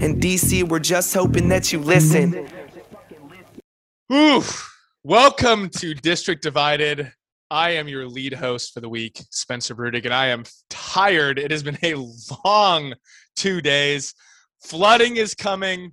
In 0.00 0.20
DC, 0.20 0.62
we're 0.62 0.78
just 0.78 1.12
hoping 1.12 1.48
that 1.48 1.72
you 1.72 1.80
listen. 1.80 2.48
Oof. 4.12 4.72
Welcome 5.02 5.70
to 5.70 5.92
District 5.92 6.40
Divided. 6.40 7.12
I 7.50 7.70
am 7.70 7.88
your 7.88 8.06
lead 8.06 8.32
host 8.32 8.72
for 8.72 8.80
the 8.80 8.88
week, 8.88 9.20
Spencer 9.30 9.74
Brudig, 9.74 10.04
and 10.04 10.14
I 10.14 10.26
am 10.26 10.44
tired. 10.70 11.40
It 11.40 11.50
has 11.50 11.64
been 11.64 11.78
a 11.82 11.96
long 12.44 12.94
two 13.34 13.60
days. 13.60 14.14
Flooding 14.62 15.16
is 15.16 15.34
coming. 15.34 15.90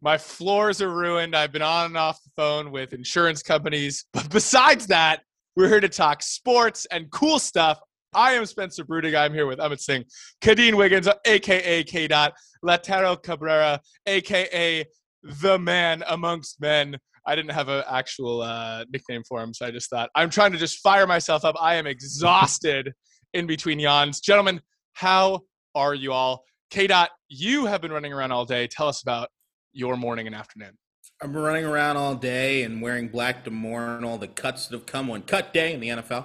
My 0.00 0.16
floors 0.16 0.80
are 0.80 0.94
ruined. 0.94 1.34
I've 1.34 1.50
been 1.50 1.60
on 1.60 1.86
and 1.86 1.96
off 1.96 2.22
the 2.22 2.30
phone 2.36 2.70
with 2.70 2.92
insurance 2.92 3.42
companies. 3.42 4.04
But 4.12 4.30
besides 4.30 4.86
that, 4.86 5.22
we're 5.56 5.68
here 5.68 5.80
to 5.80 5.88
talk 5.88 6.22
sports 6.22 6.86
and 6.92 7.10
cool 7.10 7.40
stuff. 7.40 7.80
I 8.12 8.32
am 8.32 8.44
Spencer 8.44 8.84
Brudig. 8.84 9.16
I'm 9.16 9.32
here 9.32 9.46
with 9.46 9.60
Amit 9.60 9.80
Singh, 9.80 10.04
Kadeen 10.42 10.74
Wiggins, 10.74 11.08
aka 11.24 11.84
K. 11.84 12.08
Dot, 12.08 12.32
Latero 12.64 13.20
Cabrera, 13.22 13.80
aka 14.06 14.84
the 15.22 15.58
man 15.58 16.02
amongst 16.08 16.60
men. 16.60 16.98
I 17.26 17.36
didn't 17.36 17.52
have 17.52 17.68
an 17.68 17.84
actual 17.88 18.42
uh, 18.42 18.84
nickname 18.92 19.22
for 19.28 19.40
him, 19.40 19.54
so 19.54 19.66
I 19.66 19.70
just 19.70 19.90
thought 19.90 20.10
I'm 20.16 20.30
trying 20.30 20.50
to 20.52 20.58
just 20.58 20.78
fire 20.78 21.06
myself 21.06 21.44
up. 21.44 21.54
I 21.60 21.76
am 21.76 21.86
exhausted 21.86 22.92
in 23.32 23.46
between 23.46 23.78
yawns, 23.78 24.20
gentlemen. 24.20 24.60
How 24.94 25.42
are 25.76 25.94
you 25.94 26.12
all? 26.12 26.42
K. 26.70 26.88
Dot, 26.88 27.10
you 27.28 27.66
have 27.66 27.80
been 27.80 27.92
running 27.92 28.12
around 28.12 28.32
all 28.32 28.44
day. 28.44 28.66
Tell 28.66 28.88
us 28.88 29.02
about 29.02 29.28
your 29.72 29.96
morning 29.96 30.26
and 30.26 30.34
afternoon. 30.34 30.72
I've 31.22 31.32
been 31.32 31.42
running 31.42 31.64
around 31.64 31.96
all 31.96 32.14
day 32.16 32.64
and 32.64 32.82
wearing 32.82 33.06
black 33.06 33.44
to 33.44 33.50
mourn 33.50 34.04
all 34.04 34.18
the 34.18 34.26
cuts 34.26 34.66
that 34.66 34.76
have 34.76 34.86
come 34.86 35.10
on 35.10 35.22
cut 35.22 35.52
day 35.52 35.74
in 35.74 35.80
the 35.80 35.88
NFL. 35.88 36.24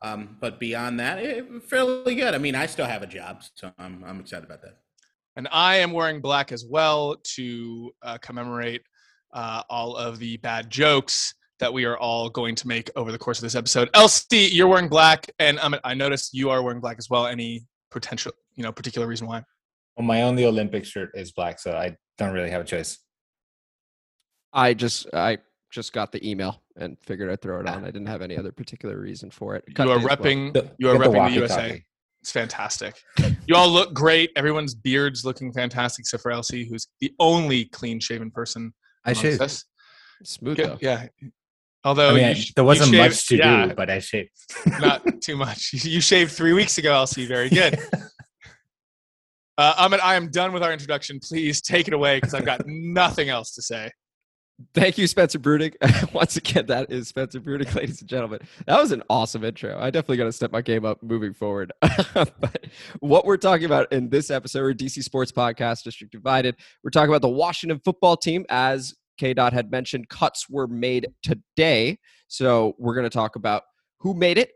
Um, 0.00 0.36
but 0.40 0.60
beyond 0.60 1.00
that, 1.00 1.18
it, 1.18 1.64
fairly 1.64 2.14
good. 2.14 2.34
I 2.34 2.38
mean, 2.38 2.54
I 2.54 2.66
still 2.66 2.86
have 2.86 3.02
a 3.02 3.06
job, 3.06 3.42
so 3.54 3.72
I'm 3.78 4.04
I'm 4.04 4.20
excited 4.20 4.44
about 4.44 4.62
that. 4.62 4.78
And 5.36 5.48
I 5.50 5.76
am 5.76 5.92
wearing 5.92 6.20
black 6.20 6.52
as 6.52 6.64
well 6.64 7.16
to 7.34 7.92
uh, 8.02 8.18
commemorate 8.18 8.82
uh, 9.32 9.62
all 9.68 9.96
of 9.96 10.18
the 10.18 10.36
bad 10.38 10.70
jokes 10.70 11.34
that 11.60 11.72
we 11.72 11.84
are 11.84 11.98
all 11.98 12.30
going 12.30 12.54
to 12.54 12.68
make 12.68 12.90
over 12.96 13.10
the 13.12 13.18
course 13.18 13.38
of 13.38 13.42
this 13.42 13.54
episode. 13.54 13.90
Elsie, 13.94 14.48
you're 14.52 14.68
wearing 14.68 14.88
black, 14.88 15.30
and 15.38 15.58
um, 15.58 15.74
I 15.84 15.94
noticed 15.94 16.34
you 16.34 16.50
are 16.50 16.62
wearing 16.62 16.80
black 16.80 16.96
as 16.98 17.10
well. 17.10 17.26
Any 17.26 17.66
potential, 17.90 18.32
you 18.54 18.62
know, 18.62 18.72
particular 18.72 19.06
reason 19.06 19.26
why? 19.26 19.42
Well, 19.96 20.06
my 20.06 20.22
only 20.22 20.44
Olympic 20.44 20.84
shirt 20.84 21.10
is 21.14 21.32
black, 21.32 21.58
so 21.58 21.72
I 21.72 21.96
don't 22.18 22.32
really 22.32 22.50
have 22.50 22.60
a 22.60 22.64
choice. 22.64 22.98
I 24.52 24.74
just 24.74 25.06
I 25.12 25.38
just 25.70 25.92
got 25.92 26.12
the 26.12 26.28
email 26.28 26.62
and 26.76 26.98
figured 27.00 27.30
I'd 27.30 27.42
throw 27.42 27.60
it 27.60 27.68
on. 27.68 27.84
I 27.84 27.90
didn't 27.90 28.06
have 28.06 28.22
any 28.22 28.36
other 28.36 28.52
particular 28.52 28.98
reason 28.98 29.30
for 29.30 29.56
it. 29.56 29.64
Cut 29.74 29.86
you 29.86 29.92
are 29.92 29.98
repping. 29.98 30.54
Well. 30.54 30.70
You 30.78 30.90
are 30.90 30.96
repping 30.96 31.24
the, 31.24 31.34
the 31.34 31.40
USA. 31.40 31.84
It's 32.20 32.32
fantastic. 32.32 33.00
You 33.46 33.54
all 33.54 33.68
look 33.68 33.94
great. 33.94 34.30
Everyone's 34.36 34.74
beards 34.74 35.24
looking 35.24 35.52
fantastic, 35.52 36.02
except 36.02 36.22
for 36.22 36.32
Elsie, 36.32 36.68
who's 36.68 36.88
the 37.00 37.12
only 37.20 37.66
clean-shaven 37.66 38.30
person. 38.32 38.74
I 39.04 39.12
shaved. 39.12 39.40
Us. 39.40 39.64
Smooth 40.24 40.56
though. 40.56 40.78
Yeah. 40.80 41.06
Although 41.84 42.10
I 42.10 42.14
mean, 42.14 42.34
sh- 42.34 42.52
there 42.54 42.64
wasn't 42.64 42.90
shaved, 42.90 43.10
much 43.10 43.26
to 43.28 43.36
yeah, 43.36 43.66
do, 43.66 43.74
but 43.74 43.88
I 43.88 44.00
shaved. 44.00 44.30
not 44.80 45.22
too 45.22 45.36
much. 45.36 45.72
You 45.84 46.00
shaved 46.00 46.32
three 46.32 46.52
weeks 46.52 46.78
ago, 46.78 46.92
Elsie. 46.92 47.26
Very 47.26 47.48
good. 47.48 47.78
Uh, 49.56 49.88
Amit, 49.88 49.98
I 50.00 50.14
am 50.14 50.30
done 50.30 50.52
with 50.52 50.62
our 50.62 50.72
introduction. 50.72 51.18
Please 51.18 51.60
take 51.60 51.88
it 51.88 51.92
away 51.92 52.18
because 52.18 52.32
I've 52.32 52.44
got 52.44 52.62
nothing 52.64 53.28
else 53.28 53.56
to 53.56 53.62
say. 53.62 53.90
Thank 54.74 54.98
you, 54.98 55.06
Spencer 55.06 55.38
Brudig. 55.38 55.74
Once 56.12 56.36
again, 56.36 56.66
that 56.66 56.90
is 56.90 57.06
Spencer 57.08 57.40
Brudig, 57.40 57.72
ladies 57.74 58.00
and 58.00 58.10
gentlemen. 58.10 58.40
That 58.66 58.80
was 58.80 58.90
an 58.90 59.04
awesome 59.08 59.44
intro. 59.44 59.78
I 59.78 59.90
definitely 59.90 60.16
got 60.16 60.24
to 60.24 60.32
step 60.32 60.50
my 60.50 60.62
game 60.62 60.84
up 60.84 61.00
moving 61.00 61.32
forward. 61.32 61.72
but 61.80 62.66
what 62.98 63.24
we're 63.24 63.36
talking 63.36 63.66
about 63.66 63.92
in 63.92 64.08
this 64.08 64.30
episode, 64.30 64.62
we're 64.62 64.74
DC 64.74 65.02
Sports 65.04 65.30
Podcast, 65.30 65.84
District 65.84 66.12
Divided. 66.12 66.56
We're 66.82 66.90
talking 66.90 67.08
about 67.08 67.22
the 67.22 67.28
Washington 67.28 67.80
football 67.84 68.16
team. 68.16 68.44
As 68.48 68.94
K. 69.16 69.32
Dot 69.32 69.52
had 69.52 69.70
mentioned, 69.70 70.08
cuts 70.08 70.48
were 70.50 70.66
made 70.66 71.06
today. 71.22 71.98
So 72.26 72.74
we're 72.78 72.94
going 72.94 73.04
to 73.04 73.10
talk 73.10 73.36
about 73.36 73.62
who 73.98 74.14
made 74.14 74.38
it, 74.38 74.52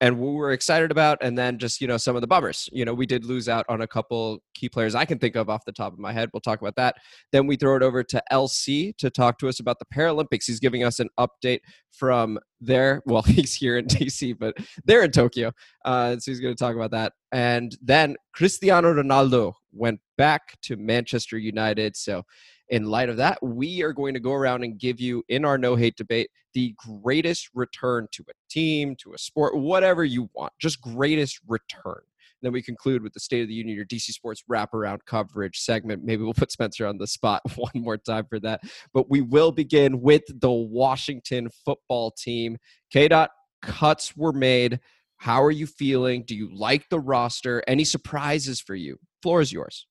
and 0.00 0.18
we 0.18 0.30
were 0.32 0.52
excited 0.52 0.90
about, 0.90 1.18
and 1.22 1.36
then 1.36 1.58
just 1.58 1.80
you 1.80 1.86
know 1.86 1.96
some 1.96 2.16
of 2.16 2.20
the 2.20 2.26
bummers. 2.26 2.68
You 2.72 2.84
know, 2.84 2.94
we 2.94 3.06
did 3.06 3.24
lose 3.24 3.48
out 3.48 3.64
on 3.68 3.80
a 3.80 3.86
couple 3.86 4.42
key 4.54 4.68
players 4.68 4.94
I 4.94 5.04
can 5.04 5.18
think 5.18 5.36
of 5.36 5.48
off 5.48 5.64
the 5.64 5.72
top 5.72 5.92
of 5.92 5.98
my 5.98 6.12
head. 6.12 6.28
We'll 6.32 6.40
talk 6.40 6.60
about 6.60 6.76
that. 6.76 6.96
Then 7.32 7.46
we 7.46 7.56
throw 7.56 7.76
it 7.76 7.82
over 7.82 8.02
to 8.04 8.22
LC 8.32 8.96
to 8.98 9.10
talk 9.10 9.38
to 9.38 9.48
us 9.48 9.60
about 9.60 9.78
the 9.78 9.86
Paralympics. 9.86 10.44
He's 10.46 10.60
giving 10.60 10.84
us 10.84 11.00
an 11.00 11.08
update 11.18 11.60
from 11.92 12.38
there. 12.60 13.02
Well, 13.16 13.22
he's 13.22 13.54
here 13.54 13.78
in 13.78 13.86
DC, 13.86 14.36
but 14.38 14.56
they're 14.84 15.02
in 15.04 15.10
Tokyo, 15.10 15.52
uh, 15.84 16.18
so 16.18 16.30
he's 16.30 16.40
going 16.40 16.54
to 16.54 16.58
talk 16.58 16.74
about 16.74 16.90
that. 16.90 17.12
And 17.32 17.76
then 17.80 18.16
Cristiano 18.34 18.92
Ronaldo 18.92 19.54
went 19.72 20.00
back 20.18 20.60
to 20.62 20.76
Manchester 20.76 21.38
United. 21.38 21.96
So 21.96 22.24
in 22.68 22.84
light 22.84 23.08
of 23.08 23.16
that, 23.18 23.38
we 23.42 23.82
are 23.82 23.92
going 23.92 24.14
to 24.14 24.20
go 24.20 24.32
around 24.32 24.64
and 24.64 24.78
give 24.78 25.00
you, 25.00 25.22
in 25.28 25.44
our 25.44 25.58
no 25.58 25.76
hate 25.76 25.96
debate, 25.96 26.30
the 26.54 26.74
greatest 26.76 27.50
return 27.54 28.08
to 28.12 28.24
a 28.28 28.32
team, 28.48 28.96
to 28.96 29.12
a 29.12 29.18
sport, 29.18 29.56
whatever 29.56 30.04
you 30.04 30.28
want, 30.34 30.52
just 30.58 30.80
greatest 30.80 31.40
return. 31.46 32.00
then 32.42 32.52
we 32.52 32.62
conclude 32.62 33.02
with 33.02 33.12
the 33.12 33.20
State 33.20 33.42
of 33.42 33.48
the 33.48 33.54
Union, 33.54 33.76
your 33.76 33.86
DC 33.86 34.10
Sports 34.10 34.42
wraparound 34.50 34.98
coverage 35.06 35.58
segment. 35.58 36.04
Maybe 36.04 36.22
we'll 36.22 36.34
put 36.34 36.52
Spencer 36.52 36.86
on 36.86 36.98
the 36.98 37.06
spot 37.06 37.42
one 37.56 37.72
more 37.74 37.96
time 37.96 38.26
for 38.28 38.40
that. 38.40 38.62
But 38.92 39.10
we 39.10 39.20
will 39.20 39.52
begin 39.52 40.00
with 40.00 40.22
the 40.28 40.50
Washington 40.50 41.48
football 41.64 42.10
team. 42.10 42.58
K. 42.90 43.08
Dot 43.08 43.30
cuts 43.62 44.16
were 44.16 44.32
made. 44.32 44.80
How 45.18 45.42
are 45.42 45.50
you 45.50 45.66
feeling? 45.66 46.24
Do 46.24 46.36
you 46.36 46.54
like 46.54 46.88
the 46.90 47.00
roster? 47.00 47.62
Any 47.66 47.84
surprises 47.84 48.60
for 48.60 48.74
you? 48.74 48.98
Floor 49.22 49.40
is 49.40 49.52
yours 49.52 49.86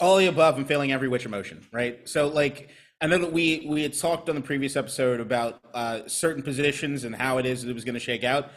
all 0.00 0.16
the 0.16 0.26
above 0.26 0.56
and 0.56 0.66
failing 0.66 0.92
every 0.92 1.08
which 1.08 1.26
emotion, 1.26 1.66
right? 1.72 2.08
So 2.08 2.28
like 2.28 2.70
I 3.00 3.06
know 3.06 3.18
that 3.18 3.32
we 3.32 3.66
we 3.68 3.82
had 3.82 3.96
talked 3.96 4.28
on 4.28 4.34
the 4.34 4.40
previous 4.40 4.76
episode 4.76 5.20
about 5.20 5.60
uh, 5.72 6.00
certain 6.06 6.42
positions 6.42 7.04
and 7.04 7.14
how 7.14 7.38
it 7.38 7.46
is 7.46 7.62
that 7.62 7.70
it 7.70 7.74
was 7.74 7.84
going 7.84 7.94
to 7.94 8.00
shake 8.00 8.24
out. 8.24 8.50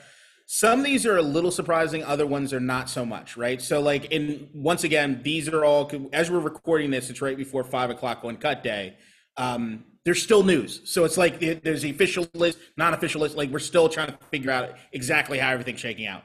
Some 0.47 0.79
of 0.79 0.85
these 0.85 1.05
are 1.05 1.17
a 1.17 1.21
little 1.21 1.51
surprising, 1.51 2.03
other 2.03 2.25
ones 2.25 2.51
are 2.51 2.59
not 2.59 2.89
so 2.89 3.05
much, 3.05 3.37
right? 3.37 3.61
So 3.61 3.79
like 3.81 4.05
in 4.05 4.49
once 4.53 4.83
again, 4.83 5.21
these 5.23 5.47
are 5.47 5.63
all 5.63 5.91
as 6.11 6.29
we're 6.31 6.39
recording 6.39 6.91
this, 6.91 7.09
it's 7.09 7.21
right 7.21 7.37
before 7.37 7.63
five 7.63 7.89
o'clock 7.89 8.21
on 8.23 8.37
cut 8.37 8.63
day. 8.63 8.97
Um, 9.37 9.85
there's 10.03 10.21
still 10.21 10.43
news, 10.43 10.81
so 10.85 11.05
it's 11.05 11.17
like 11.17 11.39
there's 11.39 11.83
the 11.83 11.91
official 11.91 12.27
list, 12.33 12.57
non-official 12.75 13.21
list. 13.21 13.37
Like 13.37 13.51
we're 13.51 13.59
still 13.59 13.87
trying 13.87 14.07
to 14.07 14.17
figure 14.31 14.49
out 14.49 14.71
exactly 14.91 15.37
how 15.37 15.51
everything's 15.51 15.79
shaking 15.79 16.07
out. 16.07 16.23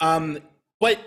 Um, 0.00 0.38
but 0.80 0.98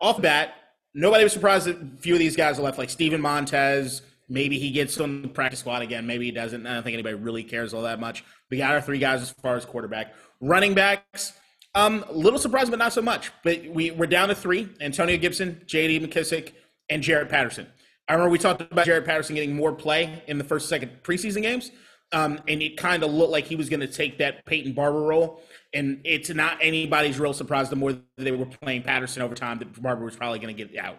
off 0.00 0.16
the 0.16 0.22
bat, 0.22 0.54
nobody 0.94 1.24
was 1.24 1.32
surprised 1.32 1.66
that 1.66 1.76
a 1.76 2.00
few 2.00 2.14
of 2.14 2.18
these 2.18 2.36
guys 2.36 2.58
are 2.58 2.62
left, 2.62 2.78
like 2.78 2.90
Steven 2.90 3.20
Montez. 3.20 4.02
Maybe 4.28 4.58
he 4.58 4.70
gets 4.70 4.98
on 5.00 5.22
the 5.22 5.28
practice 5.28 5.60
squad 5.60 5.82
again. 5.82 6.06
Maybe 6.06 6.24
he 6.26 6.30
doesn't. 6.30 6.66
I 6.66 6.74
don't 6.74 6.82
think 6.84 6.94
anybody 6.94 7.16
really 7.16 7.42
cares 7.42 7.74
all 7.74 7.82
that 7.82 7.98
much. 7.98 8.24
We 8.48 8.58
got 8.58 8.72
our 8.72 8.80
three 8.80 8.98
guys 8.98 9.22
as 9.22 9.30
far 9.30 9.56
as 9.56 9.64
quarterback. 9.64 10.14
Running 10.40 10.72
backs, 10.74 11.32
um, 11.74 12.04
little 12.10 12.38
surprised, 12.38 12.70
but 12.70 12.78
not 12.78 12.92
so 12.92 13.02
much. 13.02 13.30
But 13.42 13.66
we, 13.68 13.90
we're 13.90 14.06
down 14.06 14.28
to 14.28 14.34
three 14.34 14.68
Antonio 14.80 15.16
Gibson, 15.16 15.62
JD 15.66 16.06
McKissick, 16.06 16.52
and 16.88 17.02
Jaret 17.02 17.28
Patterson. 17.28 17.66
I 18.08 18.14
remember 18.14 18.30
we 18.30 18.38
talked 18.38 18.60
about 18.60 18.86
Jaret 18.86 19.04
Patterson 19.04 19.36
getting 19.36 19.54
more 19.54 19.72
play 19.72 20.22
in 20.26 20.38
the 20.38 20.44
first, 20.44 20.68
second 20.68 20.90
preseason 21.02 21.42
games. 21.42 21.70
Um, 22.12 22.40
and 22.48 22.60
it 22.60 22.76
kind 22.76 23.02
of 23.02 23.12
looked 23.12 23.30
like 23.30 23.44
he 23.44 23.56
was 23.56 23.68
going 23.68 23.80
to 23.80 23.86
take 23.86 24.18
that 24.18 24.44
Peyton 24.44 24.72
Barber 24.72 25.02
role. 25.02 25.42
And 25.72 26.00
it's 26.04 26.28
not 26.30 26.58
anybody's 26.60 27.20
real 27.20 27.32
surprise 27.32 27.70
the 27.70 27.76
more 27.76 27.92
that 27.92 28.02
they 28.16 28.32
were 28.32 28.46
playing 28.46 28.82
Patterson 28.82 29.22
over 29.22 29.34
time 29.34 29.58
that 29.60 29.80
Barber 29.80 30.04
was 30.04 30.16
probably 30.16 30.40
going 30.40 30.56
to 30.56 30.64
get 30.64 30.76
out. 30.76 30.98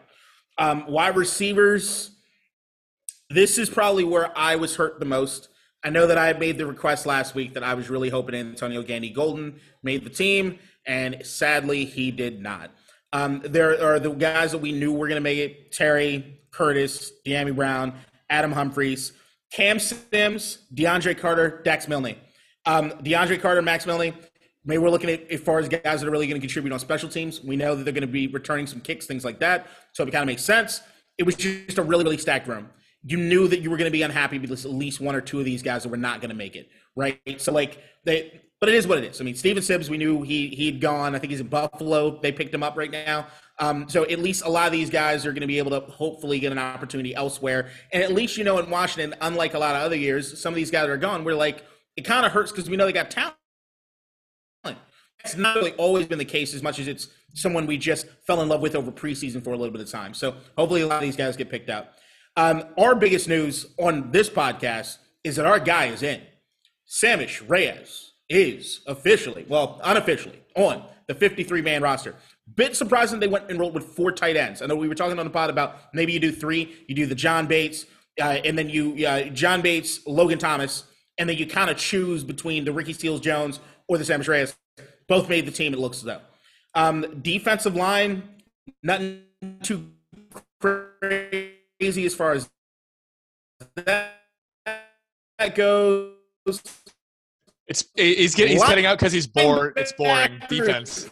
Um, 0.57 0.87
wide 0.87 1.15
receivers, 1.15 2.11
this 3.29 3.57
is 3.57 3.69
probably 3.69 4.03
where 4.03 4.37
I 4.37 4.55
was 4.55 4.75
hurt 4.75 4.99
the 4.99 5.05
most. 5.05 5.49
I 5.83 5.89
know 5.89 6.07
that 6.07 6.17
I 6.17 6.33
made 6.33 6.57
the 6.57 6.65
request 6.65 7.05
last 7.05 7.33
week 7.33 7.55
that 7.55 7.63
I 7.63 7.73
was 7.73 7.89
really 7.89 8.09
hoping 8.09 8.35
Antonio 8.35 8.83
Gandy 8.83 9.09
Golden 9.09 9.59
made 9.81 10.03
the 10.03 10.09
team, 10.09 10.59
and 10.85 11.25
sadly 11.25 11.85
he 11.85 12.11
did 12.11 12.41
not. 12.41 12.71
Um, 13.13 13.41
there 13.43 13.83
are 13.83 13.99
the 13.99 14.11
guys 14.11 14.51
that 14.51 14.59
we 14.59 14.71
knew 14.71 14.93
were 14.93 15.07
going 15.07 15.17
to 15.17 15.21
make 15.21 15.39
it: 15.39 15.71
Terry, 15.71 16.41
Curtis, 16.51 17.11
Dyami 17.25 17.55
Brown, 17.55 17.93
Adam 18.29 18.51
Humphries, 18.51 19.13
Cam 19.51 19.79
Sims, 19.79 20.59
DeAndre 20.73 21.17
Carter, 21.17 21.61
Dax 21.63 21.87
Milne. 21.87 22.15
Um, 22.65 22.91
DeAndre 22.91 23.41
Carter, 23.41 23.61
Max 23.61 23.85
Milne, 23.85 24.13
Maybe 24.63 24.77
we're 24.77 24.91
looking 24.91 25.09
at 25.09 25.29
as 25.31 25.41
far 25.41 25.57
as 25.59 25.67
guys 25.67 26.01
that 26.01 26.03
are 26.03 26.11
really 26.11 26.27
going 26.27 26.39
to 26.39 26.45
contribute 26.45 26.71
on 26.71 26.79
special 26.79 27.09
teams. 27.09 27.43
We 27.43 27.55
know 27.55 27.75
that 27.75 27.83
they're 27.83 27.93
going 27.93 28.01
to 28.01 28.07
be 28.07 28.27
returning 28.27 28.67
some 28.67 28.79
kicks, 28.79 29.07
things 29.07 29.25
like 29.25 29.39
that. 29.39 29.67
So 29.93 30.03
it 30.03 30.11
kind 30.11 30.21
of 30.21 30.27
makes 30.27 30.43
sense. 30.43 30.81
It 31.17 31.23
was 31.23 31.35
just 31.35 31.79
a 31.79 31.83
really, 31.83 32.03
really 32.03 32.17
stacked 32.17 32.47
room. 32.47 32.69
You 33.03 33.17
knew 33.17 33.47
that 33.47 33.61
you 33.61 33.71
were 33.71 33.77
going 33.77 33.89
to 33.89 33.91
be 33.91 34.03
unhappy 34.03 34.37
because 34.37 34.63
at 34.65 34.71
least 34.71 35.01
one 35.01 35.15
or 35.15 35.21
two 35.21 35.39
of 35.39 35.45
these 35.45 35.63
guys 35.63 35.81
that 35.83 35.89
were 35.89 35.97
not 35.97 36.21
going 36.21 36.29
to 36.29 36.35
make 36.35 36.55
it, 36.55 36.69
right? 36.95 37.19
So 37.37 37.51
like 37.51 37.79
they, 38.05 38.39
but 38.59 38.69
it 38.69 38.75
is 38.75 38.85
what 38.85 38.99
it 38.99 39.05
is. 39.05 39.19
I 39.19 39.23
mean, 39.23 39.33
Steven 39.33 39.63
Sims, 39.63 39.89
we 39.89 39.97
knew 39.97 40.21
he 40.21 40.49
he'd 40.49 40.79
gone. 40.79 41.15
I 41.15 41.19
think 41.19 41.31
he's 41.31 41.39
in 41.39 41.47
Buffalo. 41.47 42.19
They 42.21 42.31
picked 42.31 42.53
him 42.53 42.61
up 42.61 42.77
right 42.77 42.91
now. 42.91 43.25
Um, 43.61 43.87
so 43.87 44.03
at 44.03 44.19
least 44.19 44.43
a 44.43 44.49
lot 44.49 44.65
of 44.65 44.73
these 44.73 44.89
guys 44.89 45.25
are 45.25 45.31
going 45.31 45.41
to 45.41 45.47
be 45.47 45.59
able 45.59 45.71
to 45.71 45.79
hopefully 45.91 46.39
get 46.39 46.51
an 46.51 46.57
opportunity 46.57 47.15
elsewhere. 47.15 47.69
And 47.93 48.03
at 48.03 48.11
least 48.11 48.35
you 48.35 48.43
know 48.43 48.57
in 48.57 48.69
Washington, 48.69 49.17
unlike 49.21 49.53
a 49.53 49.59
lot 49.59 49.75
of 49.75 49.83
other 49.83 49.95
years, 49.95 50.41
some 50.41 50.51
of 50.51 50.55
these 50.55 50.71
guys 50.71 50.89
are 50.89 50.97
gone. 50.97 51.23
We're 51.23 51.35
like, 51.35 51.63
it 51.95 52.01
kind 52.01 52.25
of 52.25 52.33
hurts 52.33 52.51
because 52.51 52.69
we 52.69 52.75
know 52.75 52.85
they 52.85 52.91
got 52.91 53.11
talent 53.11 53.35
it's 55.23 55.37
not 55.37 55.55
really 55.55 55.73
always 55.73 56.07
been 56.07 56.17
the 56.17 56.25
case 56.25 56.53
as 56.53 56.63
much 56.63 56.79
as 56.79 56.87
it's 56.87 57.07
someone 57.33 57.65
we 57.65 57.77
just 57.77 58.07
fell 58.25 58.41
in 58.41 58.49
love 58.49 58.61
with 58.61 58.75
over 58.75 58.91
preseason 58.91 59.43
for 59.43 59.51
a 59.53 59.57
little 59.57 59.71
bit 59.71 59.81
of 59.81 59.89
time. 59.89 60.13
So 60.13 60.35
hopefully 60.57 60.81
a 60.81 60.87
lot 60.87 60.97
of 60.97 61.01
these 61.01 61.15
guys 61.15 61.37
get 61.37 61.49
picked 61.49 61.69
up. 61.69 61.95
Um, 62.35 62.63
our 62.77 62.95
biggest 62.95 63.27
news 63.27 63.67
on 63.77 64.11
this 64.11 64.29
podcast 64.29 64.97
is 65.23 65.35
that 65.35 65.45
our 65.45 65.59
guy 65.59 65.85
is 65.85 66.03
in. 66.03 66.21
Sammis 66.87 67.47
Reyes 67.47 68.11
is 68.29 68.81
officially, 68.87 69.45
well, 69.47 69.79
unofficially, 69.83 70.41
on 70.55 70.83
the 71.11 71.19
53 71.19 71.61
man 71.61 71.81
roster. 71.81 72.15
Bit 72.55 72.75
surprising 72.75 73.19
they 73.19 73.27
went 73.27 73.49
and 73.49 73.59
rolled 73.59 73.73
with 73.73 73.83
four 73.83 74.13
tight 74.13 74.37
ends. 74.37 74.61
I 74.61 74.65
know 74.65 74.75
we 74.77 74.87
were 74.87 74.95
talking 74.95 75.19
on 75.19 75.25
the 75.25 75.31
pod 75.31 75.49
about 75.49 75.93
maybe 75.93 76.13
you 76.13 76.19
do 76.19 76.31
three, 76.31 76.73
you 76.87 76.95
do 76.95 77.05
the 77.05 77.15
John 77.15 77.47
Bates, 77.47 77.85
uh, 78.19 78.39
and 78.45 78.57
then 78.57 78.69
you 78.69 79.05
uh, 79.05 79.23
John 79.25 79.61
Bates, 79.61 80.05
Logan 80.07 80.39
Thomas, 80.39 80.85
and 81.17 81.29
then 81.29 81.37
you 81.37 81.45
kind 81.45 81.69
of 81.69 81.77
choose 81.77 82.23
between 82.23 82.63
the 82.63 82.71
Ricky 82.71 82.93
Seals-Jones 82.93 83.59
or 83.89 83.97
the 83.97 84.05
Sammis 84.05 84.27
Reyes. 84.27 84.55
Both 85.07 85.27
made 85.27 85.45
the 85.45 85.51
team. 85.51 85.73
It 85.73 85.79
looks 85.79 85.97
as 85.97 86.03
though 86.03 86.21
um, 86.75 87.19
defensive 87.21 87.75
line, 87.75 88.23
nothing 88.81 89.23
too 89.61 89.91
crazy 90.61 92.05
as 92.05 92.15
far 92.15 92.31
as 92.33 92.49
that 93.75 95.55
goes. 95.55 96.13
It's 97.71 97.85
he's 97.95 98.35
getting 98.35 98.57
he's 98.57 98.67
getting 98.67 98.85
out 98.85 98.99
because 98.99 99.13
he's 99.13 99.27
bored. 99.27 99.73
It's 99.77 99.93
boring 99.93 100.41
defense. 100.49 101.09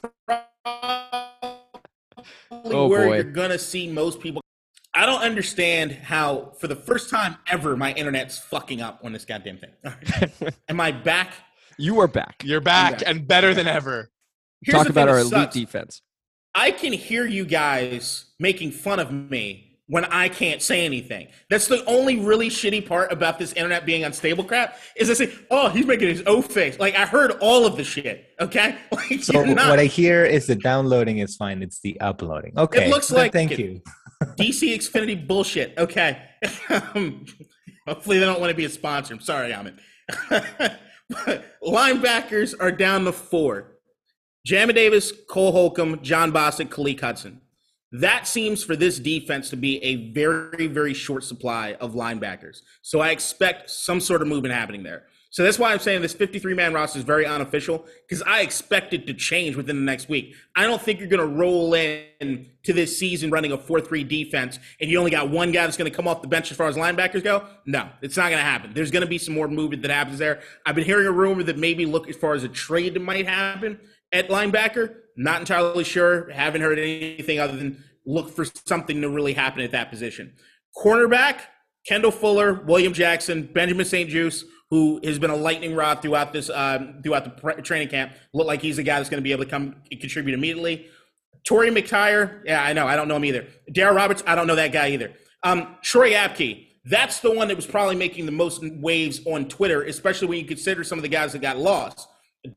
Oh, 2.52 2.88
where 2.90 3.08
boy. 3.08 3.16
you're 3.16 3.24
gonna 3.24 3.58
see 3.58 3.88
most 3.90 4.20
people. 4.20 4.42
I 4.94 5.06
don't 5.06 5.22
understand 5.22 5.94
how, 5.94 6.52
for 6.60 6.68
the 6.68 6.76
first 6.76 7.10
time 7.10 7.38
ever, 7.48 7.78
my 7.78 7.94
internet's 7.94 8.38
fucking 8.38 8.82
up 8.82 9.00
on 9.06 9.14
this 9.14 9.24
goddamn 9.24 9.60
thing. 9.60 10.52
Am 10.68 10.82
I 10.82 10.92
back? 10.92 11.32
You 11.78 12.02
are 12.02 12.08
back. 12.10 12.44
You're 12.44 12.60
back 12.60 12.96
Okay. 12.96 13.06
and 13.06 13.26
better 13.26 13.54
than 13.54 13.66
ever. 13.68 14.10
Here's 14.62 14.78
Talk 14.80 14.90
about 14.90 15.08
our 15.08 15.20
elite 15.20 15.32
sucks. 15.32 15.54
defense. 15.56 16.02
I 16.54 16.72
can 16.72 16.92
hear 16.92 17.26
you 17.26 17.46
guys 17.46 18.26
making 18.38 18.72
fun 18.72 19.00
of 19.00 19.14
me 19.14 19.69
when 19.90 20.06
I 20.06 20.30
can't 20.30 20.62
say 20.62 20.86
anything. 20.86 21.28
That's 21.50 21.68
the 21.68 21.84
only 21.86 22.20
really 22.20 22.50
shitty 22.50 22.88
part 22.88 23.12
about 23.12 23.40
this 23.40 23.54
internet 23.54 23.88
being 23.88 24.04
unstable 24.04 24.44
crap 24.44 24.78
is 24.96 25.10
I 25.10 25.14
say, 25.16 25.34
oh, 25.50 25.70
he's 25.70 25.86
making 25.88 26.10
his 26.10 26.22
O 26.28 26.44
face. 26.44 26.80
Like 26.80 26.96
I 26.96 27.08
heard 27.08 27.32
all 27.42 27.66
of 27.66 27.76
the 27.76 27.84
shit. 27.84 28.30
Okay, 28.40 28.78
like 28.92 29.24
So 29.24 29.44
not. 29.44 29.68
what 29.70 29.80
I 29.80 29.86
hear 29.86 30.24
is 30.24 30.46
the 30.46 30.56
downloading 30.56 31.18
is 31.18 31.36
fine. 31.36 31.64
It's 31.64 31.82
the 31.82 32.00
uploading. 32.02 32.54
Okay. 32.58 32.86
It 32.86 32.90
looks 32.90 33.12
like 33.12 33.34
Thank 33.34 33.52
it. 33.54 33.60
you. 33.60 33.82
DC 34.38 34.76
Xfinity 34.76 35.28
bullshit. 35.28 35.74
Okay. 35.78 36.22
Um, 36.70 37.26
hopefully 37.88 38.20
they 38.20 38.26
don't 38.26 38.40
want 38.40 38.52
to 38.52 38.56
be 38.56 38.66
a 38.66 38.70
sponsor. 38.70 39.16
I'm 39.16 39.20
sorry, 39.22 39.52
Amit. 39.52 39.80
Linebackers 41.64 42.54
are 42.60 42.72
down 42.72 43.06
to 43.06 43.12
four. 43.12 43.78
Jamin 44.48 44.76
Davis, 44.76 45.12
Cole 45.30 45.52
Holcomb, 45.52 46.02
Jon 46.04 46.32
Bostic, 46.32 46.68
Khaleke 46.70 47.00
Hudson. 47.02 47.42
That 47.92 48.28
seems 48.28 48.64
for 48.64 48.76
this 48.76 49.00
defense 49.00 49.50
to 49.50 49.56
be 49.56 49.84
a 49.84 50.12
very, 50.12 50.68
very 50.68 50.94
short 50.94 51.24
supply 51.24 51.74
of 51.76 51.94
linebackers. 51.94 52.62
So 52.82 53.00
I 53.00 53.10
expect 53.10 53.70
some 53.70 54.00
sort 54.00 54.22
of 54.22 54.28
movement 54.28 54.54
happening 54.54 54.84
there. 54.84 55.06
So 55.32 55.44
that's 55.44 55.60
why 55.60 55.72
I'm 55.72 55.80
saying 55.80 56.02
this 56.02 56.14
53 56.14 56.56
man 56.56 56.74
roster 56.74 56.98
is 56.98 57.06
very 57.06 57.26
unofficial 57.26 57.86
because 58.08 58.24
I 58.24 58.42
expect 58.42 58.94
it 58.94 59.06
to 59.06 59.14
change 59.14 59.56
within 59.56 59.76
the 59.76 59.84
next 59.84 60.10
week. 60.10 60.34
I 60.56 60.66
don't 60.66 60.82
think 60.82 61.00
you're 61.00 61.08
going 61.08 61.20
to 61.20 61.36
roll 61.36 61.76
in 61.76 62.48
to 62.64 62.74
this 62.74 62.98
season 62.98 63.30
running 63.30 63.52
a 63.52 63.58
4 63.58 63.80
3 63.80 64.04
defense 64.04 64.58
and 64.82 64.90
you 64.90 64.98
only 64.98 65.12
got 65.12 65.30
one 65.30 65.52
guy 65.52 65.66
that's 65.66 65.78
going 65.78 65.90
to 65.90 65.96
come 65.96 66.08
off 66.08 66.24
the 66.24 66.28
bench 66.28 66.50
as 66.50 66.58
far 66.58 66.68
as 66.68 66.76
linebackers 66.76 67.24
go. 67.24 67.46
No, 67.68 67.90
it's 68.02 68.18
not 68.18 68.30
going 68.30 68.40
to 68.40 68.44
happen. 68.44 68.74
There's 68.74 68.90
going 68.90 69.04
to 69.04 69.08
be 69.08 69.20
some 69.20 69.36
more 69.36 69.48
movement 69.48 69.84
that 69.84 69.92
happens 69.92 70.18
there. 70.18 70.42
I've 70.66 70.74
been 70.74 70.86
hearing 70.86 71.06
a 71.06 71.12
rumor 71.12 71.44
that 71.44 71.60
maybe 71.60 71.86
look 71.86 72.10
as 72.10 72.16
far 72.16 72.34
as 72.34 72.44
a 72.44 72.50
trade 72.50 72.96
that 72.96 73.02
might 73.02 73.28
happen 73.28 73.80
at 74.12 74.30
linebacker. 74.30 74.96
Not 75.16 75.42
entirely 75.42 75.84
sure. 75.84 76.30
Haven't 76.32 76.62
heard 76.62 76.80
anything 76.80 77.40
other 77.40 77.58
than 77.58 77.84
look 78.06 78.30
for 78.30 78.46
something 78.46 79.02
to 79.02 79.10
really 79.10 79.34
happen 79.34 79.62
at 79.62 79.72
that 79.72 79.90
position. 79.90 80.34
Cornerback, 80.78 81.42
Kendall 81.86 82.12
Fuller, 82.12 82.54
William 82.66 82.94
Jackson, 82.94 83.44
Benjamin 83.44 83.86
St-Juste, 83.86 84.46
who 84.70 85.00
has 85.04 85.18
been 85.20 85.32
a 85.32 85.36
lightning 85.36 85.76
rod 85.76 86.02
throughout 86.02 86.32
this 86.32 86.50
um, 86.50 87.02
throughout 87.04 87.24
the 87.24 87.32
pre- 87.32 87.62
training 87.62 87.88
camp. 87.88 88.14
Look 88.34 88.48
like 88.48 88.62
he's 88.62 88.78
a 88.78 88.84
guy 88.84 88.98
that's 88.98 89.10
going 89.10 89.22
to 89.22 89.24
be 89.24 89.32
able 89.32 89.44
to 89.44 89.50
come 89.50 89.76
contribute 90.00 90.34
immediately. 90.34 90.88
Torry 91.46 91.70
McTyer, 91.70 92.42
yeah, 92.46 92.64
I 92.64 92.74
know, 92.74 92.86
I 92.86 92.96
don't 92.96 93.08
know 93.08 93.16
him 93.16 93.26
either. 93.26 93.48
Darryl 93.72 93.96
Roberts, 93.96 94.24
I 94.28 94.36
don't 94.36 94.46
know 94.46 94.56
that 94.56 94.72
guy 94.72 94.90
either. 94.90 95.14
Um, 95.44 95.78
Troy 95.82 96.12
Apke, 96.12 96.68
that's 96.86 97.20
the 97.22 97.32
one 97.32 97.48
that 97.48 97.56
was 97.56 97.66
probably 97.66 97.96
making 97.96 98.26
the 98.26 98.32
most 98.32 98.62
waves 98.62 99.22
on 99.26 99.48
Twitter, 99.48 99.84
especially 99.84 100.28
when 100.28 100.40
you 100.40 100.46
consider 100.46 100.84
some 100.84 101.00
of 101.00 101.04
the 101.04 101.10
guys 101.10 101.32
that 101.32 101.42
got 101.42 101.58
lost. 101.58 102.08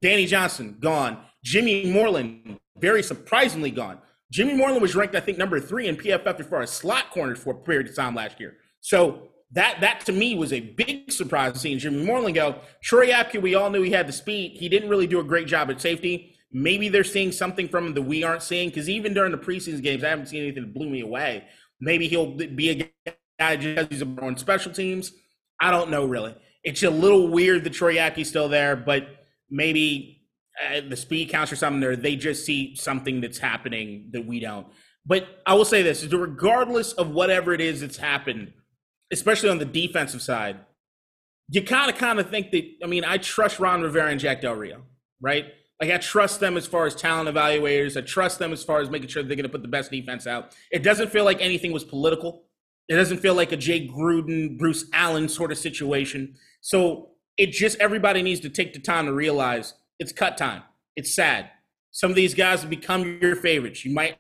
Danny 0.01 0.27
Johnson, 0.27 0.77
gone. 0.81 1.25
Jimmy 1.45 1.91
Moreland, 1.91 2.59
very 2.79 3.03
surprisingly 3.03 3.71
gone. 3.71 3.99
Jimmy 4.31 4.55
Moreland 4.55 4.81
was 4.81 4.95
ranked, 4.95 5.15
I 5.15 5.21
think, 5.21 5.37
number 5.37 5.61
three 5.61 5.89
in 5.89 5.97
PFF 5.97 6.41
as 6.41 6.47
far 6.47 6.63
as 6.63 6.71
slot 6.71 7.11
corners 7.11 7.39
for 7.39 7.51
a 7.51 7.55
period 7.55 7.89
of 7.89 7.95
time 7.95 8.15
last 8.15 8.41
year. 8.41 8.57
So 8.81 9.29
that 9.53 9.81
that 9.81 10.01
to 10.07 10.13
me 10.13 10.35
was 10.37 10.53
a 10.53 10.61
big 10.61 11.13
surprise 11.13 11.61
seeing 11.61 11.79
Jimmy 11.79 12.05
Moreland 12.05 12.35
go. 12.35 12.57
Troy 12.83 13.09
Apke, 13.09 13.41
we 13.41 13.55
all 13.55 13.71
knew 13.71 13.83
he 13.83 13.91
had 13.91 14.09
the 14.09 14.13
speed. 14.13 14.57
He 14.57 14.69
didn't 14.69 14.89
really 14.89 15.07
do 15.07 15.21
a 15.21 15.25
great 15.25 15.47
job 15.47 15.71
at 15.71 15.81
safety. 15.81 16.35
Maybe 16.51 16.89
they're 16.89 17.05
seeing 17.05 17.33
something 17.33 17.69
from 17.69 17.87
him 17.87 17.95
that 17.95 18.03
we 18.03 18.25
aren't 18.25 18.43
seeing 18.43 18.69
because 18.69 18.89
even 18.89 19.15
during 19.15 19.33
the 19.33 19.39
preseason 19.39 19.83
games, 19.83 20.05
I 20.05 20.09
haven't 20.09 20.27
seen 20.27 20.43
anything 20.43 20.63
that 20.65 20.75
blew 20.75 20.89
me 20.89 21.01
away. 21.01 21.45
Maybe 21.81 22.09
he'll 22.09 22.35
be 22.35 22.71
a 22.71 23.13
guy 23.39 23.57
just 23.57 23.93
he's 23.93 24.03
on 24.03 24.37
special 24.37 24.73
teams. 24.73 25.13
I 25.61 25.71
don't 25.71 25.91
know 25.91 26.05
really. 26.07 26.35
It's 26.65 26.83
a 26.83 26.91
little 26.91 27.29
weird 27.29 27.65
that 27.65 27.75
Troy 27.75 27.97
Apke's 27.97 28.29
still 28.29 28.49
there, 28.49 28.77
but 28.77 29.07
maybe 29.51 30.22
uh, 30.61 30.81
the 30.89 30.97
speed 30.97 31.31
counts 31.31 31.53
or 31.53 31.57
something 31.57 31.81
there. 31.81 31.97
They 31.97 32.17
just 32.17 32.45
see 32.45 32.75
something 32.77 33.21
that's 33.21 33.39
happening 33.39 34.11
that 34.13 34.27
we 34.27 34.41
don't. 34.41 34.67
But 35.05 35.27
I 35.47 35.55
will 35.55 35.65
say 35.65 35.83
this: 35.83 36.03
is 36.03 36.13
regardless 36.13 36.93
of 36.93 37.11
whatever 37.11 37.53
it 37.53 37.61
is 37.61 37.81
that's 37.81 37.97
happened, 37.97 38.53
especially 39.13 39.51
on 39.51 39.59
the 39.59 39.65
defensive 39.65 40.23
side, 40.23 40.61
you 41.49 41.63
kind 41.63 41.91
of 41.91 41.97
kind 41.97 42.21
of 42.21 42.31
think 42.31 42.51
that. 42.53 42.65
I 42.83 42.87
mean, 42.87 43.05
I 43.05 43.19
trust 43.19 43.59
Ron 43.59 43.83
Rivera 43.83 44.11
and 44.11 44.21
Jack 44.21 44.41
Del 44.41 44.55
Rio, 44.55 44.83
right? 45.21 45.47
Like 45.81 45.91
I 45.91 45.99
trust 45.99 46.39
them 46.39 46.57
as 46.57 46.65
far 46.65 46.87
as 46.87 46.95
talent 46.95 47.29
evaluators. 47.29 47.97
I 47.97 48.03
trust 48.03 48.39
them 48.39 48.53
as 48.53 48.63
far 48.63 48.81
as 48.81 48.89
making 48.89 49.09
sure 49.09 49.25
they're 49.25 49.35
going 49.35 49.43
to 49.43 49.49
put 49.49 49.63
the 49.63 49.69
best 49.69 49.91
defense 49.91 50.29
out. 50.29 50.55
It 50.71 50.85
doesn't 50.85 51.11
feel 51.11 51.25
like 51.25 51.41
anything 51.41 51.73
was 51.73 51.83
political. 51.83 52.45
It 52.89 52.95
doesn't 52.95 53.19
feel 53.19 53.35
like 53.35 53.51
a 53.51 53.57
Jay 53.57 53.89
Gruden, 53.89 54.59
Bruce 54.59 54.85
Allen 54.93 55.29
sort 55.29 55.51
of 55.51 55.59
situation. 55.59 56.37
So 56.61 57.09
it 57.37 57.51
just 57.51 57.81
everybody 57.81 58.23
needs 58.23 58.39
to 58.41 58.49
take 58.49 58.75
the 58.75 58.79
time 58.79 59.07
to 59.07 59.13
realize 59.13 59.75
it's 60.03 60.13
cut 60.13 60.37
time. 60.37 60.63
It's 60.97 61.15
sad. 61.15 61.51
Some 61.93 62.11
of 62.11 62.17
these 62.17 62.35
guys 62.35 62.61
have 62.61 62.71
become 62.71 63.19
your 63.23 63.37
favorites. 63.37 63.85
You 63.85 63.95
might 63.95 64.19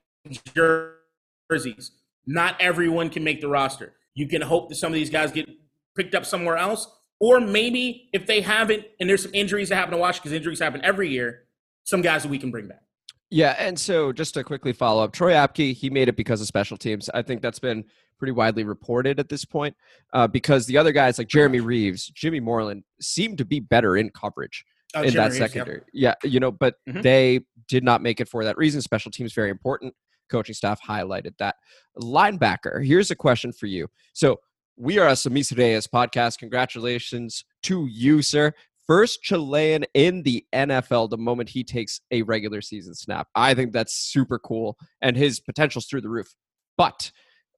jerseys. 0.55 1.91
Not 2.25 2.57
everyone 2.61 3.11
can 3.11 3.25
make 3.25 3.41
the 3.41 3.49
roster. 3.49 3.95
You 4.15 4.29
can 4.29 4.41
hope 4.41 4.69
that 4.69 4.77
some 4.77 4.93
of 4.93 4.95
these 4.95 5.11
guys 5.11 5.33
get 5.33 5.49
picked 5.97 6.15
up 6.15 6.25
somewhere 6.25 6.57
else, 6.57 6.87
or 7.19 7.41
maybe 7.41 8.09
if 8.13 8.27
they 8.27 8.41
haven't, 8.41 8.85
and 9.01 9.11
there's 9.11 9.25
some 9.25 9.35
injuries 9.35 9.71
that 9.71 9.77
happen 9.77 9.93
to 9.93 9.99
watch 9.99 10.17
because 10.17 10.33
injuries 10.33 10.61
happen 10.61 10.81
every 10.85 11.09
year, 11.09 11.45
some 11.83 12.01
guys 12.01 12.23
that 12.23 12.29
we 12.29 12.39
can 12.39 12.51
bring 12.51 12.69
back. 12.69 12.83
Yeah, 13.31 13.57
and 13.59 13.79
so 13.79 14.13
just 14.13 14.35
to 14.35 14.45
quickly 14.45 14.73
follow 14.73 15.03
up, 15.03 15.13
Troy 15.13 15.33
Apke, 15.33 15.75
he 15.75 15.91
made 15.91 16.09
it 16.09 16.17
because 16.17 16.41
of 16.41 16.47
special 16.47 16.77
teams. 16.77 17.11
I 17.13 17.23
think 17.23 17.43
that's 17.43 17.59
been 17.59 17.85
pretty 18.19 18.33
widely 18.33 18.63
reported 18.63 19.19
at 19.19 19.29
this 19.29 19.45
point 19.45 19.75
uh, 20.13 20.29
because 20.29 20.67
the 20.67 20.77
other 20.77 20.93
guys 20.93 21.19
like 21.19 21.29
Jeremy 21.29 21.61
Reaves, 21.61 22.07
Jimmy 22.09 22.39
Moreland 22.39 22.85
seem 23.01 23.37
to 23.37 23.45
be 23.45 23.59
better 23.59 23.97
in 23.97 24.11
coverage 24.11 24.65
Uh, 24.97 25.03
in 25.03 25.15
that 25.15 25.25
Reaves, 25.27 25.39
yep. 25.39 25.51
secondary. 25.51 25.81
Yeah, 25.93 26.15
you 26.25 26.41
know, 26.41 26.51
but 26.51 26.75
Mhm. 26.89 27.03
they 27.03 27.41
did 27.69 27.85
not 27.85 28.03
make 28.03 28.21
it 28.21 28.29
for 28.29 28.45
that 28.45 28.57
reason. 28.57 28.81
Special 28.83 29.11
teams 29.11 29.33
very 29.33 29.51
important. 29.51 29.95
Coaching 30.31 30.55
staff 30.55 30.81
highlighted 30.83 31.37
that. 31.39 31.57
Linebacker. 31.99 32.85
Here's 32.85 33.11
a 33.11 33.17
question 33.17 33.53
for 33.53 33.67
you. 33.67 33.89
So 34.13 34.41
we 34.77 34.99
are 34.99 35.09
a 35.09 35.13
Sammis 35.13 35.57
Reyes 35.57 35.87
podcast. 35.87 36.39
Congratulations 36.39 37.45
to 37.65 37.87
you, 37.91 38.23
sir. 38.23 38.53
First 38.87 39.23
Chilean 39.23 39.85
in 39.95 40.23
the 40.23 40.45
NFL 40.53 41.09
the 41.09 41.17
moment 41.19 41.51
he 41.51 41.63
takes 41.63 42.01
a 42.11 42.23
regular 42.23 42.61
season 42.61 42.95
snap. 42.95 43.29
I 43.35 43.55
think 43.55 43.73
that's 43.73 43.95
super 43.95 44.39
cool, 44.39 44.77
and 45.01 45.17
his 45.17 45.39
potential's 45.41 45.87
through 45.87 46.01
the 46.01 46.09
roof. 46.09 46.35
But 46.77 47.13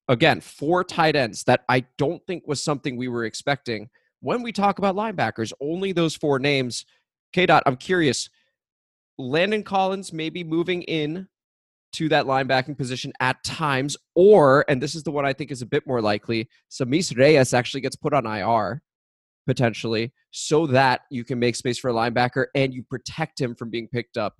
again, 0.08 0.40
four 0.40 0.84
tight 0.84 1.16
ends 1.16 1.44
that 1.44 1.62
I 1.68 1.86
don't 1.96 2.24
think 2.26 2.44
was 2.46 2.62
something 2.62 2.96
we 2.96 3.08
were 3.08 3.24
expecting. 3.24 3.88
When 4.20 4.42
we 4.42 4.52
talk 4.52 4.78
about 4.78 4.96
linebackers, 4.96 5.52
only 5.60 5.92
those 5.92 6.14
four 6.14 6.38
names. 6.38 6.84
K. 7.34 7.46
Dot, 7.46 7.64
I'm 7.66 7.76
curious. 7.76 8.30
Landon 9.18 9.64
Collins 9.64 10.12
may 10.12 10.30
be 10.30 10.44
moving 10.44 10.82
in 10.82 11.26
to 11.94 12.08
that 12.08 12.26
linebacking 12.26 12.78
position 12.78 13.12
at 13.18 13.42
times, 13.44 13.96
or, 14.14 14.64
and 14.68 14.80
this 14.80 14.94
is 14.94 15.02
the 15.02 15.10
one 15.10 15.26
I 15.26 15.32
think 15.32 15.50
is 15.50 15.60
a 15.60 15.66
bit 15.66 15.84
more 15.84 16.00
likely, 16.00 16.48
Sammis 16.70 17.16
Reyes 17.16 17.52
actually 17.52 17.80
gets 17.80 17.96
put 17.96 18.14
on 18.14 18.24
IR 18.24 18.82
potentially 19.46 20.12
so 20.30 20.66
that 20.68 21.02
you 21.10 21.24
can 21.24 21.40
make 21.40 21.56
space 21.56 21.78
for 21.78 21.90
a 21.90 21.92
linebacker 21.92 22.46
and 22.54 22.72
you 22.72 22.84
protect 22.84 23.40
him 23.40 23.56
from 23.56 23.68
being 23.68 23.88
picked 23.88 24.16
up 24.16 24.34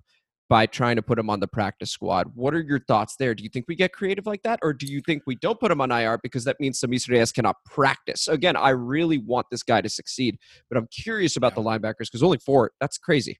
by 0.47 0.65
trying 0.65 0.95
to 0.95 1.01
put 1.01 1.17
him 1.17 1.29
on 1.29 1.39
the 1.39 1.47
practice 1.47 1.91
squad. 1.91 2.31
What 2.35 2.53
are 2.53 2.61
your 2.61 2.79
thoughts 2.79 3.15
there? 3.17 3.33
Do 3.33 3.43
you 3.43 3.49
think 3.49 3.65
we 3.67 3.75
get 3.75 3.93
creative 3.93 4.25
like 4.25 4.43
that? 4.43 4.59
Or 4.61 4.73
do 4.73 4.85
you 4.85 5.01
think 5.01 5.23
we 5.25 5.35
don't 5.35 5.59
put 5.59 5.71
him 5.71 5.81
on 5.81 5.91
IR 5.91 6.19
because 6.21 6.43
that 6.43 6.59
means 6.59 6.79
Sammis 6.79 7.09
Reyes 7.09 7.31
cannot 7.31 7.55
practice? 7.65 8.27
Again, 8.27 8.55
I 8.55 8.69
really 8.69 9.17
want 9.17 9.47
this 9.49 9.63
guy 9.63 9.81
to 9.81 9.89
succeed, 9.89 10.37
but 10.69 10.77
I'm 10.77 10.87
curious 10.87 11.35
about 11.35 11.55
the 11.55 11.61
linebackers 11.61 12.11
because 12.11 12.21
only 12.21 12.37
four, 12.37 12.71
that's 12.79 12.97
crazy. 12.97 13.39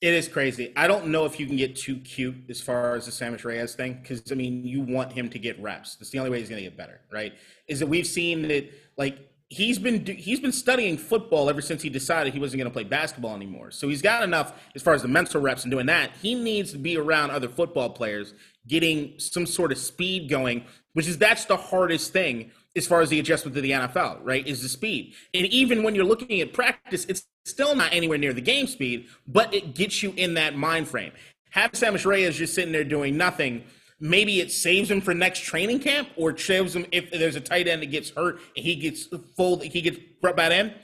It 0.00 0.12
is 0.12 0.28
crazy. 0.28 0.72
I 0.76 0.86
don't 0.86 1.06
know 1.06 1.24
if 1.24 1.40
you 1.40 1.46
can 1.46 1.56
get 1.56 1.76
too 1.76 1.96
cute 1.96 2.34
as 2.50 2.60
far 2.60 2.94
as 2.94 3.06
the 3.06 3.10
Sammis 3.10 3.44
Reyes 3.44 3.74
thing, 3.74 4.00
because 4.02 4.30
I 4.30 4.34
mean, 4.34 4.64
you 4.64 4.82
want 4.82 5.12
him 5.12 5.30
to 5.30 5.38
get 5.38 5.60
reps. 5.60 5.96
That's 5.96 6.10
the 6.10 6.18
only 6.18 6.30
way 6.30 6.40
he's 6.40 6.48
going 6.48 6.62
to 6.62 6.68
get 6.68 6.76
better, 6.76 7.00
right? 7.10 7.32
Is 7.68 7.80
that 7.80 7.86
we've 7.86 8.06
seen 8.06 8.42
that 8.48 8.70
like 8.98 9.30
he's 9.54 9.78
been 9.78 10.04
he's 10.04 10.40
been 10.40 10.52
studying 10.52 10.98
football 10.98 11.48
ever 11.48 11.62
since 11.62 11.80
he 11.80 11.88
decided 11.88 12.32
he 12.32 12.40
wasn't 12.40 12.58
going 12.58 12.70
to 12.70 12.72
play 12.72 12.84
basketball 12.84 13.36
anymore. 13.36 13.70
So 13.70 13.88
he's 13.88 14.02
got 14.02 14.22
enough 14.22 14.52
as 14.74 14.82
far 14.82 14.94
as 14.94 15.02
the 15.02 15.08
mental 15.08 15.40
reps 15.40 15.62
and 15.62 15.70
doing 15.70 15.86
that. 15.86 16.10
He 16.20 16.34
needs 16.34 16.72
to 16.72 16.78
be 16.78 16.96
around 16.96 17.30
other 17.30 17.48
football 17.48 17.90
players, 17.90 18.34
getting 18.66 19.14
some 19.18 19.46
sort 19.46 19.70
of 19.70 19.78
speed 19.78 20.28
going, 20.28 20.64
which 20.94 21.06
is 21.06 21.18
that's 21.18 21.44
the 21.44 21.56
hardest 21.56 22.12
thing 22.12 22.50
as 22.76 22.86
far 22.86 23.00
as 23.00 23.08
the 23.08 23.20
adjustment 23.20 23.54
to 23.54 23.60
the 23.60 23.70
NFL, 23.70 24.18
right? 24.22 24.44
Is 24.46 24.60
the 24.60 24.68
speed. 24.68 25.14
And 25.32 25.46
even 25.46 25.84
when 25.84 25.94
you're 25.94 26.04
looking 26.04 26.40
at 26.40 26.52
practice, 26.52 27.04
it's 27.04 27.22
still 27.44 27.76
not 27.76 27.92
anywhere 27.92 28.18
near 28.18 28.32
the 28.32 28.40
game 28.40 28.66
speed, 28.66 29.06
but 29.28 29.54
it 29.54 29.74
gets 29.76 30.02
you 30.02 30.12
in 30.16 30.34
that 30.34 30.56
mind 30.56 30.88
frame. 30.88 31.12
Have 31.50 31.72
Sammis 31.72 32.04
Reyes 32.04 32.36
just 32.36 32.54
sitting 32.54 32.72
there 32.72 32.82
doing 32.82 33.16
nothing. 33.16 33.62
Maybe 34.00 34.40
it 34.40 34.50
saves 34.50 34.90
him 34.90 35.00
for 35.00 35.14
next 35.14 35.40
training 35.40 35.80
camp, 35.80 36.08
or 36.16 36.36
saves 36.36 36.74
him 36.74 36.86
if 36.92 37.10
there's 37.10 37.36
a 37.36 37.40
tight 37.40 37.68
end 37.68 37.82
that 37.82 37.86
gets 37.86 38.10
hurt 38.10 38.40
and 38.56 38.64
he 38.64 38.76
gets 38.76 39.08
full, 39.36 39.60
he 39.60 39.80
gets 39.80 39.98
brought 40.20 40.36
back 40.36 40.52
in. 40.52 40.74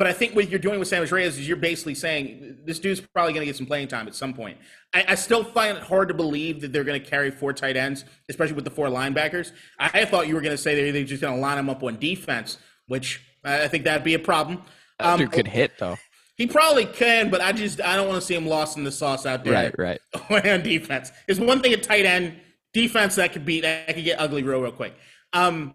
But 0.00 0.06
I 0.06 0.14
think 0.14 0.34
what 0.34 0.48
you're 0.48 0.58
doing 0.58 0.78
with 0.78 0.88
Sammis 0.88 1.12
Reyes 1.12 1.38
is 1.38 1.46
you're 1.46 1.58
basically 1.58 1.94
saying 1.94 2.60
this 2.64 2.78
dude's 2.78 3.02
probably 3.02 3.34
going 3.34 3.42
to 3.42 3.46
get 3.46 3.56
some 3.56 3.66
playing 3.66 3.88
time 3.88 4.08
at 4.08 4.14
some 4.14 4.32
point. 4.32 4.56
I, 4.94 5.04
I, 5.08 5.14
still 5.14 5.44
find 5.44 5.76
it 5.76 5.82
hard 5.82 6.08
to 6.08 6.14
believe 6.14 6.62
that 6.62 6.72
they're 6.72 6.84
going 6.84 6.98
to 6.98 7.06
carry 7.06 7.30
four 7.30 7.52
tight 7.52 7.76
ends, 7.76 8.06
especially 8.30 8.54
with 8.54 8.64
the 8.64 8.70
four 8.70 8.86
linebackers. 8.86 9.52
I, 9.78 9.90
I 9.92 10.04
thought 10.06 10.26
you 10.26 10.34
were 10.34 10.40
going 10.40 10.56
to 10.56 10.62
say 10.62 10.74
they're, 10.74 10.90
they're 10.90 11.04
just 11.04 11.20
going 11.20 11.34
to 11.34 11.40
line 11.40 11.58
them 11.58 11.68
up 11.68 11.82
on 11.82 11.98
defense, 11.98 12.56
which 12.86 13.20
I 13.44 13.68
think 13.68 13.84
that'd 13.84 14.02
be 14.02 14.14
a 14.14 14.18
problem. 14.18 14.62
Um, 15.00 15.18
dude 15.18 15.32
could 15.32 15.48
hit 15.48 15.72
though. 15.78 15.98
He 16.36 16.46
probably 16.46 16.86
can, 16.86 17.28
but 17.28 17.42
I 17.42 17.52
just 17.52 17.82
I 17.82 17.96
don't 17.96 18.08
want 18.08 18.18
to 18.18 18.26
see 18.26 18.34
him 18.34 18.46
lost 18.46 18.78
in 18.78 18.84
the 18.84 18.90
sauce 18.90 19.26
out 19.26 19.44
there. 19.44 19.52
Right, 19.52 20.00
right. 20.30 20.46
on 20.50 20.62
defense, 20.62 21.12
there's 21.26 21.38
one 21.38 21.60
thing 21.60 21.74
at 21.74 21.82
tight 21.82 22.06
end 22.06 22.40
defense 22.72 23.16
that 23.16 23.32
could 23.32 23.44
be 23.44 23.60
that 23.60 23.94
could 23.94 24.04
get 24.04 24.20
ugly 24.20 24.42
real 24.42 24.60
real 24.60 24.72
quick. 24.72 24.94
Um, 25.32 25.74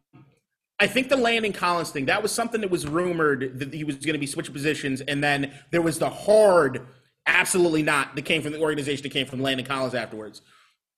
I 0.79 0.87
think 0.87 1.07
the 1.07 1.15
Landon 1.15 1.53
Collins 1.53 1.91
thing, 1.91 2.05
that 2.05 2.21
was 2.21 2.31
something 2.31 2.59
that 2.61 2.69
was 2.69 2.85
rumored 2.85 3.59
that 3.59 3.73
he 3.73 3.83
was 3.83 3.95
going 3.97 4.13
to 4.13 4.19
be 4.19 4.27
switching 4.27 4.53
positions. 4.53 5.01
And 5.01 5.23
then 5.23 5.53
there 5.71 5.81
was 5.81 5.99
the 5.99 6.09
hard, 6.09 6.85
absolutely 7.25 7.81
not, 7.81 8.15
that 8.15 8.23
came 8.23 8.41
from 8.41 8.51
the 8.51 8.59
organization 8.59 9.03
that 9.03 9.11
came 9.11 9.25
from 9.25 9.41
Landon 9.41 9.65
Collins 9.65 9.93
afterwards. 9.93 10.41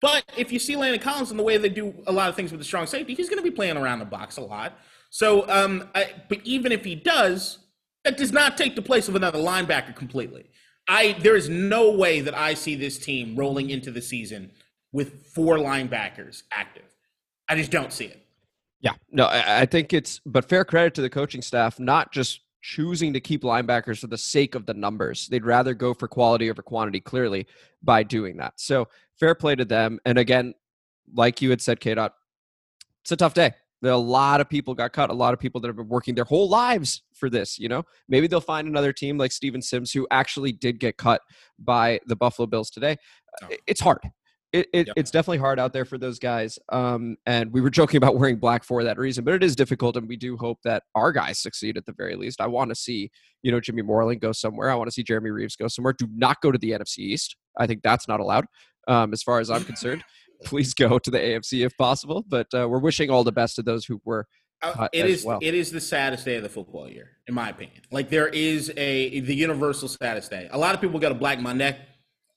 But 0.02 0.24
if 0.36 0.52
you 0.52 0.58
see 0.58 0.76
Landon 0.76 1.02
Collins 1.02 1.30
and 1.30 1.40
the 1.40 1.44
way 1.44 1.58
they 1.58 1.70
do 1.70 1.94
a 2.08 2.12
lot 2.12 2.30
of 2.30 2.36
things 2.36 2.52
with 2.52 2.60
the 2.60 2.66
strong 2.66 2.88
safety, 2.88 3.14
he's 3.14 3.30
going 3.30 3.42
to 3.42 3.44
be 3.44 3.52
playing 3.52 3.78
around 3.78 4.00
the 4.00 4.06
box 4.06 4.38
a 4.38 4.42
lot. 4.42 4.80
So, 5.12 5.48
um, 5.50 5.90
I, 5.94 6.10
but 6.28 6.40
even 6.44 6.72
if 6.72 6.84
he 6.84 6.96
does, 6.96 7.60
that 8.04 8.18
does 8.18 8.32
not 8.32 8.58
take 8.58 8.76
the 8.76 8.82
place 8.82 9.08
of 9.08 9.16
another 9.16 9.40
linebacker 9.40 9.96
completely. 9.96 10.50
I 10.88 11.18
there 11.22 11.36
is 11.36 11.50
no 11.50 11.92
way 11.92 12.22
that 12.22 12.34
I 12.34 12.54
see 12.54 12.76
this 12.76 12.98
team 12.98 13.36
rolling 13.36 13.70
into 13.70 13.92
the 13.92 14.02
season 14.02 14.52
with 14.92 15.28
four 15.28 15.58
linebackers 15.58 16.44
active. 16.52 16.86
I 17.50 17.56
just 17.56 17.72
don't 17.72 17.94
see 17.94 18.06
it. 18.06 18.24
Yeah, 18.80 18.94
no, 19.12 19.26
I, 19.26 19.62
I 19.62 19.66
think 19.66 19.94
it's 19.94 20.22
but 20.26 20.48
fair 20.48 20.64
credit 20.64 20.94
to 20.96 21.02
the 21.02 21.10
coaching 21.10 21.42
staff, 21.42 21.80
not 21.80 22.12
just 22.12 22.42
choosing 22.62 23.14
to 23.14 23.20
keep 23.20 23.44
linebackers 23.44 24.00
for 24.00 24.08
the 24.08 24.18
sake 24.18 24.56
of 24.56 24.66
the 24.66 24.74
numbers. 24.74 25.28
They'd 25.28 25.46
rather 25.46 25.74
go 25.74 25.94
for 25.94 26.08
quality 26.08 26.50
over 26.50 26.62
quantity, 26.62 27.00
clearly, 27.00 27.48
by 27.82 28.04
doing 28.04 28.38
that. 28.38 28.54
So 28.58 28.88
fair 29.20 29.36
play 29.36 29.56
to 29.56 29.66
them. 29.66 30.00
And 30.06 30.18
again, 30.18 30.54
like 31.14 31.42
you 31.42 31.50
had 31.50 31.62
said, 31.62 31.80
K. 31.80 31.96
Dot, 31.96 32.14
it's 33.02 33.12
a 33.12 33.16
tough 33.16 33.34
day. 33.34 33.54
There 33.82 33.92
are 33.92 33.96
a 33.96 33.98
lot 33.98 34.42
of 34.42 34.50
people 34.50 34.74
got 34.74 34.92
cut. 34.92 35.12
A 35.12 35.14
lot 35.14 35.34
of 35.34 35.40
people 35.40 35.62
that 35.62 35.68
have 35.68 35.76
been 35.78 35.88
working 35.88 36.16
their 36.16 36.26
whole 36.26 36.50
lives 36.50 37.04
for 37.14 37.30
this. 37.30 37.60
You 37.60 37.70
know, 37.70 37.84
maybe 38.10 38.28
they'll 38.28 38.42
find 38.42 38.68
another 38.68 38.92
team 38.92 39.18
like 39.18 39.32
Steven 39.32 39.62
Sims 39.62 39.92
who 39.92 40.08
actually 40.10 40.52
did 40.52 40.80
get 40.80 40.98
cut 40.98 41.22
by 41.60 42.00
the 42.08 42.16
Buffalo 42.16 42.48
Bills 42.48 42.70
today. 42.70 42.98
Oh. 43.44 43.48
It's 43.68 43.80
hard 43.80 44.00
it, 44.54 44.68
it 44.74 44.88
yep. 44.88 44.94
it's 44.96 45.12
definitely 45.12 45.40
hard 45.40 45.60
out 45.60 45.74
there 45.74 45.86
for 45.86 45.98
those 45.98 46.20
guys. 46.20 46.58
Um, 46.70 47.18
and 47.26 47.52
we 47.52 47.62
were 47.62 47.70
joking 47.70 47.98
about 47.98 48.16
wearing 48.20 48.38
black 48.38 48.64
for 48.64 48.84
that 48.84 48.98
reason, 48.98 49.24
but 49.24 49.34
it 49.34 49.44
is 49.44 49.56
difficult, 49.56 49.98
and 49.98 50.08
we 50.08 50.16
do 50.16 50.38
hope 50.38 50.60
that 50.64 50.84
our 50.96 51.12
guys 51.12 51.40
succeed 51.40 51.78
at 51.78 51.86
the 51.86 51.94
very 51.94 52.16
least. 52.16 52.40
I 52.40 52.48
want 52.48 52.70
to 52.70 52.76
see, 52.76 53.12
you 53.44 53.52
know, 53.52 53.60
Jimmy 53.60 53.82
Moreland 53.82 54.22
go 54.22 54.32
somewhere. 54.32 54.70
I 54.70 54.76
want 54.76 54.88
to 54.88 54.94
see 54.94 55.04
Jeremy 55.04 55.32
Reaves 55.32 55.56
go 55.56 55.68
somewhere. 55.68 55.94
Do 55.98 56.08
not 56.14 56.42
go 56.42 56.52
to 56.52 56.58
the 56.58 56.72
NFC 56.72 57.00
East. 57.00 57.36
I 57.58 57.68
think 57.68 57.82
that's 57.84 58.08
not 58.08 58.20
allowed, 58.20 58.46
um, 58.88 59.14
as 59.14 59.22
far 59.24 59.40
as 59.40 59.50
I'm 59.50 59.64
concerned. 59.64 60.04
Please 60.44 60.74
go 60.74 61.00
to 61.00 61.10
the 61.10 61.18
AFC 61.18 61.66
if 61.66 61.76
possible. 61.78 62.24
But 62.28 62.48
uh, 62.54 62.68
we're 62.70 62.80
wishing 62.80 63.10
all 63.10 63.24
the 63.24 63.32
best 63.32 63.56
to 63.56 63.64
those 63.64 63.86
who 63.86 64.00
were. 64.06 64.28
Uh, 64.62 64.88
it 64.92 65.06
is 65.06 65.24
well. 65.24 65.38
it 65.42 65.54
is 65.54 65.72
the 65.72 65.82
saddest 65.82 66.26
day 66.26 66.36
of 66.36 66.44
the 66.44 66.50
football 66.50 66.90
year, 66.90 67.12
in 67.28 67.34
my 67.36 67.50
opinion. 67.50 67.82
Like 67.92 68.10
there 68.10 68.28
is 68.28 68.72
a 68.76 69.20
the 69.20 69.36
universal 69.36 69.88
saddest 69.88 70.32
day. 70.32 70.48
A 70.52 70.58
lot 70.58 70.74
of 70.74 70.82
people 70.82 71.00
got 71.00 71.10
to 71.10 71.16
Black 71.16 71.40
Monday 71.40 71.78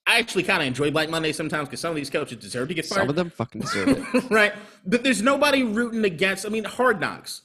I 0.07 0.19
actually 0.19 0.43
kind 0.43 0.63
of 0.63 0.67
enjoy 0.67 0.91
Black 0.91 1.09
Monday 1.09 1.33
sometimes 1.33 1.69
because 1.69 1.81
some 1.81 1.91
of 1.91 1.97
these 1.97 2.11
coaches 2.11 2.39
deserve 2.39 2.69
to 2.69 2.75
get 2.75 2.87
fired. 2.87 3.01
Some 3.01 3.11
of 3.11 3.17
them 3.17 3.31
fucking 3.31 3.61
deserve 3.61 3.89
it, 4.15 4.25
right? 4.31 4.53
But 4.85 5.05
there's 5.05 5.23
nobody 5.23 5.63
rooting 5.63 6.05
against. 6.05 6.47
I 6.47 6.49
mean, 6.49 6.65
Hard 6.65 7.01
Knocks. 7.01 7.43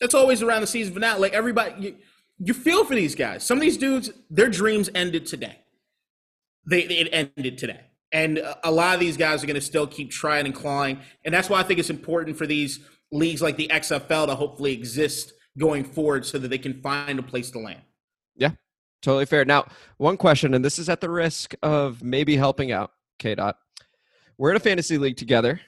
That's 0.00 0.14
always 0.14 0.42
around 0.42 0.62
the 0.62 0.66
season 0.66 0.94
finale. 0.94 1.20
Like 1.20 1.32
everybody, 1.32 1.80
you, 1.80 1.96
you 2.38 2.54
feel 2.54 2.84
for 2.84 2.94
these 2.94 3.14
guys. 3.14 3.44
Some 3.44 3.58
of 3.58 3.62
these 3.62 3.76
dudes, 3.76 4.10
their 4.30 4.48
dreams 4.48 4.90
ended 4.94 5.26
today. 5.26 5.58
They 6.68 6.82
it 6.82 7.08
ended 7.12 7.58
today, 7.58 7.80
and 8.10 8.42
a 8.64 8.70
lot 8.70 8.94
of 8.94 9.00
these 9.00 9.16
guys 9.16 9.42
are 9.42 9.46
going 9.46 9.54
to 9.54 9.60
still 9.60 9.86
keep 9.86 10.10
trying 10.10 10.46
and 10.46 10.54
clawing. 10.54 11.00
And 11.24 11.34
that's 11.34 11.48
why 11.48 11.60
I 11.60 11.62
think 11.62 11.78
it's 11.78 11.90
important 11.90 12.36
for 12.36 12.46
these 12.46 12.80
leagues 13.10 13.42
like 13.42 13.56
the 13.56 13.68
XFL 13.68 14.26
to 14.26 14.34
hopefully 14.34 14.72
exist 14.72 15.32
going 15.58 15.84
forward, 15.84 16.24
so 16.24 16.38
that 16.38 16.48
they 16.48 16.58
can 16.58 16.80
find 16.80 17.18
a 17.18 17.22
place 17.22 17.50
to 17.50 17.58
land. 17.58 17.82
Totally 19.02 19.26
fair. 19.26 19.44
Now, 19.44 19.66
one 19.96 20.16
question, 20.16 20.54
and 20.54 20.64
this 20.64 20.78
is 20.78 20.88
at 20.88 21.00
the 21.00 21.10
risk 21.10 21.54
of 21.62 22.02
maybe 22.02 22.36
helping 22.36 22.70
out 22.70 22.92
K. 23.18 23.34
Dot. 23.34 23.56
We're 24.38 24.50
in 24.50 24.56
a 24.56 24.60
fantasy 24.60 24.96
league 24.96 25.16
together, 25.16 25.60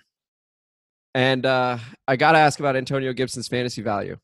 and 1.14 1.44
uh, 1.44 1.78
I 2.08 2.16
got 2.16 2.32
to 2.32 2.38
ask 2.38 2.60
about 2.60 2.76
Antonio 2.76 3.12
Gibson's 3.12 3.48
fantasy 3.48 3.82
value 3.82 4.18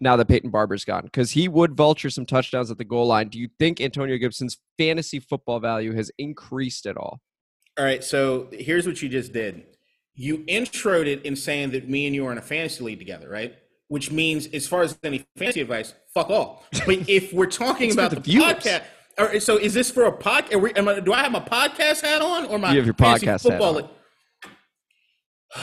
now 0.00 0.16
that 0.16 0.28
Peyton 0.28 0.50
Barber's 0.50 0.84
gone, 0.84 1.04
because 1.04 1.32
he 1.32 1.48
would 1.48 1.76
vulture 1.76 2.10
some 2.10 2.26
touchdowns 2.26 2.70
at 2.70 2.78
the 2.78 2.84
goal 2.84 3.06
line. 3.06 3.28
Do 3.28 3.38
you 3.38 3.48
think 3.58 3.80
Antonio 3.80 4.16
Gibson's 4.16 4.58
fantasy 4.76 5.18
football 5.18 5.58
value 5.60 5.94
has 5.94 6.10
increased 6.18 6.86
at 6.86 6.96
all? 6.96 7.20
All 7.78 7.84
right. 7.84 8.02
So 8.02 8.48
here's 8.52 8.86
what 8.86 9.02
you 9.02 9.08
just 9.08 9.32
did. 9.32 9.64
You 10.14 10.38
introed 10.48 11.06
it 11.06 11.22
in 11.22 11.36
saying 11.36 11.70
that 11.70 11.88
me 11.88 12.06
and 12.06 12.14
you 12.14 12.26
are 12.26 12.32
in 12.32 12.38
a 12.38 12.42
fantasy 12.42 12.82
league 12.82 12.98
together, 12.98 13.28
right? 13.28 13.54
Which 13.88 14.10
means 14.10 14.46
as 14.48 14.66
far 14.66 14.82
as 14.82 14.96
any 15.02 15.26
fancy 15.36 15.60
advice, 15.60 15.94
fuck 16.14 16.30
all. 16.30 16.64
But 16.86 17.08
if 17.08 17.32
we're 17.32 17.46
talking 17.46 17.92
about 17.92 18.10
the, 18.10 18.20
the 18.20 18.36
podcast, 18.36 18.82
or, 19.18 19.40
so 19.40 19.56
is 19.56 19.74
this 19.74 19.90
for 19.90 20.04
a 20.04 20.12
podcast? 20.12 21.04
Do 21.04 21.12
I 21.12 21.22
have 21.22 21.32
my 21.32 21.40
podcast 21.40 22.02
hat 22.02 22.22
on 22.22 22.46
or 22.46 22.58
my 22.58 22.70
you 22.70 22.76
have 22.76 22.86
your 22.86 22.94
podcast 22.94 23.42
football? 23.42 23.90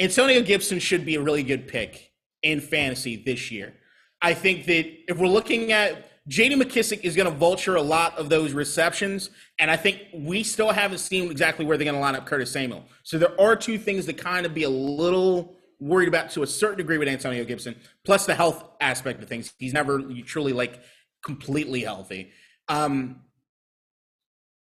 Antonio 0.00 0.42
Gibson 0.42 0.78
should 0.78 1.04
be 1.04 1.16
a 1.16 1.20
really 1.20 1.42
good 1.42 1.66
pick 1.66 2.12
in 2.42 2.60
fantasy 2.60 3.16
this 3.16 3.50
year. 3.50 3.74
I 4.22 4.34
think 4.34 4.66
that 4.66 5.10
if 5.10 5.18
we're 5.18 5.28
looking 5.28 5.72
at 5.72 6.04
J.D. 6.28 6.56
McKissick 6.56 7.00
is 7.04 7.16
going 7.16 7.30
to 7.30 7.36
vulture 7.36 7.76
a 7.76 7.82
lot 7.82 8.16
of 8.18 8.28
those 8.28 8.52
receptions, 8.52 9.30
and 9.58 9.70
I 9.70 9.76
think 9.76 10.02
we 10.12 10.42
still 10.42 10.70
haven't 10.70 10.98
seen 10.98 11.30
exactly 11.30 11.64
where 11.64 11.78
they're 11.78 11.86
going 11.86 11.94
to 11.94 12.00
line 12.00 12.14
up 12.14 12.26
Curtis 12.26 12.52
Samuel. 12.52 12.84
So 13.02 13.16
there 13.18 13.40
are 13.40 13.56
two 13.56 13.78
things 13.78 14.04
that 14.06 14.18
kind 14.18 14.44
of 14.44 14.52
be 14.52 14.64
a 14.64 14.70
little 14.70 15.57
worried 15.80 16.08
about 16.08 16.30
to 16.30 16.42
a 16.42 16.46
certain 16.46 16.78
degree 16.78 16.98
with 16.98 17.08
Antonio 17.08 17.44
Gibson, 17.44 17.76
plus 18.04 18.26
the 18.26 18.34
health 18.34 18.64
aspect 18.80 19.22
of 19.22 19.28
things. 19.28 19.52
He's 19.58 19.72
never 19.72 20.00
truly 20.24 20.52
like 20.52 20.80
completely 21.22 21.82
healthy. 21.82 22.32
Um, 22.68 23.22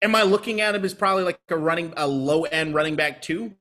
am 0.02 0.14
I 0.14 0.22
looking 0.22 0.60
at 0.60 0.74
him 0.74 0.84
as 0.84 0.94
probably 0.94 1.24
like 1.24 1.38
a 1.48 1.56
running 1.56 1.92
a 1.96 2.06
low 2.06 2.44
end 2.44 2.74
running 2.74 2.96
back 2.96 3.22
too? 3.22 3.54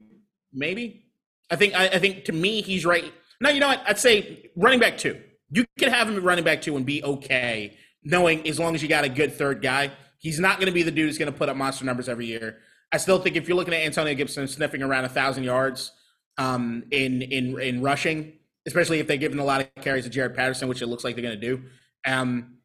Maybe. 0.53 1.05
I 1.51 1.55
think 1.55 1.75
I, 1.75 1.87
I 1.87 1.99
think 1.99 2.25
to 2.25 2.31
me 2.31 2.61
he's 2.61 2.85
right. 2.85 3.11
No, 3.41 3.49
you 3.49 3.59
know 3.59 3.67
what? 3.67 3.81
I'd 3.87 3.99
say 3.99 4.49
running 4.55 4.79
back 4.79 4.97
two. 4.97 5.19
You 5.51 5.65
can 5.77 5.89
have 5.89 6.07
him 6.07 6.23
running 6.23 6.43
back 6.43 6.61
two 6.61 6.75
and 6.75 6.85
be 6.85 7.03
okay, 7.03 7.77
knowing 8.03 8.47
as 8.47 8.59
long 8.59 8.75
as 8.75 8.83
you 8.83 8.87
got 8.87 9.03
a 9.03 9.09
good 9.09 9.33
third 9.33 9.61
guy. 9.61 9.91
He's 10.19 10.39
not 10.39 10.57
going 10.57 10.67
to 10.67 10.73
be 10.73 10.83
the 10.83 10.91
dude 10.91 11.07
who's 11.07 11.17
going 11.17 11.31
to 11.31 11.37
put 11.37 11.47
up 11.47 11.55
monster 11.55 11.85
numbers 11.85 12.09
every 12.09 12.25
year. 12.25 12.57
I 12.91 12.97
still 12.97 13.19
think 13.19 13.35
if 13.35 13.47
you're 13.47 13.55
looking 13.55 13.73
at 13.73 13.81
Antonio 13.81 14.13
Gibson 14.15 14.47
sniffing 14.47 14.83
around 14.83 15.05
a 15.05 15.09
thousand 15.09 15.45
yards, 15.45 15.91
um, 16.39 16.83
in 16.89 17.21
in 17.21 17.59
in 17.59 17.81
rushing, 17.81 18.33
especially 18.65 18.99
if 18.99 19.07
they're 19.07 19.17
giving 19.17 19.37
a 19.37 19.45
lot 19.45 19.61
of 19.61 19.75
carries 19.83 20.09
to 20.09 20.09
Jaret 20.09 20.35
Patterson, 20.35 20.67
which 20.67 20.81
it 20.81 20.87
looks 20.87 21.03
like 21.03 21.15
they're 21.15 21.23
going 21.23 21.39
to 21.39 21.47
do. 21.47 21.63
Um, 22.07 22.55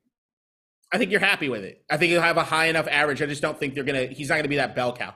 I 0.92 0.96
think 0.96 1.10
you're 1.10 1.20
happy 1.20 1.48
with 1.48 1.64
it. 1.64 1.84
I 1.90 1.96
think 1.96 2.12
he'll 2.12 2.22
have 2.22 2.36
a 2.36 2.44
high 2.44 2.66
enough 2.66 2.86
average. 2.88 3.20
I 3.20 3.26
just 3.26 3.42
don't 3.42 3.58
think 3.58 3.74
they're 3.74 3.84
gonna. 3.84 4.06
He's 4.06 4.28
not 4.28 4.36
gonna 4.36 4.48
be 4.48 4.56
that 4.56 4.76
bell 4.76 4.96
cow. 4.96 5.12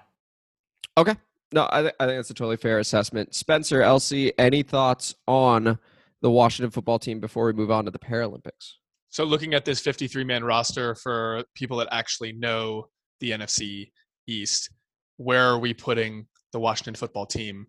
Okay. 0.98 1.14
No, 1.52 1.68
I, 1.72 1.82
th- 1.82 1.94
I 1.98 2.04
think 2.04 2.18
that's 2.18 2.30
a 2.30 2.34
totally 2.34 2.58
fair 2.58 2.78
assessment. 2.78 3.34
Spencer, 3.34 3.80
Elsie, 3.80 4.36
any 4.38 4.62
thoughts 4.62 5.14
on 5.26 5.78
the 6.20 6.30
Washington 6.30 6.70
football 6.70 6.98
team 6.98 7.20
before 7.20 7.46
we 7.46 7.54
move 7.54 7.70
on 7.70 7.86
to 7.86 7.90
the 7.90 7.98
Paralympics? 7.98 8.72
So, 9.08 9.24
looking 9.24 9.54
at 9.54 9.64
this 9.64 9.80
53 9.80 10.24
man 10.24 10.44
roster 10.44 10.94
for 10.96 11.44
people 11.54 11.78
that 11.78 11.88
actually 11.92 12.32
know 12.32 12.88
the 13.20 13.30
NFC 13.30 13.92
East, 14.26 14.70
where 15.16 15.44
are 15.44 15.58
we 15.58 15.72
putting 15.72 16.26
the 16.52 16.60
Washington 16.60 16.94
football 16.94 17.24
team 17.24 17.68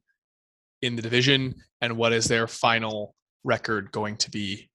in 0.82 0.96
the 0.96 1.02
division 1.02 1.56
and 1.82 1.98
what 1.98 2.14
is 2.14 2.26
their 2.26 2.48
final 2.48 3.16
record 3.44 3.92
going 3.92 4.18
to 4.18 4.32
be? 4.32 4.70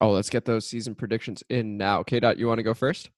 Oh, 0.00 0.10
let's 0.10 0.30
get 0.30 0.44
those 0.44 0.66
season 0.66 0.94
predictions 0.94 1.42
in 1.50 1.76
now. 1.76 2.02
K. 2.02 2.20
Dot, 2.20 2.38
you 2.38 2.46
want 2.46 2.58
to 2.58 2.62
go 2.62 2.74
first? 2.74 3.10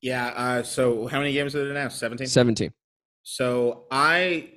Yeah. 0.00 0.28
Uh, 0.28 0.62
so 0.62 1.06
how 1.06 1.18
many 1.18 1.32
games 1.32 1.54
are 1.56 1.64
there 1.64 1.74
now? 1.74 1.88
Seventeen. 1.88 2.26
17. 2.26 2.72
So 3.22 3.84
I, 3.90 4.50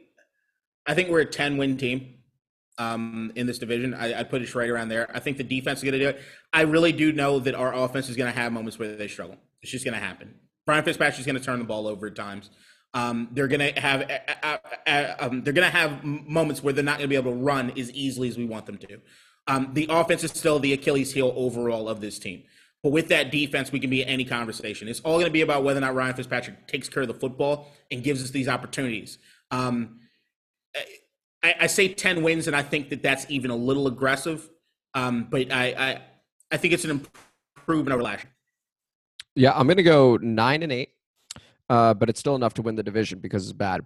I 0.85 0.93
think 0.93 1.09
we're 1.09 1.21
a 1.21 1.25
ten 1.25 1.57
win 1.57 1.77
team, 1.77 2.15
um, 2.77 3.31
in 3.35 3.47
this 3.47 3.59
division. 3.59 3.93
I, 3.93 4.19
I 4.19 4.23
put 4.23 4.41
it 4.41 4.53
right 4.55 4.69
around 4.69 4.89
there. 4.89 5.09
I 5.15 5.19
think 5.19 5.37
the 5.37 5.43
defense 5.43 5.79
is 5.79 5.83
going 5.83 5.93
to 5.93 5.99
do 5.99 6.09
it. 6.09 6.21
I 6.51 6.61
really 6.61 6.91
do 6.91 7.11
know 7.11 7.39
that 7.39 7.55
our 7.55 7.73
offense 7.73 8.09
is 8.09 8.15
going 8.15 8.31
to 8.31 8.39
have 8.39 8.51
moments 8.51 8.79
where 8.79 8.95
they 8.95 9.07
struggle. 9.07 9.37
It's 9.61 9.71
just 9.71 9.85
going 9.85 9.93
to 9.95 9.99
happen. 9.99 10.35
Brian 10.65 10.83
Fitzpatrick 10.83 11.19
is 11.19 11.25
going 11.25 11.37
to 11.37 11.43
turn 11.43 11.59
the 11.59 11.65
ball 11.65 11.87
over 11.87 12.07
at 12.07 12.15
times. 12.15 12.49
Um, 12.93 13.29
they're 13.31 13.47
to 13.47 13.79
have 13.79 14.01
uh, 14.01 14.17
uh, 14.43 14.57
uh, 14.85 15.15
um, 15.19 15.43
they're 15.43 15.53
to 15.53 15.77
have 15.77 16.03
moments 16.03 16.61
where 16.61 16.73
they're 16.73 16.83
not 16.83 16.99
to 16.99 17.07
be 17.07 17.15
able 17.15 17.31
to 17.31 17.37
run 17.37 17.71
as 17.77 17.91
easily 17.91 18.27
as 18.27 18.37
we 18.37 18.45
want 18.45 18.65
them 18.65 18.77
to. 18.77 19.01
Um, 19.47 19.71
the 19.73 19.87
offense 19.89 20.23
is 20.23 20.31
still 20.31 20.59
the 20.59 20.73
Achilles 20.73 21.13
heel 21.13 21.33
overall 21.35 21.89
of 21.89 22.01
this 22.01 22.19
team. 22.19 22.43
But 22.83 22.91
with 22.91 23.07
that 23.09 23.31
defense, 23.31 23.71
we 23.71 23.79
can 23.79 23.89
be 23.89 24.05
any 24.05 24.25
conversation. 24.25 24.87
It's 24.87 24.99
all 25.01 25.19
to 25.23 25.29
be 25.29 25.41
about 25.41 25.63
whether 25.63 25.77
or 25.77 25.81
not 25.81 25.95
Ryan 25.95 26.15
Fitzpatrick 26.15 26.67
takes 26.67 26.89
care 26.89 27.01
of 27.01 27.07
the 27.07 27.13
football 27.13 27.71
and 27.89 28.03
gives 28.03 28.21
us 28.23 28.29
these 28.29 28.47
opportunities. 28.47 29.17
Um, 29.51 29.99
I, 31.41 31.55
I 31.61 31.67
say 31.67 31.87
ten 31.87 32.23
wins, 32.23 32.47
and 32.47 32.55
I 32.55 32.61
think 32.61 32.89
that 32.89 33.01
that's 33.01 33.25
even 33.29 33.51
a 33.51 33.55
little 33.55 33.87
aggressive. 33.87 34.49
Um, 34.93 35.27
but 35.29 35.51
I, 35.51 35.65
I, 35.65 36.01
I 36.51 36.57
think 36.57 36.73
it's 36.73 36.85
an 36.85 37.07
improvement 37.55 37.93
over 37.93 38.03
last 38.03 38.23
year. 38.25 38.33
Yeah, 39.35 39.53
I'm 39.55 39.67
to 39.77 39.83
go 39.83 40.17
9 40.17 40.63
and 40.63 40.71
8. 40.71 40.89
Uh, 41.73 41.91
but 41.91 42.07
it's 42.07 42.19
still 42.19 42.35
enough 42.35 42.53
to 42.53 42.61
win 42.61 42.75
the 42.75 42.83
division 42.83 43.17
because 43.17 43.45
it's 43.45 43.51
bad. 43.51 43.81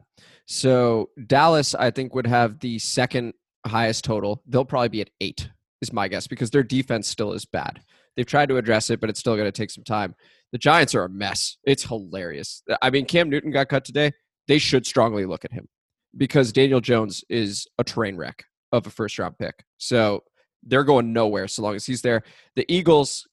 So 0.45 1.09
Dallas, 1.25 1.73
I 1.73 1.89
think, 1.89 2.13
would 2.13 2.27
have 2.27 2.59
the 2.59 2.79
second 2.79 3.33
highest 3.65 4.03
total. 4.03 4.43
They'll 4.45 4.65
probably 4.65 4.89
be 4.89 4.99
at 4.99 5.09
eight, 5.21 5.49
is 5.81 5.93
my 5.93 6.09
guess, 6.09 6.27
because 6.27 6.51
their 6.51 6.63
defense 6.63 7.07
still 7.07 7.31
is 7.31 7.45
bad. 7.45 7.79
They've 8.17 8.25
tried 8.25 8.49
to 8.49 8.57
address 8.57 8.89
it, 8.89 8.99
but 8.99 9.09
it's 9.09 9.21
still 9.21 9.37
going 9.37 9.47
to 9.47 9.53
take 9.53 9.71
some 9.71 9.85
time. 9.85 10.15
The 10.51 10.57
Giants 10.57 10.95
are 10.95 11.05
a 11.05 11.09
mess. 11.09 11.55
It's 11.63 11.83
hilarious. 11.83 12.61
I 12.81 12.89
mean, 12.89 13.05
Cam 13.05 13.29
Newton 13.29 13.51
got 13.51 13.69
cut 13.69 13.85
today. 13.85 14.11
They 14.49 14.57
should 14.57 14.85
strongly 14.85 15.25
look 15.25 15.45
at 15.45 15.53
him 15.53 15.69
because 16.17 16.51
Daniel 16.51 16.81
Jones 16.81 17.23
is 17.29 17.67
a 17.77 17.85
train 17.85 18.17
wreck 18.17 18.43
of 18.73 18.85
a 18.85 18.89
first 18.89 19.17
round 19.17 19.37
pick. 19.39 19.63
So 19.77 20.25
they're 20.61 20.83
going 20.83 21.13
nowhere 21.13 21.47
so 21.47 21.61
long 21.61 21.75
as 21.75 21.85
he's 21.85 22.01
there. 22.01 22.23
The 22.57 22.65
Eagles, 22.67 23.25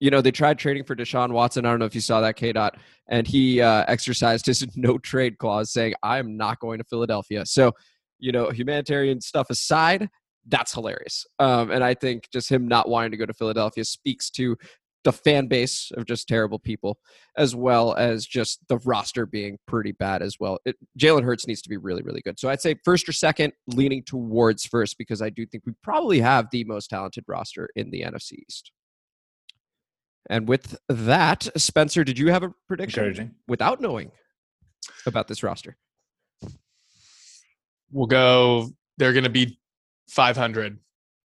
you 0.00 0.10
know, 0.10 0.20
they 0.20 0.30
tried 0.30 0.58
trading 0.58 0.84
for 0.84 0.94
Deshaun 0.94 1.32
Watson. 1.32 1.64
I 1.64 1.70
don't 1.70 1.78
know 1.78 1.86
if 1.86 1.94
you 1.94 2.00
saw 2.00 2.20
that, 2.20 2.36
K. 2.36 2.52
Dot, 2.52 2.76
and 3.08 3.26
he 3.26 3.60
uh, 3.60 3.84
exercised 3.88 4.46
his 4.46 4.66
no 4.76 4.98
trade 4.98 5.38
clause, 5.38 5.72
saying, 5.72 5.94
"I 6.02 6.18
am 6.18 6.36
not 6.36 6.60
going 6.60 6.78
to 6.78 6.84
Philadelphia." 6.84 7.46
So, 7.46 7.72
you 8.18 8.32
know, 8.32 8.50
humanitarian 8.50 9.20
stuff 9.20 9.48
aside, 9.50 10.08
that's 10.48 10.72
hilarious. 10.72 11.26
Um, 11.38 11.70
and 11.70 11.82
I 11.82 11.94
think 11.94 12.28
just 12.30 12.50
him 12.50 12.68
not 12.68 12.88
wanting 12.88 13.10
to 13.12 13.16
go 13.16 13.26
to 13.26 13.34
Philadelphia 13.34 13.84
speaks 13.84 14.30
to 14.30 14.56
the 15.04 15.12
fan 15.12 15.46
base 15.46 15.92
of 15.96 16.04
just 16.04 16.26
terrible 16.26 16.58
people, 16.58 16.98
as 17.36 17.54
well 17.54 17.94
as 17.94 18.26
just 18.26 18.58
the 18.68 18.78
roster 18.78 19.24
being 19.24 19.56
pretty 19.66 19.92
bad 19.92 20.20
as 20.20 20.38
well. 20.40 20.58
It, 20.64 20.74
Jalen 20.98 21.22
Hurts 21.22 21.46
needs 21.46 21.62
to 21.62 21.68
be 21.68 21.76
really, 21.76 22.02
really 22.02 22.20
good. 22.22 22.40
So 22.40 22.48
I'd 22.48 22.60
say 22.60 22.74
first 22.84 23.08
or 23.08 23.12
second, 23.12 23.52
leaning 23.68 24.02
towards 24.02 24.66
first 24.66 24.98
because 24.98 25.22
I 25.22 25.30
do 25.30 25.46
think 25.46 25.64
we 25.64 25.74
probably 25.80 26.18
have 26.20 26.48
the 26.50 26.64
most 26.64 26.90
talented 26.90 27.24
roster 27.28 27.68
in 27.76 27.90
the 27.90 28.02
NFC 28.02 28.32
East. 28.48 28.72
And 30.28 30.48
with 30.48 30.76
that, 30.88 31.48
Spencer, 31.56 32.02
did 32.04 32.18
you 32.18 32.28
have 32.32 32.42
a 32.42 32.52
prediction 32.66 33.00
Encouraging. 33.04 33.34
without 33.46 33.80
knowing 33.80 34.10
about 35.06 35.28
this 35.28 35.42
roster? 35.42 35.76
We'll 37.90 38.06
go. 38.06 38.70
They're 38.98 39.12
going 39.12 39.24
to 39.24 39.30
be 39.30 39.58
500. 40.10 40.78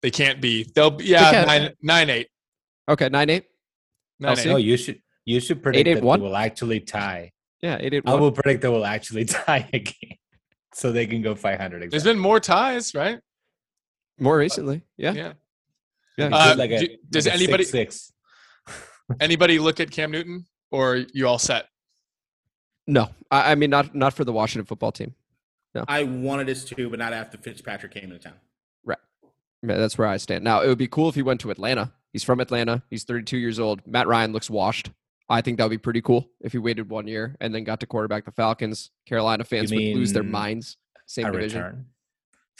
They 0.02 0.10
can't 0.10 0.40
be. 0.40 0.70
They'll 0.74 0.90
be 0.90 1.04
yeah 1.06 1.30
can't. 1.32 1.46
nine 1.48 1.72
nine 1.82 2.10
eight. 2.10 2.28
Okay, 2.88 3.08
nine 3.08 3.28
eight. 3.30 3.46
Nine, 4.20 4.30
I'll 4.30 4.36
see. 4.36 4.42
eight. 4.42 4.52
No, 4.52 4.56
you 4.58 4.76
should 4.76 5.00
you 5.24 5.40
should 5.40 5.62
predict 5.62 5.88
eight, 5.88 5.94
that 5.94 6.02
one? 6.04 6.20
they 6.20 6.26
will 6.26 6.36
actually 6.36 6.80
tie. 6.80 7.32
Yeah, 7.62 7.78
eight 7.80 7.94
eight 7.94 8.02
I 8.06 8.12
one. 8.12 8.20
will 8.20 8.30
predict 8.30 8.60
they 8.62 8.68
will 8.68 8.84
actually 8.84 9.24
tie 9.24 9.68
again, 9.72 10.18
so 10.74 10.92
they 10.92 11.06
can 11.06 11.22
go 11.22 11.34
five 11.34 11.58
hundred. 11.58 11.90
There's 11.90 12.04
been 12.04 12.18
more 12.18 12.38
ties, 12.38 12.94
right? 12.94 13.18
More 14.20 14.36
recently, 14.38 14.82
yeah. 14.96 15.12
Yeah. 15.12 15.32
Yeah. 16.18 16.28
Uh, 16.32 16.54
like 16.56 16.70
a, 16.70 16.78
do- 16.80 16.96
does 17.10 17.26
like 17.26 17.34
a 17.34 17.36
anybody- 17.38 17.64
six, 17.64 17.96
six. 17.96 18.12
Anybody 19.20 19.58
look 19.58 19.80
at 19.80 19.90
Cam 19.90 20.10
Newton, 20.10 20.47
or 20.71 20.97
you 21.12 21.28
all 21.28 21.38
set? 21.38 21.69
No, 22.86 23.08
I, 23.30 23.52
I 23.52 23.54
mean 23.54 23.71
not 23.71 23.95
not 23.95 24.14
for 24.14 24.25
the 24.25 24.32
Washington 24.32 24.66
football 24.66 24.92
team. 24.92 25.14
I 25.88 26.04
wanted 26.04 26.49
us 26.49 26.64
to, 26.64 26.88
but 26.88 26.99
not 26.99 27.12
after 27.12 27.36
Fitzpatrick 27.36 27.92
came 27.92 28.04
into 28.04 28.19
town. 28.19 28.34
Yeah, 29.62 29.78
that's 29.78 29.99
where 29.99 30.06
I 30.06 30.16
stand. 30.19 30.45
Now, 30.45 30.60
it 30.60 30.69
would 30.69 30.78
be 30.78 30.86
cool 30.86 31.08
if 31.08 31.14
he 31.14 31.23
went 31.23 31.40
to 31.40 31.50
Atlanta. 31.50 31.92
He's 32.12 32.23
from 32.23 32.40
Atlanta. 32.40 32.82
He's 32.88 33.04
32 33.04 33.36
years 33.36 33.58
old. 33.58 33.84
Matt 33.86 34.06
Ryan 34.06 34.32
looks 34.32 34.49
washed. 34.50 34.90
I 35.28 35.40
think 35.40 35.58
that 35.58 35.64
would 35.64 35.71
be 35.71 35.78
pretty 35.78 36.02
cool 36.02 36.28
if 36.40 36.52
he 36.52 36.58
waited 36.58 36.88
one 36.88 37.08
year 37.08 37.36
and 37.40 37.54
then 37.54 37.64
got 37.64 37.80
to 37.80 37.86
quarterback 37.86 38.25
the 38.25 38.30
Falcons. 38.30 38.90
Carolina 39.06 39.45
fans 39.45 39.73
would 39.73 39.82
lose 39.82 40.12
their 40.12 40.23
minds. 40.23 40.76
Same 41.06 41.26
A 41.26 41.32
division. 41.32 41.86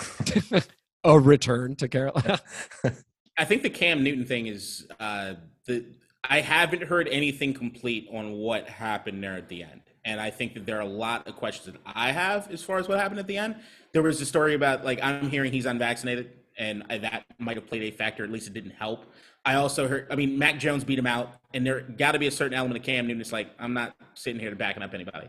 return. 0.01 0.63
A 1.05 1.21
return 1.21 1.77
to 1.77 1.89
Carolina. 1.89 2.41
I 3.39 3.45
think 3.45 3.63
the 3.63 3.71
Cam 3.71 4.03
Newton 4.03 4.25
thing 4.25 4.47
is 4.49 4.89
uh, 4.99 5.35
the. 5.67 5.85
I 6.29 6.41
haven't 6.41 6.83
heard 6.83 7.09
anything 7.09 7.55
complete 7.55 8.09
on 8.13 8.33
what 8.33 8.69
happened 8.69 9.23
there 9.23 9.35
at 9.35 9.49
the 9.49 9.63
end, 9.63 9.83
and 10.05 10.21
I 10.21 10.31
think 10.31 10.55
that 10.55 10.67
there 10.67 10.77
are 10.79 10.83
a 10.83 10.85
lot 10.85 11.27
of 11.27 11.37
questions 11.37 11.67
that 11.67 11.81
I 11.85 12.13
have 12.13 12.51
as 12.51 12.63
far 12.63 12.79
as 12.79 12.89
what 12.89 12.99
happened 12.99 13.21
at 13.21 13.27
the 13.27 13.39
end. 13.39 13.57
There 13.93 14.03
was 14.03 14.21
a 14.21 14.27
story 14.27 14.55
about 14.55 14.85
like 14.85 15.01
I'm 15.03 15.31
hearing 15.31 15.53
he's 15.53 15.67
unvaccinated, 15.67 16.33
and 16.59 16.85
that 16.89 17.25
might 17.39 17.57
have 17.57 17.67
played 17.67 17.83
a 17.83 17.91
factor. 17.91 18.25
At 18.25 18.31
least 18.31 18.47
it 18.47 18.55
didn't 18.55 18.73
help. 18.73 19.07
I 19.45 19.55
also 19.55 19.87
heard. 19.89 20.07
I 20.11 20.17
mean, 20.17 20.39
Mac 20.39 20.59
Jones 20.59 20.85
beat 20.85 20.99
him 20.99 21.07
out, 21.07 21.33
and 21.55 21.67
there 21.67 21.81
got 21.81 22.13
to 22.13 22.19
be 22.19 22.27
a 22.27 22.33
certain 22.33 22.55
element 22.55 22.79
of 22.79 22.85
Cam 22.85 23.07
Newton. 23.07 23.21
It's 23.21 23.33
like 23.33 23.51
I'm 23.59 23.75
not 23.75 23.95
sitting 24.15 24.41
here 24.41 24.51
to 24.51 24.57
backing 24.57 24.83
up 24.83 24.95
anybody, 24.95 25.29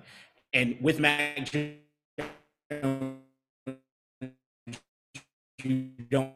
and 0.54 0.78
with 0.82 1.00
Mac 1.00 1.46
Jones, 1.46 1.78
you 5.64 5.90
don't 6.10 6.34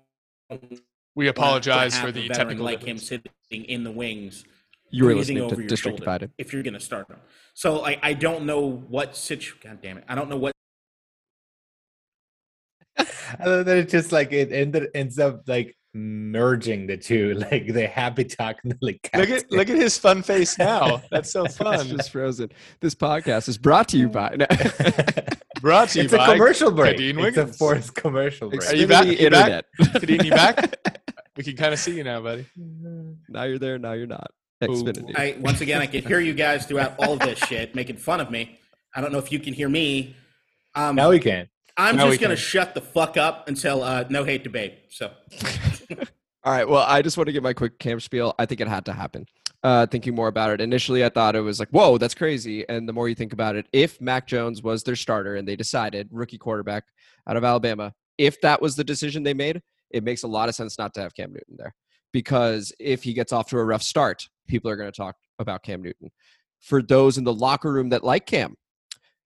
We 1.15 1.27
apologize 1.27 1.97
for 1.97 2.11
the 2.11 2.27
veteran 2.27 2.37
technical 2.37 2.65
like 2.65 2.83
him 2.83 2.97
sitting 2.97 3.31
in 3.51 3.83
the 3.83 3.91
wings. 3.91 4.45
You 4.89 5.05
were 5.05 5.09
breathing 5.09 5.19
listening 5.19 5.43
over 5.43 5.55
to 5.55 5.61
your 5.61 5.69
District 5.69 5.97
shoulder 5.97 6.03
Divided. 6.03 6.31
If 6.37 6.53
you're 6.53 6.63
going 6.63 6.73
to 6.73 6.79
start 6.79 7.09
him, 7.09 7.17
so 7.53 7.81
like 7.81 7.99
I 8.03 8.13
don't 8.13 8.45
know 8.45 8.61
what 8.87 9.15
situ. 9.15 9.55
God 9.63 9.79
damn 9.81 9.97
it! 9.97 10.05
I 10.07 10.15
don't 10.15 10.29
know 10.29 10.37
what. 10.37 10.53
I 12.97 13.45
love 13.45 13.65
that 13.65 13.77
it's 13.77 13.91
just 13.91 14.11
like 14.11 14.31
it 14.31 14.51
ended 14.51 14.89
ends 14.93 15.19
up 15.19 15.43
like 15.47 15.75
merging 15.93 16.87
the 16.87 16.97
two. 16.97 17.35
Like 17.51 17.67
the 17.67 17.87
happy 17.87 18.25
talking 18.25 18.73
like 18.81 19.09
Look 19.15 19.29
at 19.29 19.51
look 19.51 19.69
at 19.69 19.77
his 19.77 19.97
fun 19.97 20.21
face 20.21 20.57
now. 20.57 21.01
That's 21.11 21.31
so 21.31 21.43
It's 21.45 21.57
fun. 21.57 21.87
just 21.87 22.11
frozen. 22.11 22.49
This 22.79 22.95
podcast 22.95 23.49
is 23.49 23.57
brought 23.57 23.89
to 23.89 23.97
you 23.97 24.07
oh. 24.07 24.09
by. 24.09 25.37
Brought 25.61 25.89
to 25.89 25.99
you 25.99 26.05
it's 26.05 26.13
a 26.13 26.25
commercial 26.25 26.71
break. 26.71 26.97
Kadeen 26.97 27.09
It's 27.11 27.37
a 27.37 27.41
Wiggins. 27.41 27.57
forced 27.57 27.95
commercial 27.95 28.49
break. 28.49 28.65
Are 28.69 28.75
you 28.75 28.87
back? 28.87 29.05
Xfinity 29.07 29.19
You 29.21 29.29
back? 29.29 29.47
Internet. 29.47 29.65
Kadeen, 30.01 30.25
you 30.25 30.31
back? 30.31 30.97
We 31.37 31.45
can 31.45 31.55
kind 31.55 31.73
of 31.73 31.79
see 31.79 31.95
you 31.95 32.03
now, 32.03 32.21
buddy. 32.21 32.45
now 33.29 33.43
you're 33.43 33.57
there. 33.57 33.79
Now 33.79 33.93
you're 33.93 34.05
not. 34.05 34.31
Xfinity. 34.61 35.17
I 35.17 35.37
once 35.39 35.61
again 35.61 35.81
I 35.81 35.85
can 35.87 36.03
hear 36.03 36.19
you 36.19 36.33
guys 36.33 36.65
throughout 36.65 36.95
all 36.99 37.15
this 37.15 37.39
shit 37.47 37.73
making 37.73 37.97
fun 37.97 38.19
of 38.19 38.29
me. 38.29 38.59
I 38.93 38.99
don't 39.01 39.13
know 39.13 39.17
if 39.17 39.31
you 39.31 39.39
can 39.39 39.53
hear 39.53 39.69
me. 39.69 40.13
Um, 40.75 40.95
now 40.97 41.09
we 41.09 41.19
can. 41.19 41.47
I'm 41.77 41.95
now 41.95 42.07
just 42.07 42.19
going 42.19 42.31
to 42.31 42.35
can. 42.35 42.43
shut 42.43 42.73
the 42.75 42.81
fuck 42.81 43.15
up 43.15 43.47
until 43.47 43.81
uh, 43.81 44.03
no 44.09 44.25
hate 44.25 44.43
debate. 44.43 44.73
So 44.89 45.09
All 46.43 46.51
right. 46.53 46.67
Well, 46.67 46.83
I 46.85 47.01
just 47.01 47.17
want 47.17 47.27
to 47.27 47.33
give 47.33 47.43
my 47.43 47.53
quick 47.53 47.79
camp 47.79 48.01
spiel. 48.01 48.35
I 48.37 48.45
think 48.45 48.59
it 48.61 48.67
had 48.67 48.85
to 48.85 48.93
happen. 48.93 49.25
Uh, 49.63 49.85
thinking 49.85 50.15
more 50.15 50.27
about 50.27 50.49
it, 50.49 50.59
initially 50.59 51.05
I 51.05 51.09
thought 51.09 51.35
it 51.35 51.41
was 51.41 51.59
like, 51.59 51.69
whoa, 51.69 51.99
that's 51.99 52.15
crazy. 52.15 52.67
And 52.67 52.89
the 52.89 52.93
more 52.93 53.07
you 53.07 53.13
think 53.13 53.31
about 53.31 53.55
it, 53.55 53.67
if 53.71 54.01
Mac 54.01 54.25
Jones 54.25 54.63
was 54.63 54.81
their 54.81 54.95
starter 54.95 55.35
and 55.35 55.47
they 55.47 55.55
decided 55.55 56.09
rookie 56.11 56.39
quarterback 56.39 56.85
out 57.27 57.37
of 57.37 57.43
Alabama, 57.43 57.93
if 58.17 58.41
that 58.41 58.59
was 58.59 58.75
the 58.75 58.83
decision 58.83 59.21
they 59.21 59.35
made, 59.35 59.61
it 59.91 60.03
makes 60.03 60.23
a 60.23 60.27
lot 60.27 60.49
of 60.49 60.55
sense 60.55 60.79
not 60.79 60.95
to 60.95 61.01
have 61.01 61.13
Cam 61.13 61.31
Newton 61.31 61.57
there. 61.57 61.75
Because 62.11 62.73
if 62.79 63.03
he 63.03 63.13
gets 63.13 63.31
off 63.31 63.49
to 63.49 63.57
a 63.59 63.63
rough 63.63 63.83
start, 63.83 64.27
people 64.47 64.69
are 64.71 64.75
going 64.75 64.91
to 64.91 64.97
talk 64.97 65.15
about 65.37 65.63
Cam 65.63 65.83
Newton. 65.83 66.09
For 66.59 66.81
those 66.81 67.17
in 67.17 67.23
the 67.23 67.33
locker 67.33 67.71
room 67.71 67.89
that 67.89 68.03
like 68.03 68.25
Cam 68.25 68.55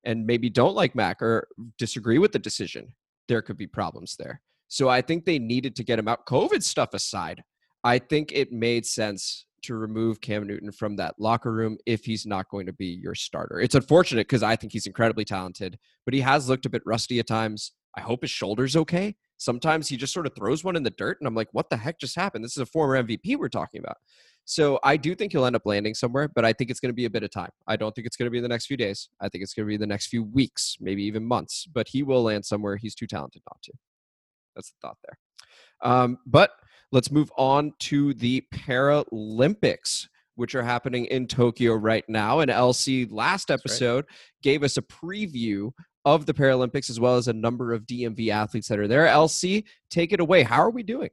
and 0.04 0.26
maybe 0.26 0.50
don't 0.50 0.76
like 0.76 0.95
Mac 0.95 1.21
or 1.21 1.48
disagree 1.78 2.19
with 2.19 2.34
the 2.34 2.39
decision, 2.39 2.93
there 3.28 3.41
could 3.41 3.58
be 3.58 3.67
problems 3.67 4.15
there. 4.17 4.41
So 4.67 4.89
I 4.89 5.02
think 5.02 5.24
they 5.24 5.39
needed 5.39 5.76
to 5.78 5.84
get 5.84 6.00
him 6.00 6.08
out. 6.08 6.26
COVID 6.26 6.62
stuff 6.62 6.93
aside, 6.93 7.43
I 7.84 8.00
think 8.00 8.32
it 8.34 8.52
made 8.52 8.86
sense 8.86 9.45
to 9.65 9.75
remove 9.75 10.21
Cam 10.21 10.47
Newton 10.47 10.71
from 10.71 10.95
that 10.97 11.15
locker 11.19 11.51
room 11.51 11.78
if 11.86 12.06
he's 12.06 12.25
not 12.25 12.49
going 12.49 12.65
to 12.65 12.73
be 12.73 12.88
your 12.88 13.15
starter. 13.15 13.60
It's 13.60 13.75
unfortunate 13.75 14.28
because 14.28 14.43
I 14.43 14.56
think 14.56 14.73
he's 14.73 14.88
incredibly 14.88 15.25
talented, 15.25 15.78
but 16.06 16.13
he 16.13 16.21
has 16.21 16.49
looked 16.49 16.65
a 16.65 16.69
bit 16.69 16.82
rusty 16.86 17.19
at 17.19 17.28
times. 17.28 17.71
I 17.97 18.01
hope 18.01 18.21
his 18.21 18.32
shoulder's 18.32 18.75
okay. 18.75 19.15
Sometimes 19.38 19.88
he 19.88 19.97
just 19.97 20.13
sort 20.13 20.28
of 20.28 20.34
throws 20.36 20.63
one 20.63 20.75
in 20.75 20.84
the 20.84 20.89
dirt, 20.91 21.17
and 21.19 21.28
I'm 21.28 21.36
like, 21.36 21.49
what 21.51 21.69
the 21.69 21.78
heck 21.78 21.99
just 21.99 22.15
happened? 22.15 22.43
This 22.43 22.51
is 22.51 22.62
a 22.62 22.65
former 22.65 23.01
MVP 23.01 23.38
we're 23.38 23.49
talking 23.49 23.80
about. 23.80 23.97
So 24.45 24.80
I 24.84 24.95
do 24.95 25.15
think 25.15 25.32
he'll 25.32 25.45
end 25.45 25.56
up 25.56 25.65
landing 25.65 25.95
somewhere, 25.95 26.28
but 26.28 26.45
I 26.45 26.54
think 26.54 26.69
it's 26.69 26.80
going 26.80 26.91
to 26.91 26.95
be 26.95 27.06
a 27.06 27.10
bit 27.10 27.23
of 27.23 27.32
time. 27.32 27.49
I 27.67 27.75
don't 27.75 27.93
think 27.95 28.06
it's 28.06 28.15
going 28.15 28.28
to 28.28 28.32
be 28.32 28.39
the 28.39 28.47
next 28.47 28.67
few 28.67 28.78
days. 28.78 29.10
I 29.19 29.28
think 29.28 29.43
it's 29.43 29.54
going 29.54 29.65
to 29.65 29.69
be 29.69 29.78
the 29.78 29.88
next 29.88 30.08
few 30.08 30.23
weeks, 30.23 30.78
maybe 30.80 31.04
even 31.04 31.25
months, 31.25 31.65
but 31.65 31.88
he 31.88 32.04
will 32.04 32.21
land 32.23 32.45
somewhere 32.45 32.78
he's 32.78 32.93
too 32.93 33.08
talented 33.08 33.41
not 33.49 33.62
to. 33.63 33.73
That's 34.56 34.71
the 34.71 34.88
thought 34.88 34.97
there. 35.04 35.17
Um, 35.82 36.19
but 36.25 36.51
let's 36.96 37.12
move 37.12 37.30
on 37.38 37.74
to 37.78 38.14
the 38.14 38.42
Paralympics, 38.54 40.08
which 40.36 40.56
are 40.56 40.64
happening 40.64 41.06
in 41.06 41.28
Tokyo 41.28 41.74
right 41.74 42.06
now. 42.08 42.40
And 42.40 42.50
LC 42.50 43.12
last 43.12 43.50
right. 43.50 43.60
episode 43.60 44.06
gave 44.42 44.64
us 44.64 44.78
a 44.78 44.82
preview 44.82 45.72
of 46.06 46.26
the 46.26 46.34
Paralympics 46.34 46.90
as 46.90 46.98
well 46.98 47.18
as 47.18 47.28
a 47.28 47.34
number 47.34 47.74
of 47.74 47.82
DMV 47.82 48.30
athletes 48.30 48.70
that 48.70 48.80
are 48.80 48.88
there. 48.88 49.08
LC, 49.08 49.66
take 49.90 50.14
it 50.14 50.22
away. 50.22 50.44
How 50.44 50.62
are 50.62 50.70
we 50.70 50.84
doing? 50.84 51.10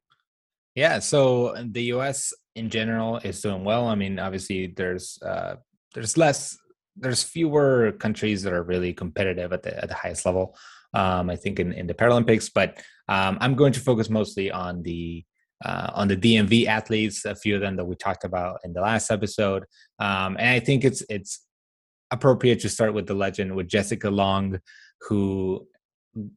Yeah, 0.76 1.00
so 1.00 1.52
the 1.72 1.82
U.S. 1.94 2.32
in 2.54 2.70
general 2.70 3.16
is 3.18 3.40
doing 3.40 3.64
well. 3.64 3.88
I 3.88 3.96
mean, 3.96 4.20
obviously, 4.20 4.68
there's 4.68 5.20
uh, 5.20 5.56
there's 5.94 6.16
less, 6.16 6.56
there's 6.96 7.24
fewer 7.24 7.92
countries 7.98 8.42
that 8.44 8.52
are 8.52 8.62
really 8.62 8.94
competitive 8.94 9.52
at 9.52 9.64
the 9.64 9.82
at 9.82 9.88
the 9.88 9.96
highest 9.96 10.24
level. 10.26 10.56
Um, 10.94 11.28
I 11.28 11.36
think 11.36 11.58
in, 11.58 11.72
in 11.72 11.86
the 11.88 11.94
Paralympics, 11.94 12.50
but 12.54 12.80
um, 13.08 13.36
I'm 13.40 13.54
going 13.54 13.72
to 13.72 13.80
focus 13.80 14.08
mostly 14.08 14.50
on 14.50 14.82
the 14.82 15.24
uh, 15.64 15.90
on 15.94 16.08
the 16.08 16.16
DMV 16.16 16.66
athletes, 16.66 17.24
a 17.24 17.34
few 17.34 17.54
of 17.54 17.60
them 17.60 17.76
that 17.76 17.84
we 17.84 17.94
talked 17.96 18.24
about 18.24 18.60
in 18.64 18.72
the 18.72 18.80
last 18.80 19.10
episode, 19.10 19.64
um, 19.98 20.36
and 20.38 20.48
I 20.48 20.60
think 20.60 20.84
it's 20.84 21.02
it's 21.08 21.46
appropriate 22.10 22.60
to 22.60 22.68
start 22.68 22.94
with 22.94 23.06
the 23.06 23.14
legend 23.14 23.54
with 23.54 23.68
Jessica 23.68 24.10
Long, 24.10 24.60
who 25.08 25.66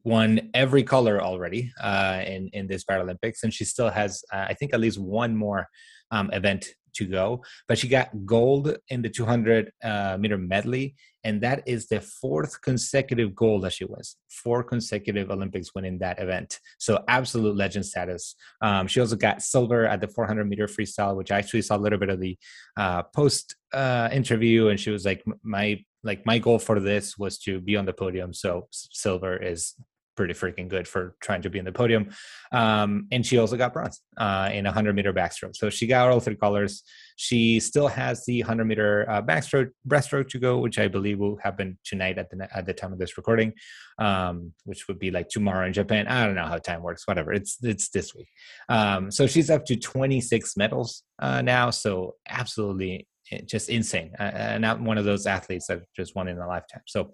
won 0.04 0.50
every 0.54 0.82
color 0.82 1.20
already 1.20 1.70
uh, 1.82 2.22
in 2.26 2.48
in 2.52 2.66
this 2.66 2.84
Paralympics, 2.84 3.42
and 3.42 3.52
she 3.52 3.64
still 3.64 3.90
has, 3.90 4.24
uh, 4.32 4.46
I 4.48 4.54
think, 4.54 4.72
at 4.74 4.80
least 4.80 4.98
one 4.98 5.36
more 5.36 5.68
um, 6.10 6.30
event 6.32 6.66
to 6.96 7.06
go. 7.06 7.42
But 7.68 7.78
she 7.78 7.88
got 7.88 8.10
gold 8.24 8.76
in 8.88 9.02
the 9.02 9.08
200 9.08 9.72
uh, 9.82 10.16
meter 10.18 10.38
medley, 10.38 10.94
and 11.24 11.40
that 11.42 11.62
is 11.66 11.88
the 11.88 12.00
fourth 12.00 12.60
consecutive 12.62 13.34
gold 13.34 13.64
that 13.64 13.72
she 13.72 13.84
wins. 13.84 14.16
Four 14.30 14.62
consecutive 14.62 15.30
Olympics 15.30 15.74
winning 15.74 15.98
that 15.98 16.20
event. 16.20 16.60
So 16.78 17.02
absolute 17.08 17.56
legend 17.56 17.86
status. 17.86 18.36
Um, 18.60 18.86
she 18.86 19.00
also 19.00 19.16
got 19.16 19.42
silver 19.42 19.86
at 19.86 20.00
the 20.00 20.08
400 20.08 20.48
meter 20.48 20.66
freestyle, 20.66 21.16
which 21.16 21.30
I 21.30 21.38
actually 21.38 21.62
saw 21.62 21.76
a 21.76 21.84
little 21.84 21.98
bit 21.98 22.10
of 22.10 22.20
the 22.20 22.38
uh, 22.76 23.02
post 23.14 23.56
uh, 23.72 24.08
interview, 24.12 24.68
and 24.68 24.78
she 24.78 24.90
was 24.90 25.04
like, 25.04 25.24
"My 25.42 25.84
like 26.06 26.24
my 26.24 26.38
goal 26.38 26.58
for 26.58 26.78
this 26.78 27.18
was 27.18 27.36
to 27.38 27.60
be 27.60 27.76
on 27.76 27.84
the 27.84 27.92
podium 27.92 28.32
so 28.32 28.68
silver 28.70 29.36
is 29.36 29.74
pretty 30.16 30.34
freaking 30.34 30.68
good 30.68 30.88
for 30.88 31.14
trying 31.20 31.42
to 31.42 31.50
be 31.50 31.58
in 31.58 31.64
the 31.64 31.72
podium. 31.72 32.10
Um, 32.52 33.06
and 33.12 33.24
she 33.24 33.38
also 33.38 33.56
got 33.56 33.72
bronze 33.72 34.00
uh, 34.16 34.50
in 34.52 34.66
a 34.66 34.70
100 34.70 34.94
meter 34.94 35.12
backstroke. 35.12 35.56
So 35.56 35.70
she 35.70 35.86
got 35.86 36.10
all 36.10 36.20
three 36.20 36.36
colors. 36.36 36.82
She 37.16 37.60
still 37.60 37.88
has 37.88 38.24
the 38.26 38.42
100 38.42 38.64
meter 38.64 39.08
uh, 39.08 39.22
backstroke 39.22 39.70
breaststroke 39.86 40.28
to 40.28 40.38
go 40.38 40.58
which 40.58 40.78
i 40.78 40.86
believe 40.86 41.18
will 41.18 41.38
happen 41.38 41.78
tonight 41.84 42.18
at 42.18 42.28
the 42.30 42.48
at 42.54 42.66
the 42.66 42.74
time 42.74 42.92
of 42.92 42.98
this 42.98 43.16
recording 43.16 43.52
um, 43.98 44.52
which 44.64 44.86
would 44.88 44.98
be 44.98 45.10
like 45.10 45.28
tomorrow 45.28 45.66
in 45.66 45.72
japan. 45.72 46.06
I 46.06 46.26
don't 46.26 46.34
know 46.34 46.46
how 46.46 46.58
time 46.58 46.82
works 46.82 47.06
whatever. 47.06 47.32
It's 47.32 47.58
it's 47.62 47.88
this 47.88 48.14
week. 48.14 48.28
Um, 48.68 49.10
so 49.10 49.26
she's 49.26 49.50
up 49.50 49.64
to 49.66 49.76
26 49.76 50.56
medals 50.56 51.02
uh, 51.18 51.42
now. 51.42 51.70
So 51.70 52.16
absolutely 52.28 53.06
just 53.46 53.68
insane. 53.68 54.14
Uh, 54.16 54.58
not 54.58 54.80
one 54.80 54.98
of 54.98 55.04
those 55.04 55.26
athletes 55.26 55.66
that 55.66 55.82
just 55.96 56.14
won 56.14 56.28
in 56.28 56.38
a 56.38 56.46
lifetime. 56.46 56.82
So 56.86 57.12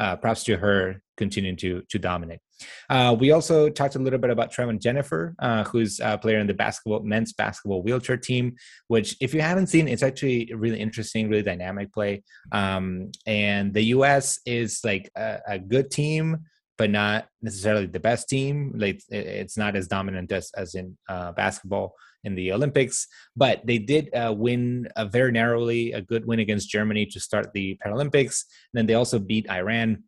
uh, 0.00 0.16
props 0.16 0.42
to 0.44 0.56
her 0.56 1.02
continuing 1.16 1.56
to 1.56 1.82
to 1.90 1.98
dominate. 1.98 2.40
Uh, 2.88 3.16
we 3.18 3.30
also 3.30 3.68
talked 3.68 3.94
a 3.94 3.98
little 3.98 4.18
bit 4.18 4.30
about 4.30 4.52
Trevon 4.52 4.80
Jenifer, 4.80 5.34
uh, 5.38 5.64
who's 5.64 6.00
a 6.00 6.18
player 6.18 6.38
in 6.38 6.46
the 6.46 6.54
basketball 6.54 7.02
men's 7.02 7.32
basketball 7.32 7.82
wheelchair 7.82 8.16
team. 8.16 8.56
Which, 8.88 9.16
if 9.20 9.34
you 9.34 9.42
haven't 9.42 9.68
seen, 9.68 9.86
it's 9.88 10.02
actually 10.02 10.52
really 10.54 10.80
interesting, 10.80 11.28
really 11.28 11.42
dynamic 11.42 11.92
play. 11.92 12.22
Um, 12.50 13.12
and 13.26 13.72
the 13.72 13.84
U.S. 13.96 14.40
is 14.46 14.80
like 14.82 15.10
a, 15.16 15.38
a 15.46 15.58
good 15.58 15.90
team, 15.90 16.38
but 16.80 16.90
not 16.90 17.28
necessarily 17.42 17.84
the 17.84 18.00
best 18.00 18.26
team. 18.26 18.72
Like 18.74 19.02
it's 19.10 19.58
not 19.58 19.76
as 19.76 19.86
dominant 19.86 20.32
as 20.32 20.50
as 20.56 20.74
in 20.74 20.96
uh, 21.08 21.32
basketball 21.32 21.94
in 22.24 22.34
the 22.34 22.52
Olympics, 22.52 23.06
but 23.36 23.60
they 23.66 23.78
did 23.78 24.08
uh, 24.14 24.32
win 24.36 24.88
uh, 24.96 25.04
very 25.04 25.32
narrowly, 25.32 25.92
a 25.92 26.00
good 26.00 26.26
win 26.26 26.40
against 26.40 26.70
Germany 26.70 27.04
to 27.06 27.20
start 27.20 27.52
the 27.52 27.78
Paralympics. 27.84 28.44
And 28.72 28.74
then 28.74 28.86
they 28.86 28.94
also 28.94 29.18
beat 29.18 29.50
Iran 29.50 30.04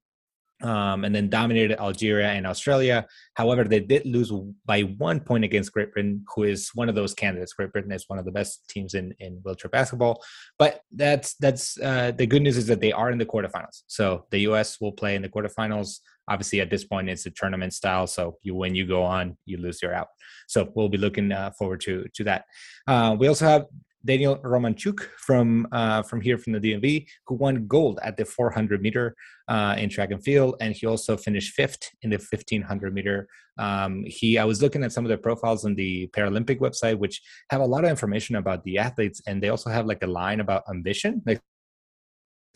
um, 0.62 1.05
and 1.05 1.14
then 1.14 1.29
dominated 1.29 1.79
Algeria 1.81 2.29
and 2.29 2.46
Australia. 2.46 3.07
However, 3.35 3.64
they 3.64 3.81
did 3.81 4.07
lose 4.07 4.33
by 4.64 4.83
one 4.83 5.20
point 5.20 5.44
against 5.44 5.72
Great 5.72 5.92
Britain, 5.92 6.25
who 6.35 6.44
is 6.44 6.70
one 6.75 6.88
of 6.88 6.94
those 6.94 7.14
candidates. 7.14 7.53
Great 7.53 7.72
Britain 7.72 7.92
is 7.92 8.09
one 8.09 8.18
of 8.18 8.25
the 8.25 8.31
best 8.31 8.68
teams 8.68 8.94
in, 8.94 9.14
in 9.20 9.40
wheelchair 9.44 9.68
basketball. 9.68 10.22
But 10.59 10.81
that's 10.92 11.35
that's 11.35 11.79
uh, 11.81 12.12
the 12.12 12.27
good 12.27 12.42
news 12.42 12.57
is 12.57 12.66
that 12.66 12.81
they 12.81 12.92
are 12.92 13.11
in 13.11 13.18
the 13.18 13.27
quarterfinals. 13.27 13.83
So 13.87 14.27
the 14.31 14.40
U.S. 14.40 14.81
will 14.81 14.92
play 14.92 15.14
in 15.14 15.22
the 15.22 15.29
quarterfinals 15.29 15.98
obviously 16.29 16.61
at 16.61 16.70
this 16.70 16.85
point 16.85 17.11
it's 17.11 17.27
a 17.27 17.31
tournament 17.31 17.72
style 17.75 18.07
so 18.07 18.38
you 18.42 18.55
when 18.55 18.77
you 18.77 18.87
go 18.87 19.03
on 19.03 19.37
you 19.44 19.59
lose 19.59 19.83
you're 19.83 19.92
out 19.92 20.07
so 20.46 20.70
we'll 20.77 20.88
be 20.88 20.96
looking 20.96 21.33
uh, 21.33 21.51
forward 21.59 21.81
to 21.81 22.07
to 22.14 22.22
that 22.22 22.44
uh, 22.87 23.16
we 23.18 23.27
also 23.27 23.44
have 23.44 23.66
Daniel 24.05 24.37
Romanchuk 24.38 25.01
from 25.19 25.67
uh, 25.73 26.03
from 26.03 26.21
here 26.21 26.38
from 26.38 26.53
the 26.55 26.61
DMV, 26.61 27.07
who 27.27 27.35
won 27.35 27.67
gold 27.67 27.99
at 28.03 28.17
the 28.17 28.25
400 28.25 28.81
meter 28.81 29.15
uh, 29.49 29.75
in 29.79 29.88
track 29.88 30.11
and 30.11 30.23
field, 30.23 30.57
and 30.61 30.75
he 30.75 30.87
also 30.87 31.17
finished 31.17 31.55
fifth 31.55 31.91
in 32.03 32.11
the 32.11 32.17
1500 32.17 32.95
meter. 32.95 33.29
Um, 33.59 34.05
he, 34.07 34.38
I 34.38 34.45
was 34.45 34.62
looking 34.62 34.83
at 34.83 34.93
some 34.93 35.05
of 35.05 35.11
the 35.11 35.19
profiles 35.19 35.65
on 35.65 35.75
the 35.75 36.09
Paralympic 36.09 36.59
website, 36.59 36.99
which 36.99 37.21
have 37.51 37.61
a 37.61 37.67
lot 37.67 37.85
of 37.85 37.91
information 37.91 38.37
about 38.37 38.65
the 38.65 38.79
athletes, 38.79 39.21
and 39.27 39.43
they 39.43 39.51
also 39.51 39.71
have 39.71 39.87
like 39.87 40.03
a 40.03 40.07
line 40.07 40.41
about 40.41 40.65
ambition, 40.69 41.23
like 41.27 41.41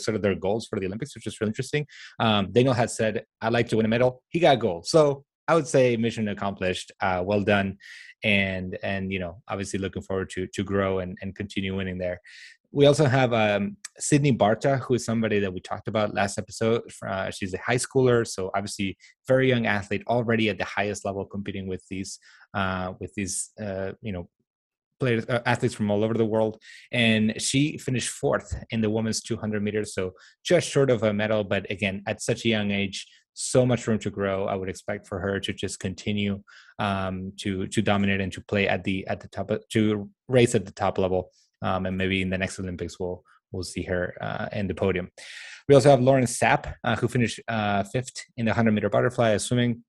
sort 0.00 0.14
of 0.14 0.22
their 0.22 0.34
goals 0.34 0.66
for 0.66 0.80
the 0.80 0.86
Olympics, 0.86 1.14
which 1.14 1.26
is 1.26 1.40
really 1.40 1.50
interesting. 1.50 1.86
Um, 2.18 2.50
Daniel 2.52 2.74
had 2.74 2.90
said, 2.90 3.24
"I'd 3.40 3.52
like 3.52 3.68
to 3.68 3.76
win 3.76 3.86
a 3.86 3.88
medal." 3.88 4.22
He 4.28 4.40
got 4.40 4.58
gold, 4.58 4.86
so 4.86 5.25
I 5.48 5.54
would 5.54 5.66
say 5.66 5.96
mission 5.96 6.28
accomplished. 6.28 6.92
Uh, 7.00 7.22
well 7.24 7.42
done, 7.42 7.78
and 8.24 8.78
and 8.82 9.12
you 9.12 9.18
know 9.18 9.42
obviously 9.48 9.78
looking 9.78 10.02
forward 10.02 10.30
to 10.30 10.46
to 10.46 10.64
grow 10.64 10.98
and 10.98 11.16
and 11.22 11.34
continue 11.34 11.76
winning 11.76 11.98
there. 11.98 12.20
We 12.72 12.86
also 12.86 13.06
have 13.06 13.32
um, 13.32 13.76
Sydney 13.98 14.36
Barta, 14.36 14.80
who 14.80 14.94
is 14.94 15.04
somebody 15.04 15.38
that 15.40 15.52
we 15.52 15.60
talked 15.60 15.88
about 15.88 16.14
last 16.14 16.36
episode. 16.36 16.82
Uh, 17.06 17.30
she's 17.30 17.54
a 17.54 17.58
high 17.58 17.76
schooler, 17.76 18.26
so 18.26 18.50
obviously 18.54 18.98
very 19.26 19.48
young 19.48 19.66
athlete, 19.66 20.02
already 20.08 20.50
at 20.50 20.58
the 20.58 20.64
highest 20.64 21.04
level, 21.04 21.24
competing 21.24 21.68
with 21.68 21.82
these 21.88 22.18
uh, 22.54 22.92
with 23.00 23.14
these 23.14 23.50
uh, 23.60 23.92
you 24.02 24.12
know 24.12 24.28
players 24.98 25.26
uh, 25.28 25.42
athletes 25.46 25.74
from 25.74 25.90
all 25.90 26.02
over 26.02 26.14
the 26.14 26.24
world 26.24 26.60
and 26.90 27.40
she 27.40 27.76
finished 27.76 28.08
fourth 28.08 28.54
in 28.70 28.80
the 28.80 28.88
women's 28.88 29.20
200 29.20 29.62
meters 29.62 29.94
so 29.94 30.12
just 30.44 30.68
short 30.68 30.90
of 30.90 31.02
a 31.02 31.12
medal 31.12 31.44
but 31.44 31.70
again 31.70 32.02
at 32.06 32.22
such 32.22 32.44
a 32.44 32.48
young 32.48 32.70
age 32.70 33.06
so 33.38 33.66
much 33.66 33.86
room 33.86 33.98
to 33.98 34.08
grow 34.08 34.46
i 34.46 34.54
would 34.54 34.68
expect 34.68 35.06
for 35.06 35.20
her 35.20 35.38
to 35.38 35.52
just 35.52 35.78
continue 35.78 36.42
um, 36.78 37.32
to 37.36 37.66
to 37.66 37.82
dominate 37.82 38.20
and 38.20 38.32
to 38.32 38.40
play 38.40 38.66
at 38.66 38.82
the 38.82 39.06
at 39.08 39.20
the 39.20 39.28
top 39.28 39.50
to 39.70 40.08
race 40.26 40.54
at 40.54 40.64
the 40.64 40.72
top 40.72 40.96
level 40.96 41.30
um, 41.60 41.84
and 41.84 41.98
maybe 41.98 42.22
in 42.22 42.30
the 42.30 42.38
next 42.38 42.58
olympics 42.58 42.98
we'll 42.98 43.22
we'll 43.52 43.62
see 43.62 43.82
her 43.82 44.14
uh, 44.22 44.48
in 44.52 44.66
the 44.66 44.74
podium 44.74 45.10
we 45.68 45.74
also 45.74 45.90
have 45.90 46.00
lawrence 46.00 46.38
sapp 46.38 46.74
uh, 46.82 46.96
who 46.96 47.08
finished 47.08 47.38
uh, 47.48 47.84
fifth 47.84 48.24
in 48.38 48.46
the 48.46 48.50
100 48.50 48.72
meter 48.72 48.88
butterfly 48.88 49.36
swimming 49.36 49.82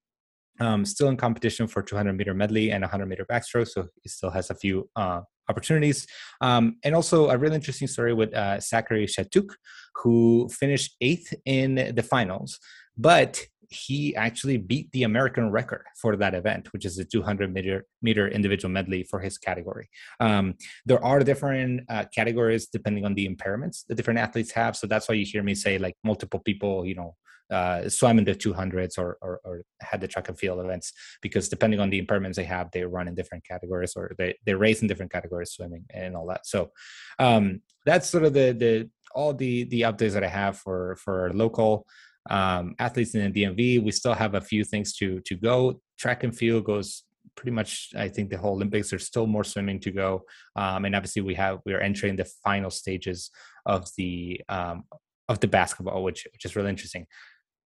um, 0.60 0.86
still 0.86 1.10
in 1.10 1.18
competition 1.18 1.68
for 1.68 1.82
200 1.82 2.14
meter 2.14 2.34
medley 2.34 2.72
and 2.72 2.82
100 2.82 3.06
meter 3.06 3.26
backstroke, 3.26 3.68
so 3.68 3.88
he 4.02 4.10
still 4.10 4.32
has 4.32 4.50
a 4.50 4.56
few 4.56 4.90
uh, 4.96 5.22
opportunities. 5.50 6.08
Um, 6.42 6.78
and 6.84 6.96
also 6.96 7.30
a 7.30 7.38
really 7.38 7.56
interesting 7.56 7.88
story 7.88 8.14
with 8.14 8.34
uh, 8.34 8.60
Zachary 8.60 9.08
Shattuck, 9.08 9.56
who 9.96 10.50
finished 10.50 10.96
eighth 11.02 11.34
in 11.46 11.94
the 11.96 12.04
finals, 12.04 12.60
but 12.98 13.48
he 13.70 14.16
actually 14.16 14.58
beat 14.58 14.92
the 14.92 15.04
American 15.04 15.52
record 15.52 15.86
for 16.02 16.16
that 16.16 16.34
event, 16.34 16.72
which 16.74 16.86
is 16.86 16.98
a 17.00 17.06
200 17.06 17.54
meter, 17.54 17.86
meter 18.02 18.28
individual 18.28 18.72
medley 18.72 19.04
for 19.04 19.20
his 19.20 19.38
category. 19.38 19.90
Um, 20.20 20.56
there 20.86 21.04
are 21.04 21.20
different 21.20 21.82
uh, 21.90 22.06
categories 22.14 22.68
depending 22.68 23.06
on 23.06 23.14
the 23.14 23.28
impairments 23.28 23.86
the 23.88 23.96
different 23.96 24.20
athletes 24.20 24.52
have. 24.52 24.76
So 24.78 24.88
that's 24.88 25.10
why 25.10 25.16
you 25.16 25.26
hear 25.26 25.44
me 25.44 25.56
say 25.56 25.78
like 25.78 25.96
multiple 26.04 26.40
people, 26.40 26.86
you 26.86 26.96
know, 26.96 27.16
uh, 27.50 27.88
swam 27.88 28.18
in 28.20 28.26
the 28.26 28.36
200s 28.36 28.98
or, 28.98 29.18
or, 29.22 29.40
or, 29.46 29.64
had 29.80 30.02
the 30.02 30.08
track 30.08 30.28
and 30.28 30.38
field 30.38 30.60
events 30.60 30.92
because 31.22 31.48
depending 31.48 31.80
on 31.80 31.90
the 31.90 32.02
impairments 32.02 32.36
they 32.36 32.44
have 32.44 32.70
they 32.72 32.84
run 32.84 33.08
in 33.08 33.16
different 33.16 33.46
categories 33.46 33.94
or 33.96 34.14
they, 34.18 34.36
they 34.46 34.54
race 34.54 34.82
in 34.82 34.88
different 34.88 35.12
categories 35.12 35.52
swimming 35.52 35.86
and 35.94 36.14
all 36.14 36.28
that 36.28 36.46
so 36.46 36.72
um, 37.20 37.62
that's 37.86 38.10
sort 38.10 38.26
of 38.26 38.34
the 38.34 38.52
the 38.52 38.90
all 39.16 39.34
the 39.34 39.64
the 39.66 39.82
updates 39.82 40.12
that 40.12 40.26
i 40.26 40.28
have 40.28 40.58
for 40.58 40.98
for 40.98 41.32
local 41.34 41.88
um, 42.30 42.76
athletes 42.80 43.16
in 43.16 43.32
the 43.32 43.44
dmv 43.44 43.84
we 43.84 43.92
still 43.92 44.14
have 44.14 44.34
a 44.36 44.42
few 44.42 44.64
things 44.64 44.96
to 44.98 45.20
to 45.22 45.36
go. 45.36 45.80
Track 45.98 46.24
and 46.24 46.36
field 46.36 46.64
goes 46.66 47.04
pretty 47.36 47.52
much 47.52 47.90
i 47.96 48.08
think 48.08 48.30
the 48.30 48.38
whole 48.38 48.54
olympics 48.54 48.90
there's 48.90 49.06
still 49.06 49.28
more 49.28 49.44
swimming 49.44 49.80
to 49.80 49.92
go. 49.92 50.24
Um, 50.56 50.86
and 50.86 50.96
obviously 50.96 51.22
we 51.22 51.36
have 51.36 51.60
we 51.66 51.74
are 51.74 51.80
entering 51.82 52.16
the 52.16 52.26
final 52.44 52.70
stages 52.72 53.30
of 53.66 53.88
the 53.98 54.42
um, 54.50 54.84
of 55.30 55.40
the 55.40 55.48
basketball 55.48 56.04
which 56.04 56.26
which 56.34 56.46
is 56.46 56.56
really 56.56 56.70
interesting. 56.70 57.06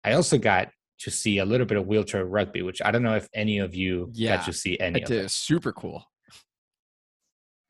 I 0.04 0.14
also 0.14 0.38
got 0.38 0.70
to 1.00 1.12
see 1.12 1.38
a 1.40 1.46
little 1.46 1.66
bit 1.66 1.78
of 1.78 1.88
wheelchair 1.88 2.26
rugby, 2.26 2.62
which 2.62 2.82
I 2.82 2.92
don't 2.92 3.04
know 3.04 3.16
if 3.16 3.28
any 3.34 3.60
of 3.60 3.74
you 3.76 4.10
yeah, 4.14 4.38
got 4.38 4.46
to 4.46 4.54
see 4.54 4.78
any 4.80 5.02
it 5.02 5.10
of 5.10 5.12
is 5.26 5.34
super 5.34 5.72
cool. 5.72 6.04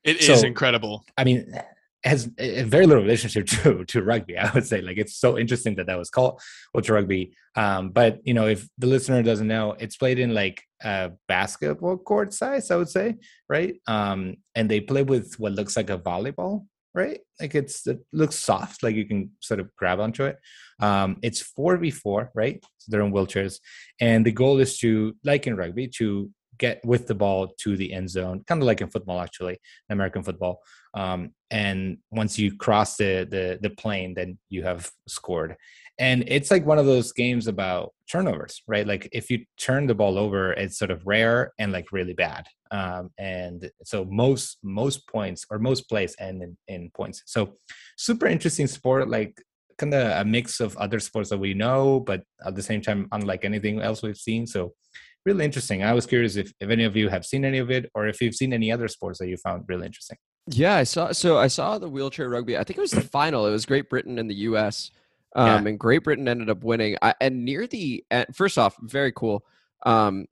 It 0.04 0.22
So- 0.22 0.32
is 0.32 0.42
incredible. 0.44 1.04
I 1.16 1.24
mean, 1.24 1.38
it 1.38 1.64
has 2.04 2.30
a 2.38 2.62
very 2.62 2.86
little 2.86 3.02
relationship 3.02 3.46
to 3.62 3.84
to 3.84 4.02
rugby. 4.02 4.36
I 4.38 4.50
would 4.52 4.66
say 4.66 4.80
like 4.80 4.98
it's 4.98 5.16
so 5.16 5.38
interesting 5.38 5.76
that 5.76 5.86
that 5.86 5.98
was 5.98 6.10
called 6.10 6.40
wheelchair 6.72 6.96
rugby. 6.96 7.34
Um, 7.56 7.90
but 7.90 8.20
you 8.24 8.34
know, 8.34 8.46
if 8.46 8.68
the 8.78 8.86
listener 8.86 9.22
doesn't 9.22 9.48
know, 9.48 9.76
it's 9.78 9.96
played 9.96 10.18
in 10.18 10.34
like 10.34 10.62
a 10.82 11.12
basketball 11.28 11.98
court 11.98 12.32
size, 12.32 12.70
I 12.70 12.76
would 12.76 12.88
say, 12.88 13.16
right? 13.48 13.76
Um, 13.86 14.36
and 14.54 14.70
they 14.70 14.80
play 14.80 15.02
with 15.02 15.34
what 15.38 15.52
looks 15.52 15.76
like 15.76 15.90
a 15.90 15.98
volleyball 15.98 16.66
right? 16.94 17.20
Like 17.40 17.54
it's 17.54 17.86
it 17.86 18.00
looks 18.12 18.36
soft, 18.36 18.82
like 18.82 18.94
you 18.96 19.06
can 19.06 19.30
sort 19.40 19.60
of 19.60 19.74
grab 19.76 20.00
onto 20.00 20.24
it. 20.24 20.38
Um, 20.80 21.18
it's 21.22 21.40
four 21.40 21.76
v 21.76 21.90
four, 21.90 22.30
right? 22.34 22.62
So 22.78 22.90
they're 22.90 23.02
in 23.02 23.12
wheelchairs, 23.12 23.60
and 24.00 24.24
the 24.24 24.32
goal 24.32 24.58
is 24.58 24.78
to, 24.78 25.14
like 25.24 25.46
in 25.46 25.56
rugby, 25.56 25.88
to 25.98 26.30
get 26.60 26.84
with 26.84 27.08
the 27.08 27.14
ball 27.14 27.48
to 27.62 27.76
the 27.76 27.92
end 27.92 28.08
zone, 28.08 28.44
kind 28.46 28.62
of 28.62 28.66
like 28.66 28.80
in 28.80 28.90
football, 28.90 29.20
actually, 29.20 29.58
American 29.88 30.22
football. 30.22 30.60
Um, 30.94 31.32
and 31.50 31.98
once 32.12 32.38
you 32.38 32.56
cross 32.56 32.96
the, 32.96 33.26
the 33.28 33.58
the 33.60 33.74
plane, 33.82 34.14
then 34.14 34.38
you 34.48 34.62
have 34.62 34.90
scored. 35.08 35.56
And 35.98 36.24
it's 36.28 36.50
like 36.50 36.64
one 36.64 36.78
of 36.78 36.86
those 36.86 37.12
games 37.12 37.46
about 37.46 37.92
turnovers, 38.10 38.62
right? 38.66 38.86
Like 38.86 39.08
if 39.12 39.30
you 39.30 39.44
turn 39.58 39.86
the 39.86 39.94
ball 39.94 40.16
over, 40.16 40.52
it's 40.52 40.78
sort 40.78 40.90
of 40.90 41.06
rare 41.06 41.52
and 41.58 41.72
like 41.72 41.92
really 41.92 42.14
bad. 42.14 42.46
Um, 42.70 43.10
and 43.18 43.70
so 43.84 44.04
most 44.04 44.58
most 44.62 45.06
points 45.08 45.44
or 45.50 45.58
most 45.58 45.88
plays 45.88 46.14
end 46.18 46.42
in, 46.42 46.56
in 46.68 46.90
points. 46.90 47.22
So 47.26 47.40
super 47.96 48.26
interesting 48.26 48.68
sport, 48.68 49.08
like 49.08 49.34
kind 49.80 49.94
of 49.94 50.20
a 50.20 50.24
mix 50.24 50.60
of 50.60 50.76
other 50.76 51.00
sports 51.00 51.30
that 51.30 51.38
we 51.38 51.54
know, 51.54 52.00
but 52.00 52.22
at 52.46 52.54
the 52.54 52.62
same 52.62 52.82
time, 52.82 53.08
unlike 53.12 53.44
anything 53.44 53.80
else 53.80 54.02
we've 54.02 54.26
seen. 54.28 54.46
So 54.46 54.72
really 55.24 55.44
interesting. 55.44 55.82
I 55.82 55.92
was 55.92 56.06
curious 56.06 56.36
if, 56.36 56.52
if 56.60 56.70
any 56.70 56.84
of 56.84 56.96
you 56.96 57.08
have 57.08 57.24
seen 57.26 57.44
any 57.44 57.58
of 57.58 57.70
it 57.70 57.90
or 57.94 58.06
if 58.06 58.20
you've 58.20 58.34
seen 58.34 58.52
any 58.52 58.72
other 58.72 58.88
sports 58.88 59.18
that 59.18 59.28
you 59.28 59.36
found 59.36 59.64
really 59.68 59.86
interesting. 59.86 60.16
Yeah, 60.46 60.76
I 60.76 60.84
saw. 60.84 61.12
So 61.12 61.38
I 61.38 61.46
saw 61.48 61.78
the 61.78 61.88
wheelchair 61.88 62.28
rugby. 62.28 62.56
I 62.56 62.64
think 62.64 62.78
it 62.78 62.80
was 62.80 62.90
the 62.90 63.02
final. 63.02 63.46
It 63.46 63.50
was 63.50 63.66
Great 63.66 63.88
Britain 63.90 64.18
and 64.18 64.28
the 64.28 64.34
U.S. 64.36 64.90
Um, 65.36 65.46
yeah. 65.64 65.70
and 65.70 65.78
Great 65.78 66.02
Britain 66.04 66.26
ended 66.26 66.50
up 66.50 66.64
winning. 66.64 66.96
I, 67.02 67.14
and 67.20 67.44
near 67.44 67.66
the 67.66 68.02
end, 68.10 68.26
first 68.34 68.58
off, 68.58 68.76
very 68.80 69.12
cool. 69.12 69.44
Um, 69.84 70.26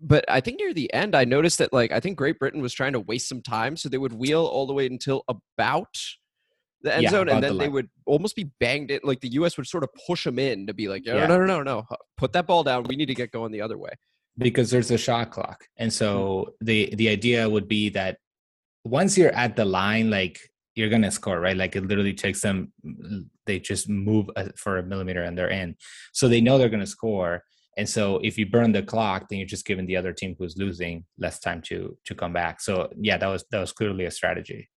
but 0.00 0.24
I 0.28 0.40
think 0.40 0.58
near 0.58 0.74
the 0.74 0.92
end, 0.92 1.14
I 1.14 1.24
noticed 1.24 1.58
that 1.58 1.72
like 1.72 1.92
I 1.92 2.00
think 2.00 2.16
Great 2.18 2.38
Britain 2.38 2.60
was 2.62 2.72
trying 2.74 2.94
to 2.94 3.00
waste 3.00 3.28
some 3.28 3.42
time, 3.42 3.76
so 3.76 3.88
they 3.88 3.98
would 3.98 4.12
wheel 4.14 4.44
all 4.44 4.66
the 4.66 4.72
way 4.72 4.86
until 4.86 5.22
about 5.28 5.94
the 6.82 6.92
end 6.94 7.04
Yeah, 7.04 7.10
zone, 7.10 7.28
and 7.28 7.42
the 7.42 7.48
then 7.48 7.58
they 7.58 7.68
would 7.68 7.88
almost 8.06 8.34
be 8.34 8.50
banged 8.60 8.90
in. 8.90 9.00
Like 9.04 9.20
the 9.20 9.32
U.S. 9.34 9.56
would 9.56 9.66
sort 9.66 9.84
of 9.84 9.90
push 10.06 10.24
them 10.24 10.38
in 10.38 10.66
to 10.66 10.74
be 10.74 10.88
like, 10.88 11.02
no, 11.06 11.16
Yeah. 11.16 11.26
no, 11.26 11.38
no, 11.38 11.46
no, 11.46 11.62
no, 11.62 11.84
put 12.16 12.32
that 12.32 12.46
ball 12.46 12.64
down. 12.64 12.84
We 12.84 12.96
need 12.96 13.06
to 13.06 13.14
get 13.14 13.30
going 13.30 13.52
the 13.52 13.60
other 13.60 13.78
way. 13.78 13.90
Because 14.38 14.70
there's 14.70 14.90
a 14.90 14.98
shot 14.98 15.30
clock. 15.30 15.64
And 15.76 15.92
so 15.92 16.48
mm. 16.62 16.66
the 16.66 16.94
the 16.94 17.08
idea 17.08 17.48
would 17.48 17.68
be 17.68 17.90
that 17.90 18.18
once 18.84 19.16
you're 19.16 19.34
at 19.34 19.56
the 19.56 19.64
line 19.64 20.10
like 20.10 20.40
you're 20.74 20.88
gonna 20.88 21.10
score 21.10 21.40
right? 21.40 21.56
Like 21.56 21.76
it 21.76 21.86
literally 21.86 22.14
takes 22.14 22.40
them 22.40 22.72
mm, 22.84 23.26
they 23.46 23.60
just 23.60 23.88
move 23.88 24.26
uh, 24.36 24.48
for 24.56 24.78
a 24.78 24.82
millimeter 24.82 25.22
and 25.22 25.36
they're 25.36 25.50
in. 25.50 25.76
So 26.12 26.28
they 26.28 26.40
know 26.40 26.58
they're 26.58 26.68
gonna 26.68 26.86
score. 26.86 27.42
And 27.76 27.88
so 27.88 28.20
if 28.22 28.38
you 28.38 28.46
burn 28.46 28.72
the 28.72 28.82
clock 28.82 29.28
then 29.28 29.38
you're 29.38 29.48
just 29.48 29.66
giving 29.66 29.86
the 29.86 29.96
other 29.96 30.12
team 30.12 30.34
who's 30.38 30.56
losing 30.56 31.04
less 31.18 31.38
time 31.38 31.62
to 31.62 31.96
to 32.04 32.14
come 32.14 32.32
back. 32.32 32.60
So 32.60 32.90
yeah 32.96 33.18
that 33.18 33.28
was 33.28 33.44
that 33.50 33.60
was 33.60 33.72
clearly 33.72 34.04
a 34.06 34.10
strategy. 34.10 34.68